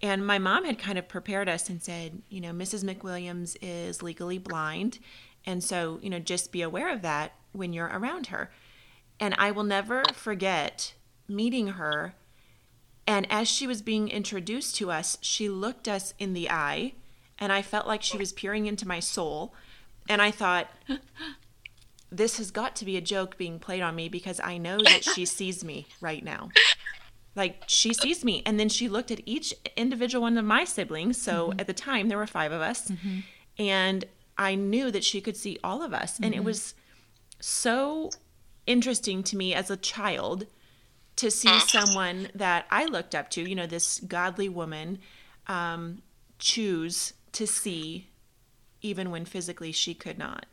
And 0.01 0.25
my 0.27 0.37
mom 0.37 0.65
had 0.65 0.77
kind 0.77 0.97
of 0.99 1.07
prepared 1.07 1.49
us 1.49 1.69
and 1.69 1.81
said, 1.81 2.21
you 2.29 2.39
know, 2.39 2.51
Mrs. 2.51 2.83
McWilliams 2.83 3.57
is 3.61 4.03
legally 4.03 4.37
blind. 4.37 4.99
And 5.45 5.63
so, 5.63 5.99
you 6.03 6.09
know, 6.09 6.19
just 6.19 6.51
be 6.51 6.61
aware 6.61 6.91
of 6.93 7.01
that 7.01 7.33
when 7.53 7.73
you're 7.73 7.87
around 7.87 8.27
her. 8.27 8.51
And 9.19 9.33
I 9.37 9.51
will 9.51 9.63
never 9.63 10.03
forget 10.13 10.93
meeting 11.27 11.69
her. 11.69 12.13
And 13.07 13.25
as 13.31 13.47
she 13.47 13.65
was 13.65 13.81
being 13.81 14.09
introduced 14.09 14.75
to 14.77 14.91
us, 14.91 15.17
she 15.21 15.49
looked 15.49 15.87
us 15.87 16.13
in 16.19 16.33
the 16.33 16.49
eye. 16.49 16.93
And 17.39 17.51
I 17.51 17.61
felt 17.61 17.87
like 17.87 18.01
she 18.01 18.17
was 18.17 18.33
peering 18.33 18.65
into 18.65 18.87
my 18.87 18.99
soul. 18.99 19.53
And 20.07 20.21
I 20.21 20.31
thought, 20.31 20.67
this 22.11 22.37
has 22.37 22.51
got 22.51 22.75
to 22.77 22.85
be 22.85 22.97
a 22.97 23.01
joke 23.01 23.37
being 23.37 23.59
played 23.59 23.81
on 23.81 23.95
me 23.95 24.09
because 24.09 24.39
I 24.43 24.57
know 24.57 24.77
that 24.77 25.03
she 25.03 25.25
sees 25.25 25.63
me 25.63 25.87
right 25.99 26.23
now. 26.23 26.49
Like 27.35 27.63
she 27.67 27.93
sees 27.93 28.23
me. 28.23 28.41
And 28.45 28.59
then 28.59 28.69
she 28.69 28.87
looked 28.87 29.11
at 29.11 29.21
each 29.25 29.53
individual 29.75 30.21
one 30.21 30.37
of 30.37 30.45
my 30.45 30.63
siblings. 30.63 31.21
So 31.21 31.49
mm-hmm. 31.49 31.59
at 31.59 31.67
the 31.67 31.73
time, 31.73 32.07
there 32.07 32.17
were 32.17 32.27
five 32.27 32.51
of 32.51 32.61
us. 32.61 32.89
Mm-hmm. 32.89 33.19
And 33.59 34.05
I 34.37 34.55
knew 34.55 34.91
that 34.91 35.03
she 35.03 35.21
could 35.21 35.37
see 35.37 35.57
all 35.63 35.81
of 35.81 35.93
us. 35.93 36.17
And 36.17 36.33
it 36.33 36.37
mm-hmm. 36.37 36.45
was 36.45 36.73
so 37.39 38.11
interesting 38.65 39.23
to 39.23 39.37
me 39.37 39.53
as 39.53 39.69
a 39.69 39.77
child 39.77 40.47
to 41.17 41.31
see 41.31 41.59
someone 41.59 42.29
that 42.35 42.65
I 42.69 42.85
looked 42.85 43.15
up 43.15 43.29
to, 43.31 43.47
you 43.47 43.55
know, 43.55 43.67
this 43.67 43.99
godly 44.01 44.49
woman, 44.49 44.99
um, 45.47 46.01
choose 46.39 47.13
to 47.35 47.47
see 47.47 48.07
even 48.81 49.11
when 49.11 49.25
physically 49.25 49.71
she 49.71 49.93
could 49.93 50.17
not. 50.17 50.45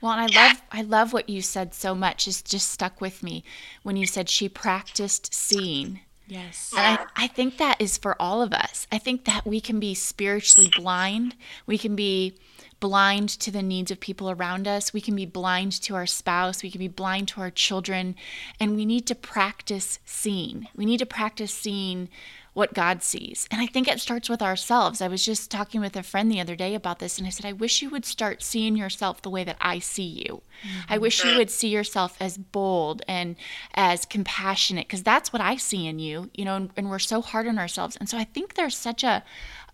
Well, 0.00 0.12
and 0.12 0.20
I 0.20 0.46
love 0.46 0.62
I 0.70 0.82
love 0.82 1.12
what 1.12 1.28
you 1.28 1.40
said 1.40 1.72
so 1.72 1.94
much. 1.94 2.28
It's 2.28 2.42
just 2.42 2.68
stuck 2.68 3.00
with 3.00 3.22
me 3.22 3.42
when 3.82 3.96
you 3.96 4.06
said 4.06 4.28
she 4.28 4.48
practiced 4.48 5.32
seeing. 5.32 6.00
Yes. 6.26 6.72
And 6.76 6.98
I, 6.98 7.24
I 7.24 7.26
think 7.26 7.58
that 7.58 7.80
is 7.80 7.98
for 7.98 8.20
all 8.20 8.42
of 8.42 8.52
us. 8.52 8.86
I 8.90 8.98
think 8.98 9.24
that 9.24 9.46
we 9.46 9.60
can 9.60 9.78
be 9.78 9.94
spiritually 9.94 10.70
blind. 10.76 11.36
We 11.66 11.78
can 11.78 11.96
be 11.96 12.36
blind 12.84 13.30
to 13.30 13.50
the 13.50 13.62
needs 13.62 13.90
of 13.90 13.98
people 13.98 14.28
around 14.28 14.68
us. 14.68 14.92
We 14.92 15.00
can 15.00 15.16
be 15.16 15.24
blind 15.24 15.72
to 15.84 15.94
our 15.94 16.04
spouse. 16.04 16.62
We 16.62 16.70
can 16.70 16.80
be 16.80 16.88
blind 16.88 17.28
to 17.28 17.40
our 17.40 17.50
children. 17.50 18.14
And 18.60 18.76
we 18.76 18.84
need 18.84 19.06
to 19.06 19.14
practice 19.14 20.00
seeing. 20.04 20.68
We 20.76 20.84
need 20.84 20.98
to 20.98 21.06
practice 21.06 21.54
seeing 21.54 22.10
what 22.52 22.74
God 22.74 23.02
sees. 23.02 23.48
And 23.50 23.62
I 23.62 23.66
think 23.66 23.88
it 23.88 24.00
starts 24.00 24.28
with 24.28 24.42
ourselves. 24.42 25.00
I 25.00 25.08
was 25.08 25.24
just 25.24 25.50
talking 25.50 25.80
with 25.80 25.96
a 25.96 26.02
friend 26.02 26.30
the 26.30 26.40
other 26.40 26.54
day 26.54 26.74
about 26.74 26.98
this, 26.98 27.16
and 27.16 27.26
I 27.26 27.30
said, 27.30 27.46
I 27.46 27.52
wish 27.52 27.80
you 27.80 27.88
would 27.88 28.04
start 28.04 28.42
seeing 28.42 28.76
yourself 28.76 29.22
the 29.22 29.30
way 29.30 29.44
that 29.44 29.56
I 29.60 29.78
see 29.78 30.02
you. 30.02 30.42
I 30.88 30.98
wish 30.98 31.24
you 31.24 31.36
would 31.36 31.50
see 31.50 31.68
yourself 31.68 32.16
as 32.20 32.38
bold 32.38 33.02
and 33.08 33.34
as 33.74 34.04
compassionate, 34.04 34.86
because 34.86 35.02
that's 35.02 35.32
what 35.32 35.42
I 35.42 35.56
see 35.56 35.86
in 35.88 35.98
you, 35.98 36.30
you 36.34 36.44
know, 36.44 36.54
and, 36.56 36.70
and 36.76 36.90
we're 36.90 37.00
so 37.00 37.22
hard 37.22 37.48
on 37.48 37.58
ourselves. 37.58 37.96
And 37.96 38.08
so 38.08 38.18
I 38.18 38.24
think 38.24 38.54
there's 38.54 38.76
such 38.76 39.02
a, 39.02 39.24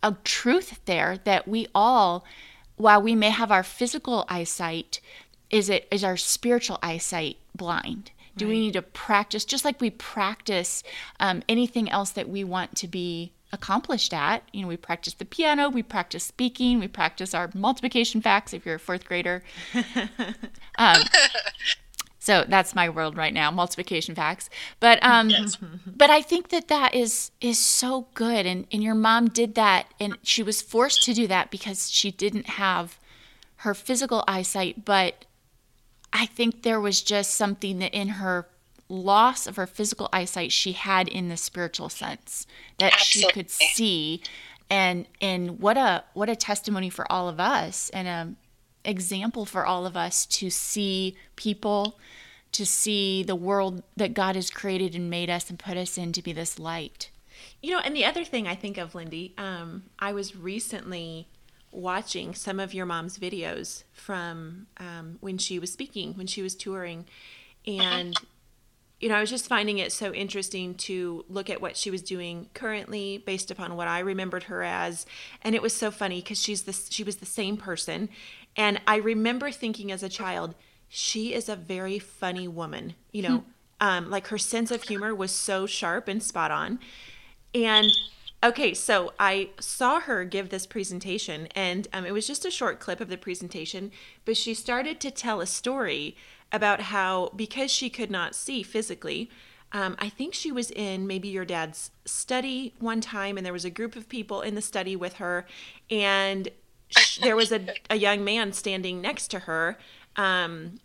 a 0.03 0.17
truth 0.25 0.81
there 0.87 1.19
that 1.25 1.47
we 1.47 1.67
all, 1.75 2.25
while 2.81 3.03
we 3.03 3.15
may 3.15 3.31
have 3.31 3.53
our 3.53 3.63
physical 3.63 4.25
eyesight, 4.29 5.01
is 5.51 5.69
it 5.69 5.87
is 5.91 6.03
our 6.03 6.17
spiritual 6.17 6.79
eyesight 6.83 7.37
blind? 7.55 8.11
Do 8.37 8.49
we 8.49 8.59
need 8.59 8.73
to 8.73 8.83
practice 8.83 9.45
just 9.45 9.65
like 9.67 9.81
we 9.81 9.91
practice 9.91 10.83
um, 11.19 11.43
anything 11.49 11.91
else 11.91 12.11
that 12.11 12.29
we 12.29 12.43
want 12.43 12.75
to 12.77 12.89
be 12.89 13.33
accomplished 13.53 14.15
at? 14.15 14.45
You 14.53 14.63
know, 14.63 14.69
we 14.69 14.79
practice 14.79 15.13
the 15.15 15.27
piano, 15.27 15.69
we 15.69 15.83
practice 15.83 16.25
speaking, 16.25 16.79
we 16.79 16.89
practice 16.89 17.35
our 17.35 17.51
multiplication 17.55 18.23
facts 18.23 18.55
if 18.55 18.65
you're 18.65 18.77
a 18.77 18.81
fourth 18.81 19.05
grader. 19.05 19.43
um, 20.79 21.03
so 22.21 22.45
that's 22.47 22.75
my 22.75 22.89
world 22.91 23.17
right 23.17 23.33
now, 23.33 23.51
multiplication 23.51 24.15
facts. 24.15 24.51
But 24.79 25.03
um, 25.03 25.33
but 25.87 26.11
I 26.11 26.21
think 26.21 26.51
that 26.51 26.69
that 26.69 26.95
is 26.95 27.33
is 27.41 27.59
so 27.59 28.09
good, 28.13 28.45
and 28.45 28.67
and 28.71 28.83
your 28.83 28.95
mom 28.95 29.29
did 29.29 29.55
that, 29.55 29.87
and 29.99 30.19
she 30.23 30.43
was 30.43 30.61
forced 30.61 31.03
to 31.05 31.15
do 31.15 31.27
that 31.29 31.51
because 31.51 31.91
she 31.91 32.11
didn't 32.11 32.51
have 32.51 32.99
her 33.57 33.73
physical 33.73 34.23
eyesight, 34.29 34.85
but 34.85 35.25
I 36.13 36.27
think 36.27 36.63
there 36.63 36.81
was 36.81 37.01
just 37.01 37.35
something 37.35 37.79
that 37.79 37.95
in 37.95 38.09
her 38.09 38.47
loss 38.91 39.47
of 39.47 39.57
her 39.57 39.67
physical 39.67 40.09
eyesight 40.13 40.53
she 40.53 40.73
had 40.73 41.09
in 41.09 41.29
the 41.29 41.37
spiritual 41.37 41.89
sense 41.89 42.47
that 42.79 42.99
she 42.99 43.27
could 43.31 43.49
see. 43.51 44.23
And 44.69 45.07
and 45.23 45.59
what 45.61 45.79
a 45.79 46.05
what 46.13 46.29
a 46.29 46.37
testimony 46.37 46.91
for 46.91 47.11
all 47.11 47.31
of 47.31 47.41
us. 47.41 47.89
And 47.91 48.09
a 48.09 48.35
example 48.85 49.45
for 49.45 49.67
all 49.67 49.87
of 49.87 49.97
us 49.97 50.27
to 50.27 50.51
see 50.51 51.17
people 51.37 51.99
to 52.53 52.67
see 52.67 53.23
the 53.23 53.37
world 53.37 53.83
that 53.97 54.15
God 54.15 54.35
has 54.35 54.51
created 54.51 54.95
and 54.95 55.09
made 55.09 55.31
us 55.31 55.51
and 55.51 55.59
put 55.59 55.77
us 55.77 55.97
in 55.97 56.13
to 56.13 56.23
be 56.23 56.33
this 56.33 56.59
light. 56.59 57.11
You 57.63 57.73
know, 57.73 57.81
and 57.81 57.95
the 57.95 58.05
other 58.05 58.25
thing 58.25 58.47
I 58.47 58.55
think 58.55 58.77
of, 58.77 58.93
Lindey, 58.93 59.39
um, 59.39 59.85
I 59.99 60.13
was 60.13 60.37
recently 60.37 61.29
watching 61.73 62.35
some 62.35 62.59
of 62.59 62.75
your 62.75 62.87
mom's 62.87 63.19
videos 63.19 63.85
from 63.93 64.67
um, 64.79 65.19
when 65.21 65.39
she 65.39 65.59
was 65.59 65.73
speaking, 65.73 66.15
when 66.15 66.27
she 66.27 66.43
was 66.43 66.55
touring. 66.55 67.07
And, 67.67 68.17
you 68.99 69.09
know, 69.09 69.15
I 69.15 69.21
was 69.21 69.31
just 69.31 69.47
finding 69.47 69.79
it 69.79 69.93
so 69.93 70.13
interesting 70.13 70.75
to 70.75 71.25
look 71.29 71.49
at 71.49 71.61
what 71.61 71.77
she 71.77 71.91
was 71.91 72.03
doing 72.03 72.49
currently 72.55 73.19
based 73.19 73.51
upon 73.51 73.77
what 73.77 73.87
I 73.87 74.01
remembered 74.01 74.45
her 74.45 74.63
as. 74.63 75.07
And 75.43 75.55
it 75.55 75.63
was 75.63 75.73
so 75.73 75.91
funny 75.91 76.21
because 76.21 76.41
she's 76.41 76.63
this, 76.63 76.89
she 76.91 77.05
was 77.05 77.17
the 77.17 77.27
same 77.27 77.57
person. 77.57 78.09
And 78.57 78.81
I 78.87 78.97
remember 78.97 79.51
thinking 79.51 79.93
as 79.93 80.03
a 80.03 80.09
child, 80.09 80.55
she 80.89 81.33
is 81.33 81.49
a 81.49 81.57
very 81.57 81.99
funny 81.99 82.49
woman. 82.49 82.95
You 83.13 83.23
know, 83.23 83.45
um, 83.81 84.11
like 84.11 84.29
her 84.29 84.39
sense 84.39 84.71
of 84.71 84.83
humor 84.83 85.15
was 85.15 85.33
so 85.33 85.67
sharp 85.67 86.09
and 86.09 86.23
spot 86.23 86.51
on. 86.51 86.79
And 87.55 87.91
okay, 88.43 88.75
so 88.75 89.13
I 89.19 89.51
saw 89.59 90.01
her 90.01 90.25
give 90.25 90.51
this 90.51 90.67
presentation, 90.67 91.49
and 91.55 91.89
um, 91.93 92.05
it 92.05 92.13
was 92.13 92.27
just 92.27 92.45
a 92.45 92.51
short 92.51 92.81
clip 92.81 93.01
of 93.01 93.09
the 93.09 93.19
presentation, 93.19 93.91
but 94.25 94.37
she 94.37 94.55
started 94.55 95.01
to 95.01 95.11
tell 95.11 95.41
a 95.41 95.47
story 95.47 96.17
about 96.53 96.81
how, 96.81 97.31
because 97.37 97.71
she 97.71 97.91
could 97.91 98.11
not 98.11 98.35
see 98.35 98.63
physically, 98.63 99.31
um, 99.73 99.95
I 99.99 100.09
think 100.09 100.35
she 100.35 100.51
was 100.51 100.71
in 100.73 101.07
maybe 101.07 101.29
your 101.29 101.45
dad's 101.45 101.93
study 102.05 102.75
one 102.81 103.01
time, 103.01 103.37
and 103.37 103.47
there 103.47 103.53
was 103.53 103.65
a 103.65 103.71
group 103.71 103.95
of 103.95 104.09
people 104.09 104.41
in 104.41 104.57
the 104.57 104.63
study 104.63 104.97
with 104.97 105.15
her, 105.15 105.47
and 105.91 106.49
sh- 106.99 107.19
there 107.19 107.37
was 107.37 107.53
a, 107.53 107.61
a 107.89 107.97
young 107.97 108.25
man 108.25 108.53
standing 108.53 109.01
next 109.01 109.29
to 109.29 109.41
her. 109.41 109.79
Um, 110.17 110.81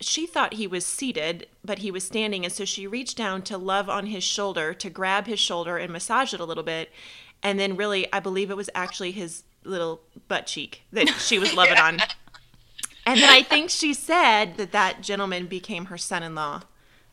she 0.00 0.26
thought 0.26 0.54
he 0.54 0.66
was 0.66 0.84
seated, 0.84 1.46
but 1.64 1.78
he 1.78 1.90
was 1.90 2.04
standing. 2.04 2.44
And 2.44 2.52
so 2.52 2.64
she 2.64 2.86
reached 2.86 3.16
down 3.16 3.42
to 3.42 3.56
love 3.56 3.88
on 3.88 4.06
his 4.06 4.22
shoulder, 4.24 4.74
to 4.74 4.90
grab 4.90 5.26
his 5.26 5.40
shoulder 5.40 5.76
and 5.78 5.92
massage 5.92 6.34
it 6.34 6.40
a 6.40 6.44
little 6.44 6.62
bit. 6.64 6.90
And 7.42 7.58
then, 7.58 7.76
really, 7.76 8.12
I 8.12 8.20
believe 8.20 8.50
it 8.50 8.56
was 8.56 8.68
actually 8.74 9.12
his 9.12 9.44
little 9.64 10.00
butt 10.28 10.46
cheek 10.46 10.82
that 10.92 11.08
she 11.18 11.38
was 11.38 11.54
loving 11.60 11.78
on. 11.78 11.98
And 13.06 13.20
then 13.20 13.30
I 13.30 13.42
think 13.42 13.70
she 13.70 13.94
said 13.94 14.56
that 14.56 14.72
that 14.72 15.00
gentleman 15.00 15.46
became 15.46 15.86
her 15.86 15.96
son 15.98 16.22
in 16.22 16.34
law 16.34 16.62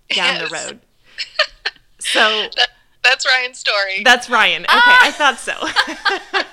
down 0.10 0.40
the 0.40 0.48
road. 0.48 0.80
So 2.00 2.50
That, 2.58 2.68
that's 3.02 3.26
Ryan's 3.26 3.60
story. 3.60 4.02
that's 4.04 4.30
Ryan. 4.30 4.64
Okay, 4.64 4.70
I 4.76 5.12
thought 5.12 5.40
so. 5.40 5.54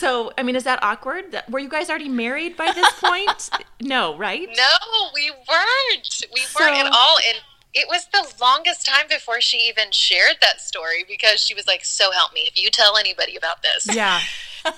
so, 0.00 0.32
I 0.38 0.42
mean, 0.42 0.56
is 0.56 0.64
that 0.64 0.82
awkward? 0.82 1.24
Were 1.50 1.58
you 1.58 1.68
guys 1.68 1.90
already 1.90 2.08
married 2.08 2.56
by 2.56 2.72
this 2.72 2.90
point? 3.00 3.50
No, 3.82 4.16
right? 4.16 4.48
no, 4.56 5.10
we 5.14 5.30
weren't. 5.30 6.22
We 6.32 6.40
So- 6.40 6.64
weren't 6.64 6.78
at 6.78 6.86
all. 6.92 7.16
And 7.28 7.38
it 7.74 7.86
was 7.86 8.06
the 8.12 8.26
longest 8.40 8.84
time 8.86 9.06
before 9.08 9.40
she 9.40 9.58
even 9.68 9.92
shared 9.92 10.36
that 10.40 10.60
story 10.60 11.04
because 11.06 11.40
she 11.40 11.54
was 11.54 11.66
like, 11.68 11.84
"So 11.84 12.10
help 12.10 12.32
me 12.32 12.40
if 12.52 12.60
you 12.60 12.68
tell 12.68 12.96
anybody 12.96 13.36
about 13.36 13.62
this." 13.62 13.94
Yeah. 13.94 14.20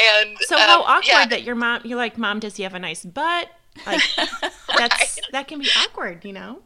And 0.00 0.36
So 0.40 0.56
how 0.58 0.80
um, 0.80 0.86
awkward 0.88 1.04
yeah, 1.06 1.26
that 1.26 1.42
your 1.44 1.54
mom 1.54 1.82
you're 1.84 1.96
like, 1.98 2.18
Mom, 2.18 2.40
does 2.40 2.56
he 2.56 2.64
have 2.64 2.74
a 2.74 2.78
nice 2.80 3.04
butt? 3.04 3.48
Like 3.86 4.02
that's 4.76 5.18
that 5.32 5.46
can 5.48 5.60
be 5.60 5.68
awkward, 5.78 6.24
you 6.24 6.32
know? 6.32 6.62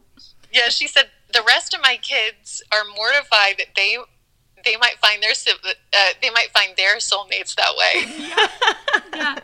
Yeah, 0.51 0.69
she 0.69 0.87
said 0.87 1.09
the 1.31 1.43
rest 1.45 1.73
of 1.75 1.81
my 1.81 1.97
kids 2.01 2.63
are 2.71 2.83
mortified 2.95 3.55
that 3.59 3.67
they 3.75 3.97
they 4.65 4.75
might 4.77 4.97
find 4.99 5.21
their 5.21 5.31
uh, 5.31 5.97
they 6.21 6.29
might 6.31 6.49
find 6.51 6.75
their 6.77 6.97
soulmates 6.97 7.55
that 7.55 7.73
way. 7.77 8.47
Yeah. 9.15 9.37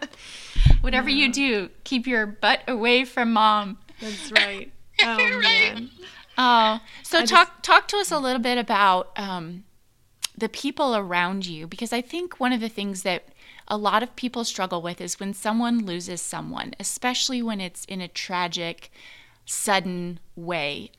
Whatever 0.82 1.10
you 1.10 1.32
do, 1.32 1.70
keep 1.84 2.06
your 2.08 2.26
butt 2.26 2.62
away 2.68 3.04
from 3.06 3.34
mom. 3.34 3.78
That's 4.02 4.32
right. 4.32 4.72
Oh 5.04 5.18
Right. 5.18 5.42
man. 5.42 5.90
Oh, 6.38 6.80
so 7.04 7.20
just- 7.22 7.32
talk 7.32 7.62
talk 7.64 7.88
to 7.90 7.98
us 7.98 8.12
a 8.12 8.20
little 8.20 8.42
bit 8.42 8.58
about 8.58 9.10
um, 9.18 9.64
the 10.38 10.48
people 10.50 10.96
around 10.96 11.46
you 11.46 11.68
because 11.68 11.92
I 11.92 12.02
think 12.02 12.40
one 12.40 12.54
of 12.54 12.62
the 12.62 12.70
things 12.70 13.02
that 13.04 13.26
a 13.68 13.76
lot 13.78 14.04
of 14.04 14.16
people 14.16 14.44
struggle 14.46 14.82
with 14.82 15.02
is 15.02 15.20
when 15.20 15.34
someone 15.34 15.86
loses 15.86 16.22
someone, 16.22 16.74
especially 16.80 17.42
when 17.42 17.60
it's 17.60 17.84
in 17.86 18.00
a 18.00 18.08
tragic, 18.08 18.92
sudden 19.46 20.20
way. 20.36 20.92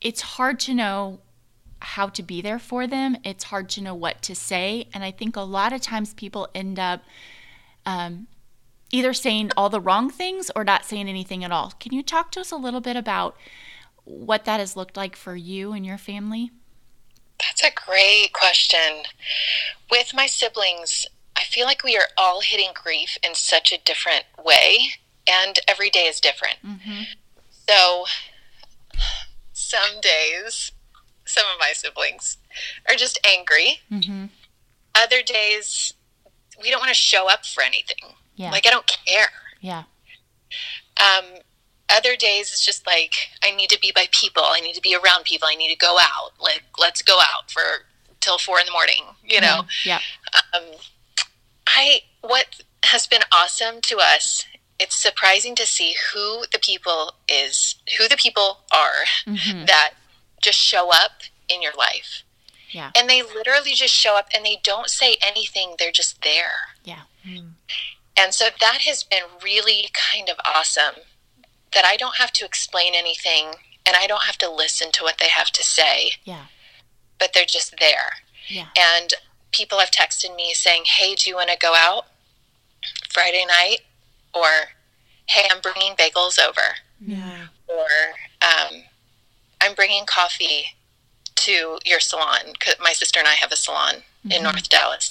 It's 0.00 0.20
hard 0.20 0.60
to 0.60 0.74
know 0.74 1.20
how 1.84 2.08
to 2.08 2.22
be 2.22 2.40
there 2.42 2.58
for 2.58 2.86
them. 2.86 3.16
It's 3.24 3.44
hard 3.44 3.68
to 3.70 3.82
know 3.82 3.94
what 3.94 4.22
to 4.22 4.34
say, 4.34 4.88
and 4.92 5.04
I 5.04 5.10
think 5.10 5.36
a 5.36 5.42
lot 5.42 5.72
of 5.72 5.80
times 5.80 6.14
people 6.14 6.48
end 6.54 6.78
up 6.78 7.02
um, 7.86 8.26
either 8.90 9.12
saying 9.12 9.50
all 9.56 9.68
the 9.68 9.80
wrong 9.80 10.10
things 10.10 10.50
or 10.54 10.64
not 10.64 10.84
saying 10.84 11.08
anything 11.08 11.44
at 11.44 11.52
all. 11.52 11.72
Can 11.80 11.92
you 11.92 12.02
talk 12.02 12.30
to 12.32 12.40
us 12.40 12.50
a 12.50 12.56
little 12.56 12.80
bit 12.80 12.96
about 12.96 13.36
what 14.04 14.44
that 14.44 14.60
has 14.60 14.76
looked 14.76 14.96
like 14.96 15.16
for 15.16 15.34
you 15.36 15.72
and 15.72 15.84
your 15.84 15.98
family? 15.98 16.50
That's 17.40 17.62
a 17.62 17.70
great 17.86 18.32
question. 18.32 19.04
With 19.90 20.12
my 20.14 20.26
siblings, 20.26 21.06
I 21.36 21.42
feel 21.42 21.66
like 21.66 21.82
we 21.82 21.96
are 21.96 22.08
all 22.16 22.40
hitting 22.40 22.70
grief 22.74 23.18
in 23.22 23.34
such 23.34 23.72
a 23.72 23.78
different 23.84 24.24
way, 24.44 24.90
and 25.28 25.58
every 25.66 25.90
day 25.90 26.06
is 26.06 26.20
different. 26.20 26.56
So, 27.68 28.04
some 29.52 30.00
days, 30.00 30.72
some 31.24 31.44
of 31.52 31.58
my 31.58 31.72
siblings 31.74 32.36
are 32.88 32.96
just 32.96 33.18
angry. 33.26 33.80
Mm-hmm. 33.90 34.26
Other 34.94 35.22
days, 35.22 35.94
we 36.62 36.70
don't 36.70 36.80
want 36.80 36.90
to 36.90 36.94
show 36.94 37.28
up 37.28 37.44
for 37.44 37.62
anything. 37.62 38.14
Yeah. 38.36 38.50
Like, 38.50 38.66
I 38.66 38.70
don't 38.70 38.90
care. 39.06 39.28
Yeah. 39.60 39.84
Um, 40.98 41.24
other 41.88 42.16
days, 42.16 42.50
it's 42.52 42.64
just 42.64 42.86
like, 42.86 43.14
I 43.42 43.54
need 43.54 43.70
to 43.70 43.78
be 43.80 43.92
by 43.94 44.06
people. 44.12 44.42
I 44.44 44.60
need 44.60 44.74
to 44.74 44.80
be 44.80 44.94
around 44.94 45.24
people. 45.24 45.48
I 45.50 45.54
need 45.56 45.70
to 45.70 45.76
go 45.76 45.96
out. 46.00 46.32
Like, 46.40 46.62
let's 46.78 47.02
go 47.02 47.18
out 47.20 47.50
for 47.50 47.62
till 48.20 48.38
four 48.38 48.58
in 48.58 48.66
the 48.66 48.72
morning, 48.72 49.02
you 49.24 49.40
know? 49.40 49.64
Yeah. 49.84 50.00
um, 50.54 50.62
I 51.66 52.00
what 52.22 52.62
has 52.84 53.06
been 53.06 53.22
awesome 53.32 53.80
to 53.82 53.98
us. 53.98 54.44
It's 54.78 54.96
surprising 54.96 55.54
to 55.56 55.66
see 55.66 55.94
who 56.12 56.44
the 56.52 56.58
people 56.58 57.12
is, 57.28 57.76
who 57.98 58.08
the 58.08 58.16
people 58.16 58.58
are 58.72 59.04
Mm-hmm. 59.26 59.66
that 59.66 59.90
just 60.44 60.58
show 60.58 60.90
up 60.92 61.22
in 61.48 61.62
your 61.62 61.72
life, 61.74 62.22
Yeah. 62.70 62.90
and 62.94 63.08
they 63.08 63.22
literally 63.22 63.74
just 63.74 63.94
show 63.94 64.16
up 64.16 64.28
and 64.34 64.44
they 64.44 64.56
don't 64.62 64.90
say 64.90 65.16
anything. 65.22 65.76
They're 65.78 65.90
just 66.02 66.20
there, 66.22 66.76
Yeah. 66.84 67.02
and 68.16 68.32
so 68.34 68.50
that 68.60 68.82
has 68.82 69.02
been 69.02 69.24
really 69.42 69.90
kind 69.92 70.28
of 70.28 70.38
awesome. 70.44 70.96
That 71.72 71.84
I 71.84 71.96
don't 71.96 72.16
have 72.16 72.32
to 72.34 72.44
explain 72.44 72.94
anything, 72.94 73.54
and 73.86 73.96
I 73.96 74.06
don't 74.06 74.24
have 74.24 74.38
to 74.38 74.50
listen 74.50 74.92
to 74.92 75.02
what 75.02 75.18
they 75.18 75.28
have 75.28 75.50
to 75.52 75.62
say, 75.64 76.12
Yeah. 76.24 76.46
but 77.18 77.32
they're 77.32 77.44
just 77.58 77.76
there. 77.78 78.18
Yeah. 78.46 78.68
And 78.76 79.14
people 79.50 79.78
have 79.80 79.90
texted 79.90 80.34
me 80.36 80.52
saying, 80.54 80.84
Hey, 80.84 81.14
do 81.14 81.28
you 81.30 81.36
want 81.36 81.50
to 81.50 81.56
go 81.56 81.74
out 81.74 82.06
Friday 83.10 83.44
night? 83.46 83.80
Or, 84.32 84.74
Hey, 85.26 85.48
I'm 85.50 85.60
bringing 85.60 85.94
bagels 85.96 86.38
over. 86.38 86.76
Yeah. 87.00 87.46
Or, 87.66 87.88
um, 88.42 88.84
I'm 89.64 89.74
bringing 89.74 90.04
coffee 90.04 90.66
to 91.36 91.78
your 91.84 92.00
salon. 92.00 92.54
'cause 92.60 92.74
My 92.78 92.92
sister 92.92 93.18
and 93.18 93.28
I 93.28 93.34
have 93.34 93.52
a 93.52 93.56
salon 93.56 94.04
in 94.30 94.42
North 94.42 94.68
Dallas. 94.68 95.10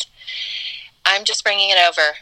I'm 1.06 1.24
just 1.26 1.44
bringing 1.44 1.70
it 1.70 1.78
over. 1.78 2.18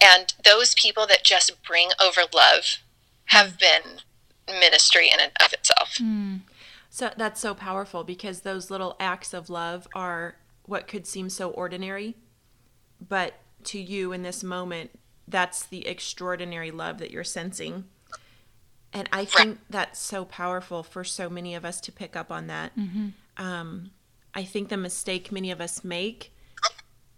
And 0.00 0.34
those 0.44 0.74
people 0.74 1.06
that 1.06 1.24
just 1.24 1.62
bring 1.62 1.90
over 2.00 2.22
love 2.32 2.78
have 3.26 3.58
been 3.58 4.00
ministry 4.48 5.08
in 5.08 5.20
and 5.20 5.32
of 5.40 5.52
itself. 5.52 5.94
Mm. 5.94 6.42
So 6.90 7.12
that's 7.16 7.40
so 7.40 7.54
powerful 7.54 8.04
because 8.04 8.40
those 8.40 8.70
little 8.70 8.96
acts 8.98 9.32
of 9.32 9.48
love 9.48 9.86
are 9.94 10.36
what 10.64 10.88
could 10.88 11.06
seem 11.06 11.30
so 11.30 11.50
ordinary, 11.50 12.16
but 13.00 13.34
to 13.64 13.80
you 13.80 14.12
in 14.12 14.22
this 14.22 14.42
moment, 14.42 14.90
that's 15.26 15.64
the 15.64 15.86
extraordinary 15.86 16.70
love 16.70 16.98
that 16.98 17.10
you're 17.10 17.24
sensing. 17.24 17.88
And 18.92 19.08
I 19.12 19.24
think 19.24 19.58
that's 19.70 19.98
so 19.98 20.24
powerful 20.24 20.82
for 20.82 21.02
so 21.04 21.30
many 21.30 21.54
of 21.54 21.64
us 21.64 21.80
to 21.82 21.92
pick 21.92 22.14
up 22.16 22.30
on 22.30 22.46
that. 22.48 22.72
Um, 23.36 23.90
I 24.34 24.44
think 24.44 24.68
the 24.68 24.76
mistake 24.76 25.32
many 25.32 25.50
of 25.50 25.60
us 25.60 25.82
make 25.82 26.32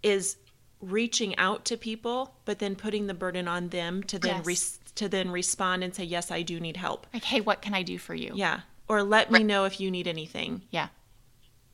is 0.03 0.37
reaching 0.81 1.35
out 1.37 1.65
to 1.65 1.77
people, 1.77 2.35
but 2.45 2.59
then 2.59 2.75
putting 2.75 3.07
the 3.07 3.13
burden 3.13 3.47
on 3.47 3.69
them 3.69 4.03
to 4.03 4.19
then 4.19 4.37
Yes. 4.37 4.45
res- 4.45 4.79
to 4.95 5.09
then 5.09 5.29
respond 5.31 5.83
and 5.83 5.93
say, 5.93 6.03
"Yes, 6.05 6.31
I 6.31 6.41
do 6.41 6.59
need 6.59 6.77
help." 6.77 7.07
Like, 7.13 7.23
hey, 7.25 7.41
what 7.41 7.61
can 7.61 7.73
I 7.73 7.81
do 7.83 7.97
for 7.97 8.13
you? 8.15 8.31
Yeah, 8.35 8.61
or 8.87 9.03
let 9.03 9.29
me 9.31 9.43
know 9.43 9.65
if 9.65 9.79
you 9.79 9.91
need 9.91 10.07
anything. 10.07 10.61
Yeah. 10.71 10.87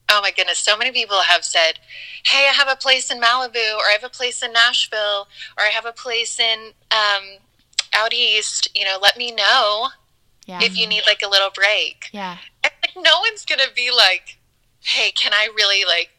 Oh 0.09 0.21
my 0.21 0.31
goodness, 0.31 0.59
so 0.59 0.75
many 0.75 0.91
people 0.91 1.21
have 1.21 1.45
said, 1.45 1.79
Hey, 2.25 2.47
I 2.49 2.51
have 2.53 2.67
a 2.67 2.75
place 2.75 3.09
in 3.11 3.21
Malibu, 3.21 3.75
or 3.77 3.85
I 3.85 3.91
have 3.93 4.03
a 4.03 4.09
place 4.09 4.41
in 4.43 4.51
Nashville, 4.51 5.27
or 5.57 5.63
I 5.63 5.69
have 5.69 5.85
a 5.85 5.93
place 5.93 6.37
in 6.37 6.73
um, 6.91 7.37
out 7.93 8.13
east. 8.13 8.67
You 8.75 8.85
know, 8.85 8.97
let 9.01 9.17
me 9.17 9.31
know 9.31 9.89
Yeah. 10.45 10.59
if 10.61 10.77
you 10.77 10.87
need 10.87 11.03
like 11.07 11.21
a 11.23 11.29
little 11.29 11.49
break. 11.53 12.05
yeah. 12.11 12.37
And 12.63 12.73
like, 12.83 13.03
no 13.03 13.19
one's 13.19 13.45
going 13.45 13.59
to 13.59 13.73
be 13.75 13.89
like, 13.91 14.37
Hey, 14.81 15.11
can 15.11 15.33
I 15.33 15.49
really 15.55 15.83
like 15.85 16.09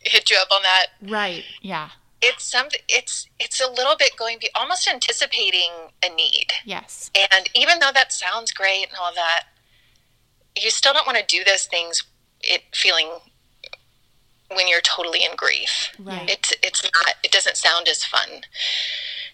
hit 0.00 0.30
you 0.30 0.36
up 0.40 0.48
on 0.52 0.62
that? 0.62 0.86
Right. 1.02 1.44
Yeah. 1.62 1.90
it's 2.22 2.44
something 2.44 2.80
it's 2.88 3.28
it's 3.38 3.60
a 3.60 3.68
little 3.70 3.96
bit 3.98 4.16
going 4.16 4.38
be 4.38 4.48
almost 4.54 4.88
anticipating 4.88 5.70
a 6.04 6.08
need 6.14 6.46
Yes. 6.64 7.10
and 7.14 7.48
even 7.54 7.80
though 7.80 7.90
that 7.92 8.12
sounds 8.12 8.50
great 8.52 8.84
and 8.88 8.96
all 9.00 9.12
that 9.14 9.44
you 10.56 10.70
still 10.70 10.92
don't 10.94 11.06
want 11.06 11.18
to 11.18 11.24
do 11.36 11.44
those 11.44 11.66
things 11.66 12.02
it 12.40 12.62
feeling 12.72 13.08
when 14.52 14.68
you're 14.68 14.80
totally 14.82 15.24
in 15.24 15.36
grief 15.36 15.90
Right. 15.98 16.28
it's 16.28 16.52
it's 16.62 16.82
not 16.82 17.14
it 17.22 17.30
doesn't 17.32 17.56
sound 17.56 17.88
as 17.88 18.04
fun 18.04 18.42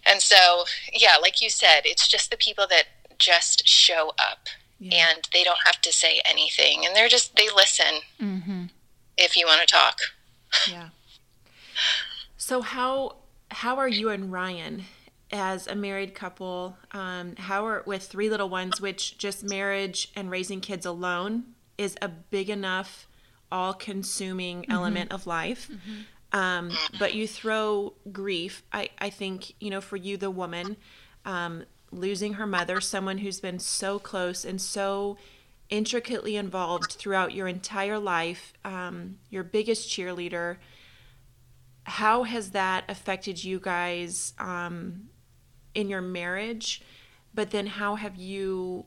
and 0.06 0.20
so 0.22 0.64
yeah 0.92 1.16
like 1.20 1.40
you 1.42 1.50
said 1.50 1.80
it's 1.84 2.06
just 2.08 2.30
the 2.30 2.36
people 2.36 2.66
that 2.68 2.84
just 3.18 3.66
show 3.68 4.10
up 4.18 4.46
Yeah. 4.78 5.08
and 5.10 5.28
they 5.32 5.44
don't 5.44 5.58
have 5.66 5.80
to 5.82 5.92
say 5.92 6.20
anything 6.24 6.86
and 6.86 6.94
they're 6.96 7.08
just 7.08 7.36
they 7.36 7.48
listen 7.54 8.00
Mm-hmm. 8.20 8.64
if 9.18 9.36
you 9.36 9.46
want 9.46 9.60
to 9.60 9.66
talk 9.66 9.98
Yeah. 10.68 10.88
So 12.36 12.62
how 12.62 13.16
how 13.50 13.76
are 13.78 13.88
you 13.88 14.08
and 14.10 14.32
Ryan 14.32 14.84
as 15.32 15.66
a 15.66 15.74
married 15.74 16.14
couple? 16.14 16.76
Um, 16.92 17.36
how 17.36 17.66
are 17.66 17.82
with 17.86 18.04
three 18.04 18.28
little 18.30 18.48
ones, 18.48 18.80
which 18.80 19.18
just 19.18 19.42
marriage 19.44 20.10
and 20.16 20.30
raising 20.30 20.60
kids 20.60 20.84
alone 20.86 21.44
is 21.78 21.96
a 22.02 22.08
big 22.08 22.48
enough, 22.50 23.06
all-consuming 23.50 24.66
element 24.68 25.12
of 25.12 25.26
life. 25.26 25.70
Um, 26.32 26.70
but 26.98 27.14
you 27.14 27.26
throw 27.26 27.94
grief. 28.12 28.62
I 28.72 28.90
I 28.98 29.10
think 29.10 29.54
you 29.60 29.70
know 29.70 29.80
for 29.80 29.96
you, 29.96 30.16
the 30.16 30.30
woman, 30.30 30.76
um, 31.24 31.64
losing 31.90 32.34
her 32.34 32.46
mother, 32.46 32.80
someone 32.80 33.18
who's 33.18 33.40
been 33.40 33.58
so 33.58 33.98
close 33.98 34.44
and 34.44 34.60
so 34.60 35.16
intricately 35.68 36.36
involved 36.36 36.92
throughout 36.92 37.32
your 37.32 37.48
entire 37.48 37.98
life, 37.98 38.52
um, 38.64 39.18
your 39.28 39.44
biggest 39.44 39.88
cheerleader. 39.88 40.56
How 41.84 42.24
has 42.24 42.50
that 42.50 42.84
affected 42.88 43.42
you 43.42 43.58
guys 43.58 44.32
um, 44.38 45.08
in 45.74 45.88
your 45.88 46.02
marriage? 46.02 46.82
But 47.34 47.50
then, 47.50 47.66
how 47.66 47.94
have 47.96 48.16
you 48.16 48.86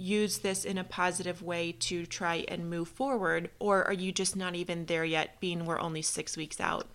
used 0.00 0.42
this 0.42 0.64
in 0.64 0.78
a 0.78 0.84
positive 0.84 1.42
way 1.42 1.72
to 1.72 2.06
try 2.06 2.44
and 2.48 2.70
move 2.70 2.88
forward? 2.88 3.50
Or 3.58 3.84
are 3.84 3.92
you 3.92 4.12
just 4.12 4.34
not 4.34 4.54
even 4.54 4.86
there 4.86 5.04
yet, 5.04 5.38
being 5.40 5.64
we're 5.66 5.80
only 5.80 6.02
six 6.02 6.36
weeks 6.36 6.60
out? 6.60 6.88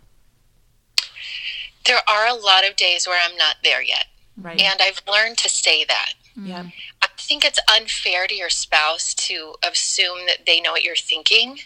there 1.85 1.99
are 2.09 2.27
a 2.27 2.33
lot 2.33 2.67
of 2.67 2.75
days 2.75 3.07
where 3.07 3.19
i'm 3.23 3.37
not 3.37 3.57
there 3.63 3.81
yet 3.81 4.05
Right. 4.37 4.59
and 4.59 4.81
i've 4.81 5.01
learned 5.07 5.37
to 5.39 5.49
say 5.49 5.85
that 5.85 6.13
mm-hmm. 6.37 6.47
yeah. 6.47 6.65
I 7.01 7.07
think 7.17 7.45
it's 7.45 7.59
unfair 7.73 8.27
to 8.27 8.35
your 8.35 8.49
spouse 8.49 9.13
to 9.15 9.55
assume 9.63 10.25
that 10.27 10.45
they 10.45 10.59
know 10.59 10.73
what 10.73 10.83
you're 10.83 10.95
thinking. 10.95 11.59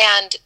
And 0.00 0.36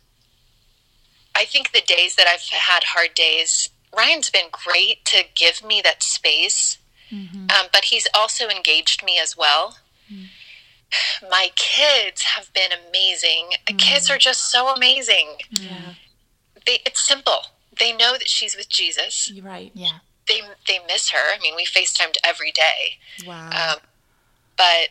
I 1.36 1.44
think 1.44 1.70
the 1.72 1.82
days 1.82 2.16
that 2.16 2.26
I've 2.26 2.40
had 2.40 2.84
hard 2.84 3.14
days, 3.14 3.68
Ryan's 3.96 4.30
been 4.30 4.48
great 4.50 5.04
to 5.06 5.24
give 5.34 5.62
me 5.64 5.80
that 5.84 6.02
space, 6.02 6.78
Mm-hmm. 7.12 7.42
um, 7.50 7.66
but 7.72 7.84
he's 7.84 8.06
also 8.14 8.48
engaged 8.48 9.04
me 9.04 9.18
as 9.22 9.36
well. 9.36 9.78
My 11.30 11.50
kids 11.56 12.22
have 12.22 12.52
been 12.52 12.70
amazing. 12.88 13.50
Kids 13.78 14.10
are 14.10 14.18
just 14.18 14.50
so 14.50 14.68
amazing. 14.68 15.38
Yeah. 15.50 15.94
They, 16.64 16.80
it's 16.86 17.06
simple. 17.06 17.46
They 17.78 17.92
know 17.92 18.12
that 18.12 18.28
she's 18.28 18.56
with 18.56 18.68
Jesus. 18.68 19.30
You're 19.30 19.44
right. 19.44 19.70
Yeah. 19.74 19.98
They 20.28 20.40
they 20.66 20.78
miss 20.86 21.10
her. 21.10 21.34
I 21.34 21.38
mean, 21.40 21.54
we 21.54 21.64
FaceTimed 21.64 22.16
every 22.24 22.50
day. 22.52 22.98
Wow. 23.26 23.50
Um, 23.50 23.78
but 24.56 24.88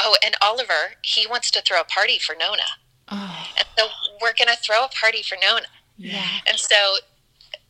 oh, 0.00 0.16
and 0.24 0.34
Oliver, 0.42 0.94
he 1.02 1.26
wants 1.26 1.50
to 1.52 1.62
throw 1.62 1.80
a 1.80 1.84
party 1.84 2.18
for 2.18 2.34
Nona, 2.38 2.62
Oh. 3.10 3.46
and 3.58 3.66
so 3.76 3.86
we're 4.20 4.34
gonna 4.38 4.54
throw 4.56 4.84
a 4.84 4.88
party 4.88 5.22
for 5.22 5.36
Nona. 5.40 5.66
Yeah. 5.96 6.22
And 6.46 6.58
so, 6.58 6.76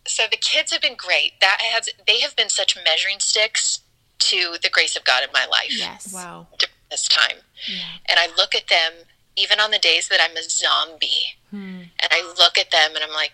so 0.07 0.25
the 0.31 0.37
kids 0.37 0.73
have 0.73 0.81
been 0.83 0.97
great. 0.97 1.33
That 1.41 1.59
has 1.61 1.89
they 2.07 2.21
have 2.21 2.35
been 2.37 2.49
such 2.49 2.77
measuring 2.85 3.21
sticks 3.21 3.81
to 4.21 4.57
the 4.63 4.69
grace 4.71 4.97
of 4.97 5.05
God 5.05 5.23
in 5.23 5.31
my 5.33 5.47
life 5.47 5.71
Yes. 5.77 6.13
wow. 6.13 6.47
during 6.59 6.73
this 6.91 7.09
time. 7.09 7.39
Yeah. 7.67 7.85
And 8.09 8.19
I 8.19 8.29
look 8.37 8.55
at 8.55 8.69
them, 8.69 8.93
even 9.37 9.61
on 9.61 9.71
the 9.71 9.79
days 9.79 10.09
that 10.09 10.21
I'm 10.21 10.37
a 10.37 10.43
zombie, 10.43 11.35
Hmm. 11.51 11.83
and 11.99 12.09
I 12.11 12.23
look 12.39 12.59
at 12.59 12.71
them 12.71 12.95
and 12.95 13.03
I'm 13.03 13.13
like, 13.13 13.33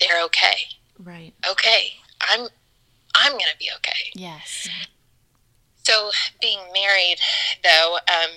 they're 0.00 0.22
okay. 0.24 0.56
Right. 0.98 1.32
Okay, 1.48 1.94
I'm 2.20 2.48
I'm 3.14 3.32
gonna 3.32 3.56
be 3.58 3.70
okay. 3.76 4.10
Yes. 4.14 4.68
So 5.84 6.10
being 6.40 6.58
married, 6.74 7.16
though, 7.62 7.98
um, 8.08 8.30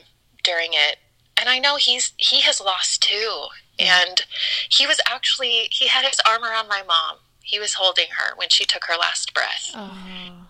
during 0.44 0.70
it, 0.74 0.98
and 1.36 1.50
I 1.50 1.60
know 1.60 1.76
he's 1.78 2.14
he 2.18 2.42
has 2.42 2.62
lost 2.62 3.02
too, 3.02 3.48
and 3.80 4.22
he 4.70 4.86
was 4.86 5.00
actually 5.08 5.68
he 5.72 5.88
had 5.88 6.06
his 6.06 6.20
arm 6.26 6.44
around 6.44 6.68
my 6.68 6.84
mom. 6.84 7.18
He 7.50 7.60
was 7.60 7.74
holding 7.76 8.10
her 8.18 8.36
when 8.36 8.50
she 8.50 8.64
took 8.66 8.86
her 8.86 8.96
last 8.96 9.34
breath, 9.34 9.72
Oh. 9.76 10.48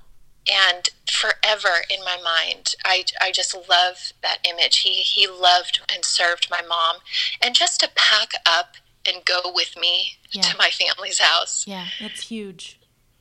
And 0.52 0.90
forever 1.10 1.84
in 1.90 2.00
my 2.04 2.18
mind, 2.24 2.74
I 2.84 3.06
I 3.22 3.32
just 3.32 3.54
love 3.70 4.12
that 4.24 4.40
image. 4.44 4.78
He 4.80 4.96
he 4.96 5.28
loved 5.28 5.80
and 5.94 6.04
served 6.04 6.48
my 6.50 6.62
mom, 6.62 6.98
and 7.42 7.54
just 7.56 7.80
to 7.82 7.90
pack 7.96 8.32
up 8.46 8.76
and 9.08 9.24
go 9.26 9.42
with 9.54 9.78
me 9.78 10.18
Yeah. 10.32 10.42
to 10.44 10.58
my 10.58 10.70
family's 10.72 11.20
house. 11.20 11.66
Yeah. 11.68 11.88
That's 12.02 12.22
huge. 12.28 12.80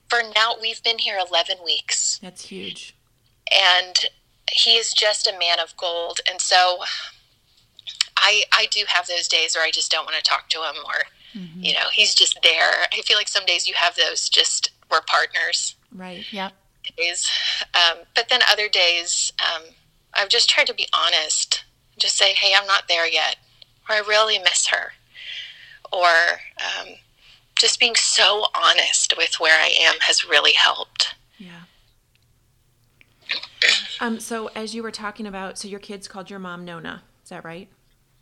For 0.09 0.23
now, 0.35 0.55
we've 0.61 0.83
been 0.83 0.99
here 0.99 1.19
eleven 1.19 1.59
weeks. 1.65 2.19
That's 2.23 2.47
huge. 2.47 2.95
and 3.51 3.97
he 4.53 4.77
is 4.77 4.93
just 4.95 5.27
a 5.27 5.39
man 5.39 5.59
of 5.61 5.77
gold 5.77 6.21
and 6.31 6.41
so 6.41 6.79
i 8.17 8.43
i 8.53 8.67
do 8.71 8.85
have 8.89 9.07
those 9.07 9.29
days 9.29 9.55
where 9.55 9.65
i 9.65 9.71
just 9.71 9.91
don't 9.91 10.05
want 10.07 10.17
to 10.17 10.23
talk 10.23 10.49
to 10.49 10.59
him 10.63 10.77
or 10.87 11.03
Mm-hmm. 11.37 11.63
you 11.63 11.75
know 11.75 11.89
he's 11.93 12.15
just 12.15 12.39
there 12.43 12.87
i 12.93 13.03
feel 13.05 13.17
like 13.19 13.29
some 13.29 13.45
days 13.45 13.69
you 13.69 13.75
have 13.77 13.95
those 13.97 14.29
just 14.29 14.71
we're 14.91 15.03
partners 15.03 15.75
Right. 15.95 16.25
Yeah. 16.33 16.51
days 16.97 17.29
um, 17.75 17.99
but 18.15 18.29
then 18.31 18.41
other 18.51 18.69
days 18.69 19.33
um, 19.39 19.63
i've 20.15 20.31
just 20.31 20.49
tried 20.49 20.67
to 20.69 20.75
be 20.75 20.87
honest 20.97 21.65
just 21.99 22.17
say 22.17 22.33
hey 22.33 22.53
i'm 22.59 22.67
not 22.67 22.89
there 22.89 23.07
yet 23.07 23.37
or 23.89 23.97
i 23.97 23.99
really 23.99 24.39
miss 24.39 24.69
her 24.69 24.93
or 25.93 26.07
um, 26.09 26.95
just 27.59 27.79
being 27.79 27.95
so 27.95 28.47
honest 28.55 29.13
with 29.19 29.35
where 29.39 29.61
i 29.61 29.69
am 29.81 29.97
has 30.01 30.25
really 30.25 30.53
helped 30.53 31.15
Yeah. 31.39 31.63
Um, 34.01 34.21
so 34.21 34.47
as 34.55 34.75
you 34.75 34.83
were 34.85 34.93
talking 34.93 35.27
about, 35.27 35.59
so 35.59 35.67
your 35.67 35.81
kids 35.81 36.07
called 36.07 36.31
your 36.31 36.39
mom 36.39 36.65
Nona, 36.65 37.03
is 37.25 37.31
that 37.31 37.45
right? 37.45 37.69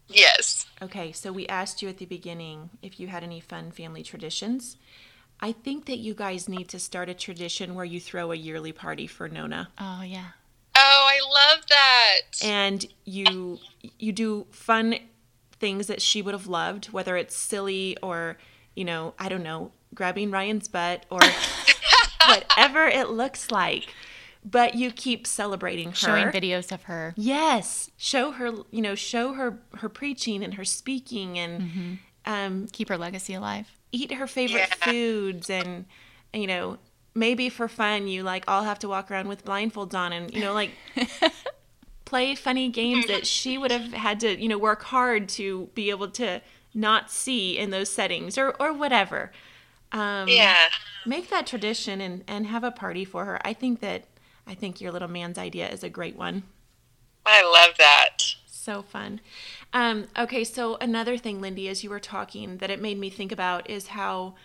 Yes 0.08 0.66
Okay, 0.82 1.10
so 1.10 1.32
we 1.32 1.46
asked 1.46 1.80
you 1.80 1.88
at 1.88 1.96
the 1.98 2.04
beginning 2.04 2.68
if 2.82 3.00
you 3.00 3.06
had 3.08 3.22
any 3.22 3.40
fun 3.40 3.70
family 3.70 4.02
traditions. 4.02 4.76
I 5.40 5.52
think 5.52 5.86
that 5.86 5.98
you 5.98 6.12
guys 6.12 6.48
need 6.50 6.68
to 6.68 6.78
start 6.78 7.08
a 7.08 7.14
tradition 7.14 7.74
where 7.74 7.84
you 7.84 7.98
throw 7.98 8.30
a 8.30 8.36
yearly 8.36 8.72
party 8.72 9.06
for 9.06 9.26
Nona. 9.28 9.68
Oh 9.78 10.02
yeah. 10.02 10.28
oh 10.76 11.08
i 11.08 11.18
love 11.54 11.64
that 11.68 12.20
And 12.44 12.86
you 13.04 13.58
you 13.98 14.12
do 14.12 14.46
fun 14.50 14.96
things 15.58 15.86
that 15.86 16.02
she 16.02 16.20
would 16.20 16.34
have 16.34 16.46
loved, 16.46 16.86
whether 16.92 17.16
it's 17.16 17.34
silly 17.34 17.96
or, 18.02 18.36
you 18.74 18.84
know, 18.84 19.14
I 19.18 19.30
don't 19.30 19.42
know, 19.42 19.72
grabbing 19.94 20.30
Ryan's 20.30 20.68
butt 20.68 21.06
or 21.08 21.20
whatever 22.28 22.86
it 22.86 23.08
looks 23.08 23.50
like. 23.50 23.94
But 24.48 24.76
you 24.76 24.92
keep 24.92 25.26
celebrating 25.26 25.88
her. 25.88 25.94
Showing 25.96 26.28
videos 26.28 26.70
of 26.70 26.84
her. 26.84 27.14
Yes, 27.16 27.90
show 27.96 28.30
her, 28.30 28.52
you 28.70 28.80
know, 28.80 28.94
show 28.94 29.32
her 29.32 29.58
her 29.78 29.88
preaching 29.88 30.44
and 30.44 30.54
her 30.54 30.64
speaking 30.64 31.36
and 31.38 31.98
um, 32.24 32.66
Keep 32.72 32.88
her 32.90 32.96
legacy 32.98 33.34
alive. 33.34 33.66
eat 33.90 34.12
her 34.12 34.26
favorite 34.28 34.68
Yeah. 34.68 34.84
foods 34.92 35.50
and 35.50 35.84
you 36.32 36.46
know 36.46 36.78
maybe 37.14 37.48
for 37.48 37.66
fun 37.66 38.06
you 38.08 38.22
like 38.22 38.44
all 38.46 38.62
have 38.64 38.78
to 38.80 38.88
walk 38.88 39.10
around 39.10 39.26
with 39.26 39.44
blindfolds 39.44 39.94
on 39.94 40.12
and 40.12 40.34
you 40.34 40.40
know 40.40 40.52
like 40.52 40.70
play 42.04 42.34
funny 42.34 42.68
games 42.68 43.06
that 43.06 43.26
she 43.26 43.56
would 43.58 43.70
have 43.70 43.92
had 43.92 44.20
to 44.20 44.40
you 44.40 44.48
know 44.48 44.58
work 44.58 44.82
hard 44.84 45.28
to 45.28 45.68
be 45.74 45.90
able 45.90 46.08
to 46.08 46.40
not 46.74 47.10
see 47.10 47.56
in 47.58 47.70
those 47.70 47.88
settings 47.90 48.36
or 48.38 48.50
or 48.60 48.72
whatever 48.72 49.32
um, 49.92 50.28
yeah 50.28 50.68
make 51.06 51.30
that 51.30 51.46
tradition 51.46 52.00
and 52.00 52.22
and 52.28 52.46
have 52.46 52.62
a 52.64 52.70
party 52.70 53.04
for 53.04 53.24
her 53.24 53.40
i 53.46 53.52
think 53.52 53.80
that 53.80 54.04
i 54.46 54.54
think 54.54 54.80
your 54.80 54.92
little 54.92 55.08
man's 55.08 55.38
idea 55.38 55.68
is 55.68 55.82
a 55.82 55.88
great 55.88 56.16
one 56.16 56.42
I 57.28 57.42
love 57.42 57.76
that. 57.78 58.18
so 58.46 58.82
fun. 58.82 59.20
Um, 59.72 60.06
okay, 60.16 60.44
so 60.44 60.76
another 60.80 61.18
thing, 61.18 61.40
Lindey, 61.40 61.68
as 61.68 61.82
you 61.82 61.90
were 61.90 61.98
talking, 61.98 62.58
that 62.58 62.70
it 62.70 62.80
made 62.80 63.00
me 63.00 63.10
think 63.10 63.32
about 63.32 63.68
is 63.68 63.88
how 63.88 64.36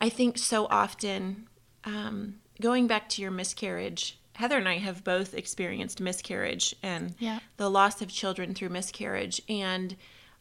I 0.00 0.08
think 0.08 0.38
so 0.38 0.66
often, 0.70 1.48
um, 1.82 2.36
going 2.60 2.86
back 2.86 3.08
to 3.08 3.22
your 3.22 3.32
miscarriage, 3.32 4.20
Heather 4.34 4.56
and 4.56 4.68
I 4.68 4.78
have 4.78 5.02
both 5.02 5.34
experienced 5.34 6.00
miscarriage 6.00 6.76
and 6.80 7.16
Yeah. 7.18 7.40
the 7.56 7.68
loss 7.68 8.00
of 8.00 8.08
children 8.08 8.54
through 8.54 8.68
miscarriage. 8.68 9.42
And 9.48 9.96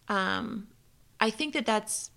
um, 0.08 0.68
I 1.20 1.32
think 1.32 1.56
that 1.56 1.66
that's, 1.66 2.12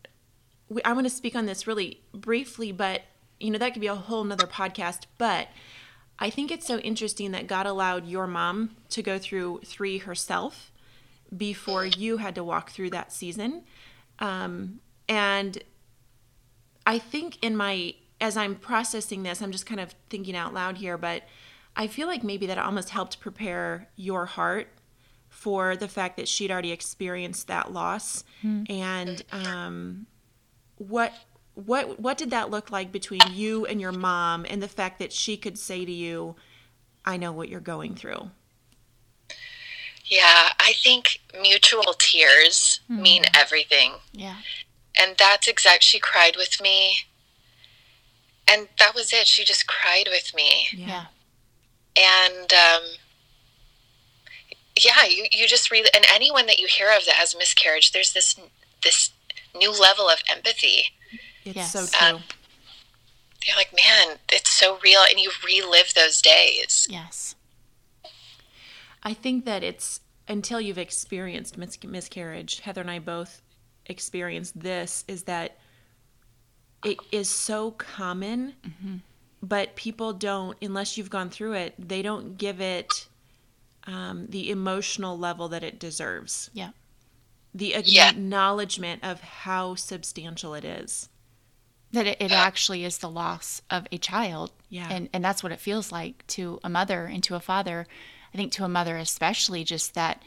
I 0.85 0.93
want 0.93 1.07
to 1.07 1.11
speak 1.11 1.35
on 1.35 1.47
this 1.47 1.66
really 1.66 2.03
briefly, 2.12 2.70
but, 2.70 3.01
you 3.41 3.51
know, 3.51 3.57
that 3.59 3.72
could 3.72 3.80
be 3.80 3.87
a 3.87 3.95
whole 3.95 4.24
nother 4.24 4.47
podcast. 4.47 5.05
But 5.16 5.49
I 6.18 6.30
think 6.30 6.50
it's 6.50 6.66
so 6.66 6.78
interesting 6.78 7.32
that 7.32 7.46
God 7.46 7.66
allowed 7.66 8.06
your 8.06 8.26
mom 8.26 8.76
to 8.90 9.02
go 9.02 9.18
through 9.18 9.60
three 9.64 9.98
herself 9.98 10.70
before 11.36 11.84
you 11.84 12.18
had 12.18 12.34
to 12.36 12.44
walk 12.44 12.70
through 12.70 12.90
that 12.90 13.12
season. 13.12 13.64
Um, 14.20 14.80
and 15.08 15.62
I 16.86 16.98
think 16.98 17.42
in 17.42 17.56
my 17.56 17.94
as 18.20 18.36
I'm 18.36 18.54
processing 18.54 19.22
this, 19.22 19.42
I'm 19.42 19.52
just 19.52 19.66
kind 19.66 19.80
of 19.80 19.94
thinking 20.08 20.36
out 20.36 20.54
loud 20.54 20.78
here, 20.78 20.96
but 20.96 21.24
I 21.76 21.88
feel 21.88 22.06
like 22.06 22.22
maybe 22.22 22.46
that 22.46 22.58
almost 22.58 22.90
helped 22.90 23.20
prepare 23.20 23.88
your 23.96 24.26
heart 24.26 24.68
for 25.28 25.76
the 25.76 25.88
fact 25.88 26.16
that 26.16 26.28
she'd 26.28 26.50
already 26.50 26.70
experienced 26.70 27.48
that 27.48 27.72
loss 27.72 28.22
mm. 28.42 28.64
and 28.70 29.24
um, 29.32 30.06
what 30.78 31.12
what 31.55 32.00
what 32.00 32.18
did 32.18 32.30
that 32.30 32.50
look 32.50 32.70
like 32.70 32.90
between 32.90 33.20
you 33.30 33.64
and 33.66 33.80
your 33.80 33.92
mom 33.92 34.44
and 34.48 34.62
the 34.62 34.68
fact 34.68 34.98
that 34.98 35.12
she 35.12 35.36
could 35.36 35.59
say 35.59 35.84
to 35.84 35.92
you 35.92 36.34
i 37.05 37.16
know 37.16 37.32
what 37.32 37.48
you're 37.48 37.61
going 37.61 37.94
through 37.94 38.30
yeah 40.05 40.48
i 40.59 40.72
think 40.72 41.20
mutual 41.40 41.94
tears 41.98 42.80
mm-hmm. 42.90 43.02
mean 43.02 43.24
everything. 43.36 43.92
Yeah. 44.12 44.36
And 44.98 45.16
that's 45.18 45.48
exact 45.48 45.82
she 45.82 45.98
cried 45.98 46.36
with 46.36 46.61
me. 46.61 46.98
And 48.48 48.68
that 48.78 48.94
was 48.94 49.12
it 49.12 49.26
she 49.26 49.44
just 49.44 49.66
cried 49.66 50.09
with 50.11 50.34
me. 50.34 50.68
Yeah. 50.72 51.07
And 51.96 52.52
um, 52.52 52.82
yeah 54.82 55.05
you, 55.09 55.26
you 55.30 55.46
just 55.46 55.70
really 55.70 55.90
and 55.94 56.05
anyone 56.12 56.46
that 56.46 56.59
you 56.59 56.66
hear 56.66 56.90
of 56.96 57.05
that 57.07 57.14
has 57.14 57.36
miscarriage 57.36 57.92
there's 57.92 58.12
this 58.12 58.34
this 58.82 59.11
new 59.55 59.70
level 59.70 60.09
of 60.09 60.18
empathy 60.28 60.86
it's 61.45 61.57
yes. 61.57 61.72
so 61.72 61.86
true. 61.86 62.16
Um, 62.16 62.22
you're 63.45 63.57
like, 63.57 63.72
man, 63.74 64.16
it's 64.32 64.51
so 64.51 64.78
real, 64.82 65.01
and 65.09 65.20
you 65.20 65.30
relive 65.45 65.92
those 65.95 66.22
days. 66.22 66.86
Yes. 66.90 67.34
I 69.03 69.12
think 69.12 69.45
that 69.45 69.62
it's 69.62 70.01
until 70.26 70.61
you've 70.61 70.78
experienced 70.78 71.59
mis- 71.59 71.82
miscarriage. 71.84 72.61
Heather 72.61 72.80
and 72.80 72.90
I 72.90 72.99
both 72.99 73.42
experienced 73.86 74.59
this. 74.59 75.05
Is 75.09 75.24
that 75.24 75.59
it 76.84 76.99
is 77.12 77.28
so 77.28 77.72
common, 77.72 78.55
mm-hmm. 78.66 78.97
but 79.42 79.76
people 79.76 80.14
don't, 80.14 80.57
unless 80.62 80.97
you've 80.97 81.11
gone 81.11 81.28
through 81.28 81.55
it, 81.55 81.74
they 81.78 82.01
don't 82.01 82.38
give 82.38 82.61
it 82.61 83.09
um, 83.86 84.26
the 84.28 84.51
emotional 84.51 85.18
level 85.18 85.49
that 85.49 85.62
it 85.62 85.78
deserves. 85.78 86.51
Yeah. 86.55 86.70
The 87.55 87.76
yeah. 87.84 88.11
acknowledgement 88.11 89.05
of 89.05 89.20
how 89.20 89.74
substantial 89.76 90.55
it 90.55 90.64
is 90.64 91.09
that 91.95 92.07
it, 92.07 92.16
it 92.20 92.32
actually 92.32 92.84
is 92.84 92.99
the 92.99 93.11
loss 93.11 93.62
of 93.70 93.86
a 93.90 93.99
child. 93.99 94.53
Yeah. 94.68 94.88
And 94.90 95.09
and 95.12 95.24
that's 95.24 95.42
what 95.42 95.53
it 95.53 95.61
feels 95.61 95.90
like 95.90 96.26
to 96.28 96.61
a 96.62 96.68
mother 96.68 97.07
and 97.07 97.22
to 97.24 97.34
a 97.34 97.40
father. 97.40 97.86
I 98.32 98.36
think 98.36 98.53
to 98.53 98.64
a 98.64 98.68
mother 98.68 98.97
especially 98.97 99.64
just 99.64 99.95
that 99.95 100.22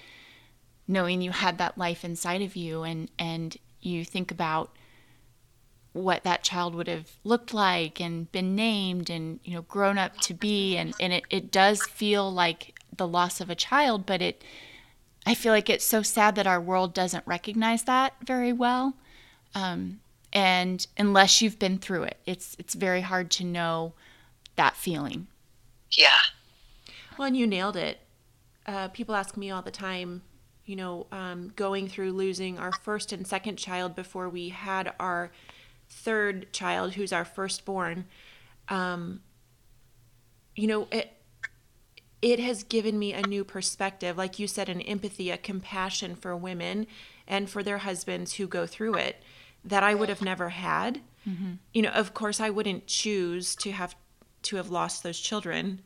knowing 0.88 1.22
you 1.22 1.32
had 1.32 1.58
that 1.58 1.78
life 1.78 2.04
inside 2.04 2.42
of 2.42 2.56
you 2.56 2.84
and 2.84 3.10
and 3.20 3.58
you 3.82 4.04
think 4.06 4.32
about 4.32 4.76
what 5.94 6.24
that 6.24 6.44
child 6.44 6.76
would 6.76 6.88
have 6.88 7.10
looked 7.24 7.54
like 7.54 8.00
and 8.00 8.32
been 8.32 8.56
named 8.56 9.10
and 9.10 9.40
you 9.44 9.54
know 9.54 9.64
grown 9.64 9.98
up 9.98 10.18
to 10.22 10.34
be. 10.34 10.78
And 10.78 10.94
and 11.00 11.14
it, 11.14 11.24
it 11.30 11.52
does 11.52 11.84
feel 11.84 12.32
like 12.32 12.74
the 12.96 13.08
loss 13.08 13.40
of 13.40 13.50
a 13.50 13.56
child 13.56 14.08
but 14.08 14.24
it 14.24 14.44
i 15.28 15.36
feel 15.36 15.54
like 15.54 15.70
it's 15.70 15.86
so 15.86 16.02
sad 16.02 16.34
that 16.34 16.48
our 16.48 16.60
world 16.60 16.96
doesn't 16.96 17.28
recognize 17.28 17.84
that 17.84 18.14
very 18.26 18.52
well. 18.52 18.96
Um, 19.54 20.00
and 20.34 20.88
unless 20.98 21.42
you've 21.42 21.60
been 21.60 21.78
through 21.78 22.04
it 22.04 22.18
it's 22.26 22.56
it's 22.60 22.74
very 22.74 23.02
hard 23.02 23.32
to 23.32 23.44
know 23.44 23.94
that 24.56 24.76
feeling. 24.76 25.28
Yeah. 25.92 26.20
Well 27.18 27.28
and 27.28 27.38
you 27.38 27.48
nailed 27.48 27.78
it. 27.78 28.00
Uh, 28.66 28.90
people 28.90 29.16
ask 29.16 29.38
me 29.38 29.50
all 29.52 29.62
the 29.62 29.72
time 29.72 30.22
you 30.66 30.76
know 30.76 31.08
um, 31.12 31.54
going 31.56 31.88
through 31.88 32.12
losing 32.12 32.60
our 32.60 32.72
first 32.72 33.14
and 33.14 33.26
second 33.26 33.56
child 33.56 33.96
before 33.96 34.28
we 34.28 34.50
had 34.50 34.94
our 35.00 35.32
third 35.90 36.52
child 36.52 36.94
who's 36.94 37.14
our 37.14 37.24
firstborn 37.24 38.06
um, 38.68 39.22
you 40.56 40.68
know 40.68 40.88
it 40.92 41.14
it 42.22 42.40
has 42.40 42.64
given 42.64 42.98
me 42.98 43.14
a 43.14 43.26
new 43.26 43.44
perspective. 43.44 44.18
Like 44.18 44.40
you 44.40 44.48
said 44.48 44.70
an 44.70 44.82
empathy 44.82 45.30
a 45.30 45.38
compassion 45.38 46.16
for 46.16 46.36
women 46.36 46.88
and 47.28 47.50
for 47.50 47.62
their 47.62 47.80
husbands 47.80 48.34
who 48.34 48.48
go 48.48 48.66
through 48.66 48.96
it 48.96 49.22
that 49.68 49.84
I 49.84 49.94
would 49.94 50.10
have 50.10 50.22
never 50.22 50.50
had. 50.50 51.02
Mm-hmm. 51.28 51.54
You 51.74 51.82
know, 51.84 51.90
of 51.90 52.14
course, 52.14 52.40
I 52.40 52.50
wouldn't 52.50 52.88
choose 52.88 53.56
to 53.58 53.72
have 53.72 53.96
to 54.44 54.56
have 54.56 54.70
lost 54.70 55.04
those 55.04 55.20
children, 55.20 55.82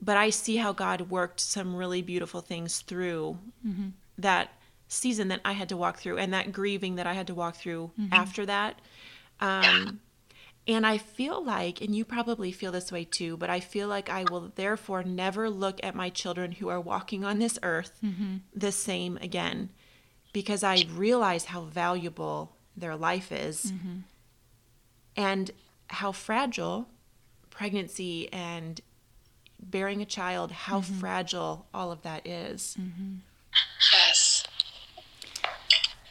but 0.00 0.16
I 0.16 0.30
see 0.30 0.56
how 0.56 0.72
God 0.72 1.10
worked 1.10 1.38
some 1.38 1.76
really 1.76 2.02
beautiful 2.02 2.40
things 2.40 2.80
through 2.80 3.38
mm-hmm. 3.66 3.88
that 4.18 4.50
season 4.88 5.28
that 5.28 5.40
I 5.44 5.52
had 5.52 5.68
to 5.68 5.76
walk 5.76 5.98
through 5.98 6.18
and 6.18 6.34
that 6.34 6.52
grieving 6.52 6.96
that 6.96 7.06
I 7.06 7.14
had 7.14 7.28
to 7.28 7.34
walk 7.34 7.56
through 7.56 7.92
mm-hmm. 7.98 8.12
after 8.12 8.44
that. 8.46 8.80
Um, 9.40 10.00
and 10.66 10.86
I 10.86 10.98
feel 10.98 11.44
like, 11.44 11.80
and 11.80 11.94
you 11.94 12.04
probably 12.04 12.50
feel 12.50 12.72
this 12.72 12.90
way 12.90 13.04
too, 13.04 13.36
but 13.36 13.50
I 13.50 13.60
feel 13.60 13.86
like 13.86 14.08
I 14.08 14.24
will 14.24 14.52
therefore 14.54 15.04
never 15.04 15.48
look 15.50 15.78
at 15.84 15.94
my 15.94 16.08
children 16.10 16.52
who 16.52 16.68
are 16.68 16.80
walking 16.80 17.24
on 17.24 17.38
this 17.38 17.58
earth 17.62 17.98
mm-hmm. 18.02 18.36
the 18.54 18.72
same 18.72 19.18
again 19.18 19.70
because 20.32 20.64
I 20.64 20.84
realize 20.94 21.46
how 21.46 21.62
valuable 21.62 22.56
their 22.76 22.96
life 22.96 23.30
is 23.32 23.72
mm-hmm. 23.72 23.98
and 25.16 25.50
how 25.88 26.12
fragile 26.12 26.88
pregnancy 27.50 28.32
and 28.32 28.80
bearing 29.60 30.02
a 30.02 30.04
child 30.06 30.50
how 30.50 30.80
mm-hmm. 30.80 30.94
fragile 30.94 31.66
all 31.72 31.92
of 31.92 32.02
that 32.02 32.26
is. 32.26 32.76
Mm-hmm. 32.78 33.14
yes 33.92 34.44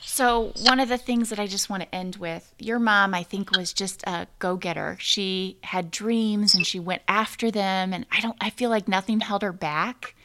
so 0.02 0.54
one 0.62 0.80
of 0.80 0.90
the 0.90 0.98
things 0.98 1.30
that 1.30 1.40
i 1.40 1.48
just 1.48 1.70
want 1.70 1.82
to 1.82 1.96
end 1.96 2.18
with 2.18 2.54
your 2.60 2.80
mom 2.80 3.14
i 3.14 3.24
think 3.24 3.56
was 3.58 3.74
just 3.74 4.04
a 4.04 4.28
go-getter 4.40 4.96
she 5.00 5.58
had 5.64 5.90
dreams 5.90 6.54
and 6.54 6.68
she 6.68 6.80
went 6.80 7.02
after 7.08 7.50
them 7.50 7.94
and 7.94 8.06
i 8.12 8.22
don't 8.22 8.38
i 8.40 8.50
feel 8.52 8.70
like 8.70 8.88
nothing 8.88 9.20
held 9.20 9.42
her 9.42 9.52
back 9.52 10.16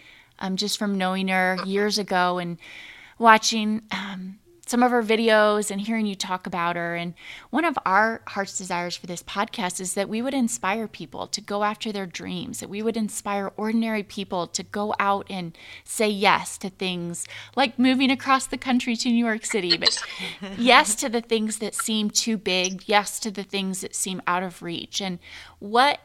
um, 0.41 0.57
just 0.57 0.79
from 0.79 0.99
knowing 0.99 1.29
her 1.29 1.57
years 1.65 1.99
ago 1.99 2.39
and 2.39 2.59
watching 3.19 3.83
um, 3.91 4.39
some 4.69 4.83
of 4.83 4.91
her 4.91 5.03
videos 5.03 5.71
and 5.71 5.81
hearing 5.81 6.07
you 6.07 6.15
talk 6.15 6.47
about 6.47 6.77
her. 6.77 6.95
And 6.95 7.15
one 7.51 7.65
of 7.65 7.79
our 7.87 8.21
heart's 8.29 8.59
desires 8.59 8.97
for 8.97 9.07
this 9.07 9.23
podcast 9.23 9.81
is 9.81 9.95
that 9.95 10.09
we 10.09 10.21
would 10.21 10.35
inspire 10.35 10.87
people 10.87 11.27
to 11.29 11.41
go 11.41 11.65
after 11.65 11.91
their 11.91 12.07
dreams, 12.07 12.61
that 12.61 12.69
we 12.69 12.83
would 12.83 12.97
inspire 12.97 13.53
ordinary 13.57 14.03
people 14.03 14.47
to 14.49 14.63
go 14.63 14.95
out 15.01 15.27
and 15.31 15.57
say 15.85 16.09
yes 16.09 16.59
to 16.59 16.71
things 16.71 17.27
like 17.57 17.79
moving 17.79 18.11
across 18.11 18.47
the 18.47 18.59
country 18.59 18.95
to 18.97 19.09
New 19.09 19.25
York 19.25 19.47
City, 19.47 19.77
but 19.77 19.99
yes 20.59 20.95
to 20.97 21.09
the 21.09 21.23
things 21.23 21.59
that 21.59 21.75
seem 21.75 22.11
too 22.11 22.37
big, 22.37 22.83
yes 22.87 23.19
to 23.21 23.31
the 23.31 23.45
things 23.45 23.81
that 23.81 23.95
seem 23.95 24.21
out 24.27 24.43
of 24.43 24.63
reach. 24.63 25.01
And 25.01 25.19
what, 25.61 25.99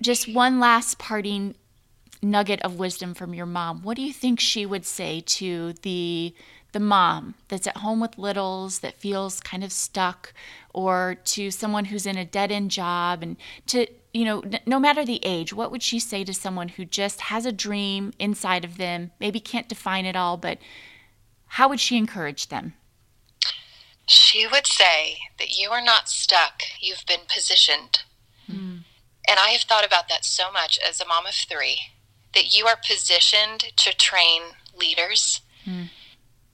just 0.00 0.32
one 0.32 0.60
last 0.60 0.98
parting 0.98 1.56
nugget 2.24 2.62
of 2.62 2.78
wisdom 2.78 3.14
from 3.14 3.34
your 3.34 3.46
mom, 3.46 3.82
what 3.82 3.96
do 3.96 4.02
you 4.02 4.12
think 4.12 4.40
she 4.40 4.66
would 4.66 4.84
say 4.84 5.20
to 5.26 5.74
the 5.82 6.34
the 6.72 6.80
mom 6.80 7.34
that's 7.46 7.68
at 7.68 7.76
home 7.76 8.00
with 8.00 8.18
littles 8.18 8.80
that 8.80 8.98
feels 8.98 9.38
kind 9.38 9.62
of 9.62 9.70
stuck 9.70 10.34
or 10.72 11.16
to 11.24 11.48
someone 11.52 11.84
who's 11.84 12.04
in 12.04 12.16
a 12.16 12.24
dead 12.24 12.50
end 12.50 12.70
job? 12.70 13.22
And 13.22 13.36
to 13.66 13.86
you 14.12 14.24
know 14.24 14.42
no 14.66 14.78
matter 14.78 15.04
the 15.04 15.20
age 15.24 15.52
what 15.52 15.70
would 15.70 15.82
she 15.82 15.98
say 15.98 16.24
to 16.24 16.34
someone 16.34 16.68
who 16.68 16.84
just 16.84 17.22
has 17.22 17.44
a 17.46 17.52
dream 17.52 18.12
inside 18.18 18.64
of 18.64 18.78
them 18.78 19.10
maybe 19.18 19.40
can't 19.40 19.68
define 19.68 20.06
it 20.06 20.16
all 20.16 20.36
but 20.36 20.58
how 21.46 21.68
would 21.68 21.80
she 21.80 21.96
encourage 21.96 22.48
them? 22.48 22.74
She 24.06 24.46
would 24.46 24.66
say 24.66 25.18
that 25.38 25.56
you 25.56 25.70
are 25.70 25.82
not 25.82 26.08
stuck 26.08 26.62
you've 26.80 27.04
been 27.06 27.26
positioned. 27.32 28.00
Mm. 28.50 28.84
and 29.26 29.38
i 29.38 29.50
have 29.50 29.62
thought 29.62 29.86
about 29.86 30.10
that 30.10 30.22
so 30.22 30.52
much 30.52 30.78
as 30.86 31.00
a 31.00 31.06
mom 31.06 31.24
of 31.24 31.32
three 31.34 31.78
that 32.34 32.56
you 32.56 32.66
are 32.66 32.76
positioned 32.76 33.72
to 33.76 33.96
train 33.96 34.42
leaders 34.76 35.40
mm 35.66 35.88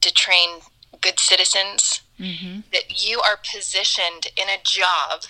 to 0.01 0.13
train 0.13 0.61
good 1.01 1.19
citizens, 1.19 2.03
mm-hmm. 2.19 2.61
that 2.73 3.05
you 3.05 3.21
are 3.21 3.39
positioned 3.39 4.27
in 4.37 4.49
a 4.49 4.61
job 4.65 5.23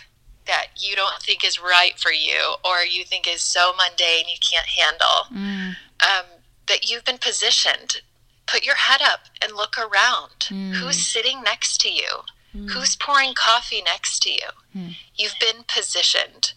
that 0.47 0.69
you 0.77 0.97
don't 0.97 1.23
think 1.23 1.45
is 1.45 1.61
right 1.61 1.99
for 1.99 2.13
you 2.13 2.55
or 2.65 2.85
you 2.85 3.05
think 3.05 3.29
is 3.29 3.43
so 3.43 3.73
mundane 3.77 4.29
you 4.29 4.39
can't 4.41 4.67
handle. 4.67 5.27
Mm. 5.33 5.77
Um, 6.01 6.27
that 6.67 6.91
you've 6.91 7.05
been 7.05 7.19
positioned. 7.19 8.01
Put 8.47 8.65
your 8.65 8.77
head 8.77 9.01
up 9.03 9.21
and 9.43 9.55
look 9.55 9.77
around. 9.79 10.49
Mm. 10.49 10.75
Who's 10.75 11.07
sitting 11.07 11.43
next 11.43 11.81
to 11.83 11.91
you? 11.91 12.09
Mm. 12.57 12.71
Who's 12.71 12.97
pouring 12.97 13.35
coffee 13.35 13.83
next 13.83 14.21
to 14.21 14.31
you? 14.31 14.49
Mm. 14.75 14.97
You've 15.15 15.39
been 15.41 15.65
positioned. 15.69 16.55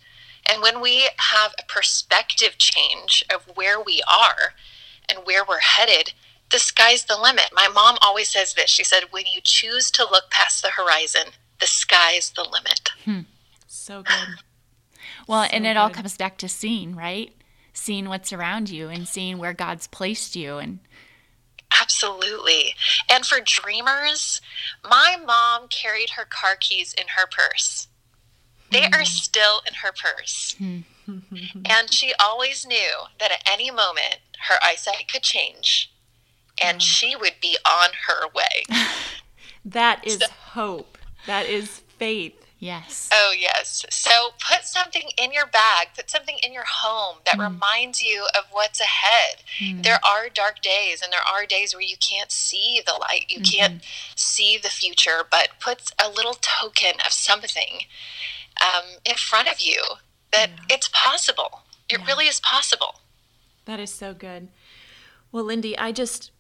And 0.50 0.62
when 0.62 0.82
we 0.82 1.10
have 1.18 1.54
a 1.60 1.66
perspective 1.66 2.58
change 2.58 3.24
of 3.34 3.44
where 3.56 3.82
we 3.82 4.02
are 4.12 4.54
and 5.10 5.26
where 5.26 5.44
we're 5.48 5.60
headed, 5.60 6.14
the 6.52 6.60
sky's 6.60 7.06
the 7.06 7.18
limit. 7.18 7.50
My 7.54 7.68
mom 7.68 7.98
always 8.02 8.30
says 8.30 8.54
this. 8.54 8.70
She 8.70 8.84
said, 8.84 9.06
when 9.12 9.26
you 9.26 9.42
choose 9.42 9.90
to 9.92 10.04
look 10.10 10.30
past 10.30 10.62
the 10.62 10.70
horizon, 10.70 11.34
the 11.60 11.68
sky's 11.68 12.32
the 12.32 12.44
limit. 12.44 12.92
Hmm. 13.06 13.22
So 13.68 14.04
good. 14.04 14.16
Well, 15.26 15.46
so 15.46 15.52
and 15.54 15.66
it 15.66 15.70
good. 15.70 15.78
all 15.78 15.90
comes 15.90 16.18
back 16.18 16.38
to 16.40 16.50
seeing, 16.50 16.98
right? 16.98 17.34
Seeing 17.72 18.10
what's 18.10 18.34
around 18.34 18.70
you 18.70 18.90
and 18.90 19.08
seeing 19.08 19.38
where 19.38 19.54
God's 19.54 19.88
placed 19.88 20.36
you 20.36 20.58
and 20.58 20.80
Absolutely. 21.82 22.76
And 23.10 23.26
for 23.26 23.40
dreamers, 23.40 24.42
my 24.84 25.18
mom 25.26 25.68
carried 25.70 26.12
her 26.12 26.26
car 26.26 26.56
keys 26.56 26.94
in 26.94 27.08
her 27.16 27.26
purse. 27.26 27.88
They 28.74 28.86
are 28.86 29.06
still 29.06 29.62
in 29.68 29.76
her 29.76 29.92
purse. 29.92 30.56
and 31.08 31.92
she 31.92 32.14
always 32.20 32.66
knew 32.66 33.08
that 33.20 33.32
at 33.32 33.44
any 33.50 33.72
moment 33.72 34.20
her 34.48 34.56
eyesight 34.64 35.08
could 35.12 35.24
change 35.24 35.92
and 36.62 36.82
she 36.82 37.16
would 37.16 37.36
be 37.42 37.58
on 37.66 37.90
her 38.08 38.28
way. 38.34 38.64
that 39.66 40.06
is 40.06 40.22
hope. 40.24 40.98
That 41.26 41.48
is 41.48 41.82
faith. 41.98 42.40
Yes. 42.60 43.10
Oh, 43.12 43.34
yes. 43.38 43.86
So 43.90 44.10
put 44.50 44.64
something 44.64 45.10
in 45.18 45.34
your 45.34 45.46
bag, 45.46 45.90
put 45.98 46.10
something 46.10 46.38
in 46.44 46.54
your 46.54 46.64
home 46.66 47.18
that 47.26 47.36
mm. 47.36 47.50
reminds 47.50 48.02
you 48.02 48.26
of 48.38 48.46
what's 48.52 48.80
ahead. 48.80 49.44
Mm. 49.60 49.84
There 49.84 50.00
are 50.06 50.30
dark 50.30 50.62
days 50.62 51.02
and 51.02 51.12
there 51.12 51.28
are 51.30 51.46
days 51.46 51.74
where 51.74 51.82
you 51.82 51.98
can't 51.98 52.32
see 52.32 52.82
the 52.86 52.94
light, 52.94 53.26
you 53.28 53.42
mm-hmm. 53.42 53.58
can't 53.58 53.84
see 54.16 54.58
the 54.58 54.70
future, 54.70 55.24
but 55.30 55.50
put 55.60 55.92
a 56.02 56.10
little 56.10 56.36
token 56.36 57.02
of 57.06 57.12
something 57.12 57.82
um, 58.62 58.84
in 59.06 59.16
front 59.16 59.48
of 59.48 59.60
you 59.60 59.82
that 60.32 60.50
yeah. 60.50 60.76
it's 60.76 60.90
possible. 60.94 61.62
It 61.90 62.00
yeah. 62.00 62.06
really 62.08 62.28
is 62.28 62.40
possible. 62.40 63.00
That 63.66 63.80
is 63.80 63.94
so 63.94 64.14
good. 64.14 64.50
Well, 65.32 65.46
Lindey, 65.46 65.76
I 65.78 65.92
just 65.92 66.32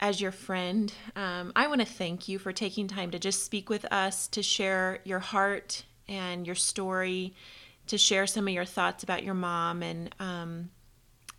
as 0.00 0.20
your 0.20 0.32
friend, 0.32 0.92
um, 1.14 1.52
I 1.54 1.66
want 1.66 1.82
to 1.82 1.86
thank 1.86 2.26
you 2.26 2.38
for 2.38 2.52
taking 2.52 2.88
time 2.88 3.10
to 3.10 3.18
just 3.18 3.44
speak 3.44 3.68
with 3.68 3.84
us, 3.92 4.26
to 4.28 4.42
share 4.42 5.00
your 5.04 5.18
heart 5.18 5.84
and 6.08 6.46
your 6.46 6.56
story, 6.56 7.34
to 7.86 7.98
share 7.98 8.26
some 8.26 8.48
of 8.48 8.54
your 8.54 8.64
thoughts 8.64 9.02
about 9.02 9.22
your 9.22 9.34
mom. 9.34 9.82
And 9.82 10.14
um, 10.18 10.70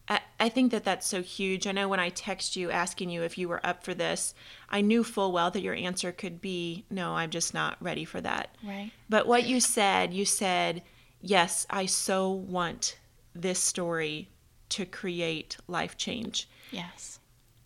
I, 0.08 0.20
I 0.40 0.50
think 0.50 0.72
that 0.72 0.84
that's 0.84 1.08
so 1.08 1.24
huge. 1.24 1.66
I 1.66 1.72
know 1.72 1.90
when 1.90 2.00
I 2.00 2.10
text 2.10 2.56
you 2.56 2.70
asking 2.70 3.10
you 3.10 3.24
if 3.24 3.36
you 3.38 3.50
were 3.50 3.66
up 3.66 3.84
for 3.84 3.96
this, 3.96 4.36
I 4.72 4.82
knew 4.82 5.04
full 5.04 5.34
well 5.34 5.52
that 5.52 5.62
your 5.62 5.76
answer 5.76 6.12
could 6.14 6.42
be, 6.42 6.86
no, 6.90 7.14
I'm 7.16 7.30
just 7.30 7.54
not 7.54 7.78
ready 7.82 8.06
for 8.06 8.22
that. 8.22 8.56
Right. 8.64 8.92
But 9.10 9.28
what 9.28 9.46
you 9.46 9.60
said, 9.60 10.14
you 10.14 10.26
said, 10.26 10.82
yes, 11.22 11.68
I 11.70 11.86
so 11.86 12.32
want 12.32 12.98
this 13.36 13.60
story 13.60 14.30
to 14.70 14.86
create 14.86 15.58
life 15.68 15.98
change. 15.98 16.50
Yes. 16.72 17.20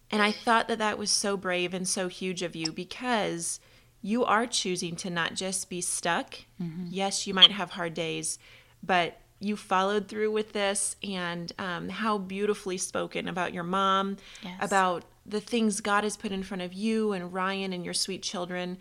And 0.09 0.21
I 0.21 0.31
thought 0.31 0.67
that 0.67 0.79
that 0.79 0.97
was 0.97 1.11
so 1.11 1.37
brave 1.37 1.73
and 1.73 1.87
so 1.87 2.07
huge 2.07 2.41
of 2.41 2.55
you 2.55 2.71
because 2.71 3.59
you 4.01 4.25
are 4.25 4.47
choosing 4.47 4.95
to 4.95 5.09
not 5.11 5.35
just 5.35 5.69
be 5.69 5.81
stuck. 5.81 6.35
Mm-hmm. 6.61 6.87
Yes, 6.89 7.27
you 7.27 7.33
might 7.33 7.51
have 7.51 7.71
hard 7.71 7.93
days, 7.93 8.39
but 8.83 9.19
you 9.45 9.55
followed 9.55 10.07
through 10.07 10.31
with 10.31 10.53
this 10.53 10.95
and 11.03 11.51
um, 11.59 11.89
how 11.89 12.17
beautifully 12.17 12.77
spoken 12.77 13.27
about 13.27 13.53
your 13.53 13.63
mom, 13.63 14.17
yes. 14.41 14.57
about 14.59 15.05
the 15.25 15.39
things 15.39 15.81
God 15.81 16.03
has 16.03 16.17
put 16.17 16.31
in 16.31 16.43
front 16.43 16.61
of 16.61 16.73
you 16.73 17.11
and 17.11 17.33
Ryan 17.33 17.71
and 17.71 17.85
your 17.85 17.93
sweet 17.93 18.23
children. 18.23 18.77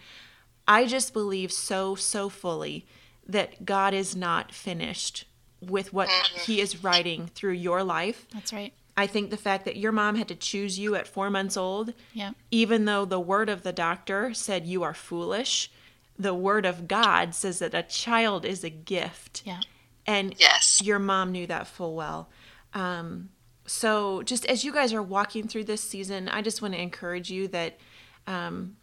I 0.66 0.86
just 0.86 1.12
believe 1.12 1.52
so, 1.52 1.94
so 1.94 2.28
fully 2.28 2.86
that 3.26 3.64
God 3.64 3.94
is 3.94 4.16
not 4.16 4.52
finished 4.52 5.26
with 5.60 5.92
what. 5.92 6.08
He 6.44 6.60
is 6.60 6.82
writing 6.82 7.28
through 7.34 7.52
your 7.52 7.82
life. 7.82 8.26
That's 8.32 8.52
right. 8.52 8.72
I 8.96 9.06
think 9.06 9.30
the 9.30 9.36
fact 9.36 9.64
that 9.64 9.76
your 9.76 9.92
mom 9.92 10.16
had 10.16 10.28
to 10.28 10.34
choose 10.34 10.78
you 10.78 10.94
at 10.94 11.08
four 11.08 11.28
months 11.28 11.56
old, 11.56 11.94
yeah. 12.12 12.30
even 12.50 12.84
though 12.84 13.04
the 13.04 13.20
word 13.20 13.48
of 13.48 13.62
the 13.62 13.72
doctor 13.72 14.32
said 14.32 14.66
you 14.66 14.82
are 14.82 14.94
foolish, 14.94 15.70
the 16.18 16.34
word 16.34 16.64
of 16.64 16.86
God 16.86 17.34
says 17.34 17.58
that 17.58 17.74
a 17.74 17.82
child 17.82 18.44
is 18.44 18.62
a 18.62 18.70
gift. 18.70 19.42
Yeah. 19.44 19.60
And 20.06 20.34
yes. 20.38 20.82
your 20.82 20.98
mom 20.98 21.32
knew 21.32 21.46
that 21.46 21.66
full 21.66 21.94
well. 21.94 22.28
Um, 22.74 23.30
so, 23.66 24.22
just 24.22 24.44
as 24.46 24.64
you 24.64 24.72
guys 24.72 24.92
are 24.92 25.02
walking 25.02 25.48
through 25.48 25.64
this 25.64 25.80
season, 25.80 26.28
I 26.28 26.42
just 26.42 26.60
want 26.60 26.74
to 26.74 26.80
encourage 26.80 27.30
you 27.30 27.48
that 27.48 27.78
um, 28.26 28.76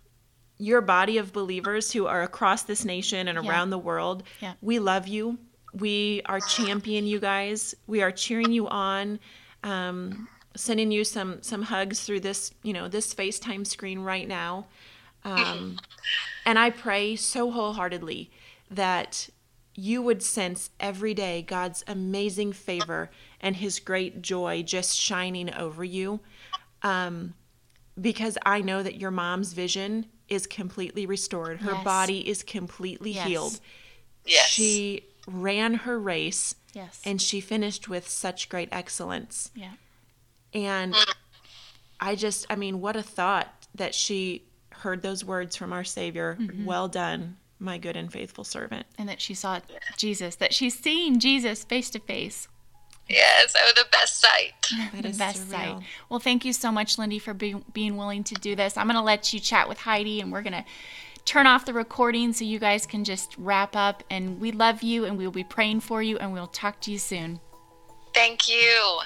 your 0.58 0.82
body 0.82 1.18
of 1.20 1.32
believers 1.32 1.92
who 1.92 2.08
are 2.08 2.24
across 2.24 2.64
this 2.64 2.84
nation 2.84 3.28
and 3.28 3.38
around 3.38 3.68
yeah. 3.68 3.72
the 3.72 3.78
world, 3.78 4.24
yeah. 4.42 4.54
we 4.62 4.80
love 4.80 5.08
you. 5.08 5.38
We 5.74 6.22
are 6.26 6.40
championing 6.40 7.06
you 7.10 7.20
guys. 7.20 7.76
We 7.86 8.02
are 8.02 8.12
cheering 8.12 8.52
you 8.52 8.68
on 8.68 9.20
um, 9.64 10.28
sending 10.56 10.92
you 10.92 11.04
some 11.04 11.42
some 11.42 11.64
hugs 11.64 12.02
through 12.02 12.20
this 12.20 12.52
you 12.64 12.74
know 12.74 12.88
this 12.88 13.14
FaceTime 13.14 13.66
screen 13.66 14.00
right 14.00 14.28
now. 14.28 14.68
Um, 15.24 15.78
and 16.46 16.58
I 16.58 16.72
pray 16.72 17.16
so 17.16 17.52
wholeheartedly 17.52 18.32
that 18.72 19.30
you 19.76 20.02
would 20.02 20.22
sense 20.22 20.70
every 20.80 21.14
day 21.14 21.42
God's 21.42 21.84
amazing 21.88 22.54
favor 22.54 23.10
and 23.40 23.56
His 23.56 23.80
great 23.80 24.22
joy 24.22 24.64
just 24.64 24.98
shining 24.98 25.54
over 25.54 25.84
you. 25.84 26.20
Um, 26.84 27.34
because 28.00 28.38
I 28.46 28.62
know 28.62 28.82
that 28.84 29.00
your 29.00 29.12
mom's 29.12 29.54
vision 29.54 30.08
is 30.28 30.48
completely 30.48 31.06
restored. 31.06 31.62
Her 31.62 31.74
yes. 31.74 31.84
body 31.84 32.28
is 32.28 32.42
completely 32.42 33.12
yes. 33.12 33.28
healed. 33.28 33.60
Yes. 34.26 34.48
She 34.48 35.04
ran 35.28 35.74
her 35.74 36.00
race 36.00 36.56
Yes. 36.74 37.02
And 37.06 37.22
she 37.22 37.42
finished 37.42 37.90
with 37.90 38.08
such 38.08 38.50
great 38.50 38.70
excellence. 38.72 39.52
Yeah. 39.56 39.74
And 40.54 40.96
I 42.00 42.16
just, 42.16 42.46
I 42.50 42.56
mean, 42.56 42.82
what 42.82 42.96
a 42.96 43.04
thought 43.04 43.48
that 43.76 43.94
she 43.94 44.44
heard 44.70 45.02
those 45.02 45.24
words 45.24 45.56
from 45.56 45.74
our 45.74 45.84
Savior. 45.84 46.38
Mm-hmm. 46.40 46.66
Well 46.66 46.88
done, 46.88 47.38
my 47.62 47.78
good 47.78 47.96
and 47.96 48.12
faithful 48.12 48.44
servant. 48.44 48.86
And 48.98 49.08
that 49.08 49.22
she 49.22 49.34
saw 49.34 49.60
Jesus, 49.98 50.36
that 50.38 50.54
she's 50.54 50.78
seeing 50.78 51.20
Jesus 51.20 51.64
face 51.64 51.90
to 51.92 52.00
face. 52.00 52.48
Yes, 53.08 53.56
oh, 53.58 53.72
the 53.76 53.86
best 53.92 54.22
sight. 54.22 54.54
the 54.94 55.10
best 55.10 55.48
surreal. 55.48 55.52
sight. 55.52 55.84
Well, 56.10 56.20
thank 56.20 56.46
you 56.46 56.54
so 56.54 56.72
much, 56.72 56.98
Lindey, 56.98 57.22
for 57.22 57.34
being, 57.34 57.64
being 57.74 57.98
willing 57.98 58.24
to 58.26 58.36
do 58.36 58.56
this. 58.56 58.78
I'm 58.78 58.88
going 58.88 58.96
to 58.96 59.02
let 59.02 59.34
you 59.34 59.40
chat 59.40 59.68
with 59.68 59.80
Heidi, 59.80 60.22
and 60.22 60.32
we're 60.32 60.42
going 60.42 60.54
to 60.54 60.66
turn 61.26 61.48
off 61.48 61.66
the 61.66 61.74
recording 61.74 62.34
so 62.34 62.46
you 62.46 62.60
guys 62.60 62.86
can 62.86 63.04
just 63.04 63.36
wrap 63.38 63.76
up. 63.76 64.04
And 64.10 64.40
we 64.40 64.52
love 64.52 64.82
you 64.82 65.06
and 65.06 65.18
we'll 65.18 65.32
be 65.32 65.44
praying 65.44 65.82
for 65.82 66.02
you 66.02 66.18
and 66.18 66.34
we'll 66.34 66.48
talk 66.48 66.80
to 66.82 66.92
you 66.92 66.98
soon. 66.98 67.40
Thank 68.14 68.50
you. 68.50 69.00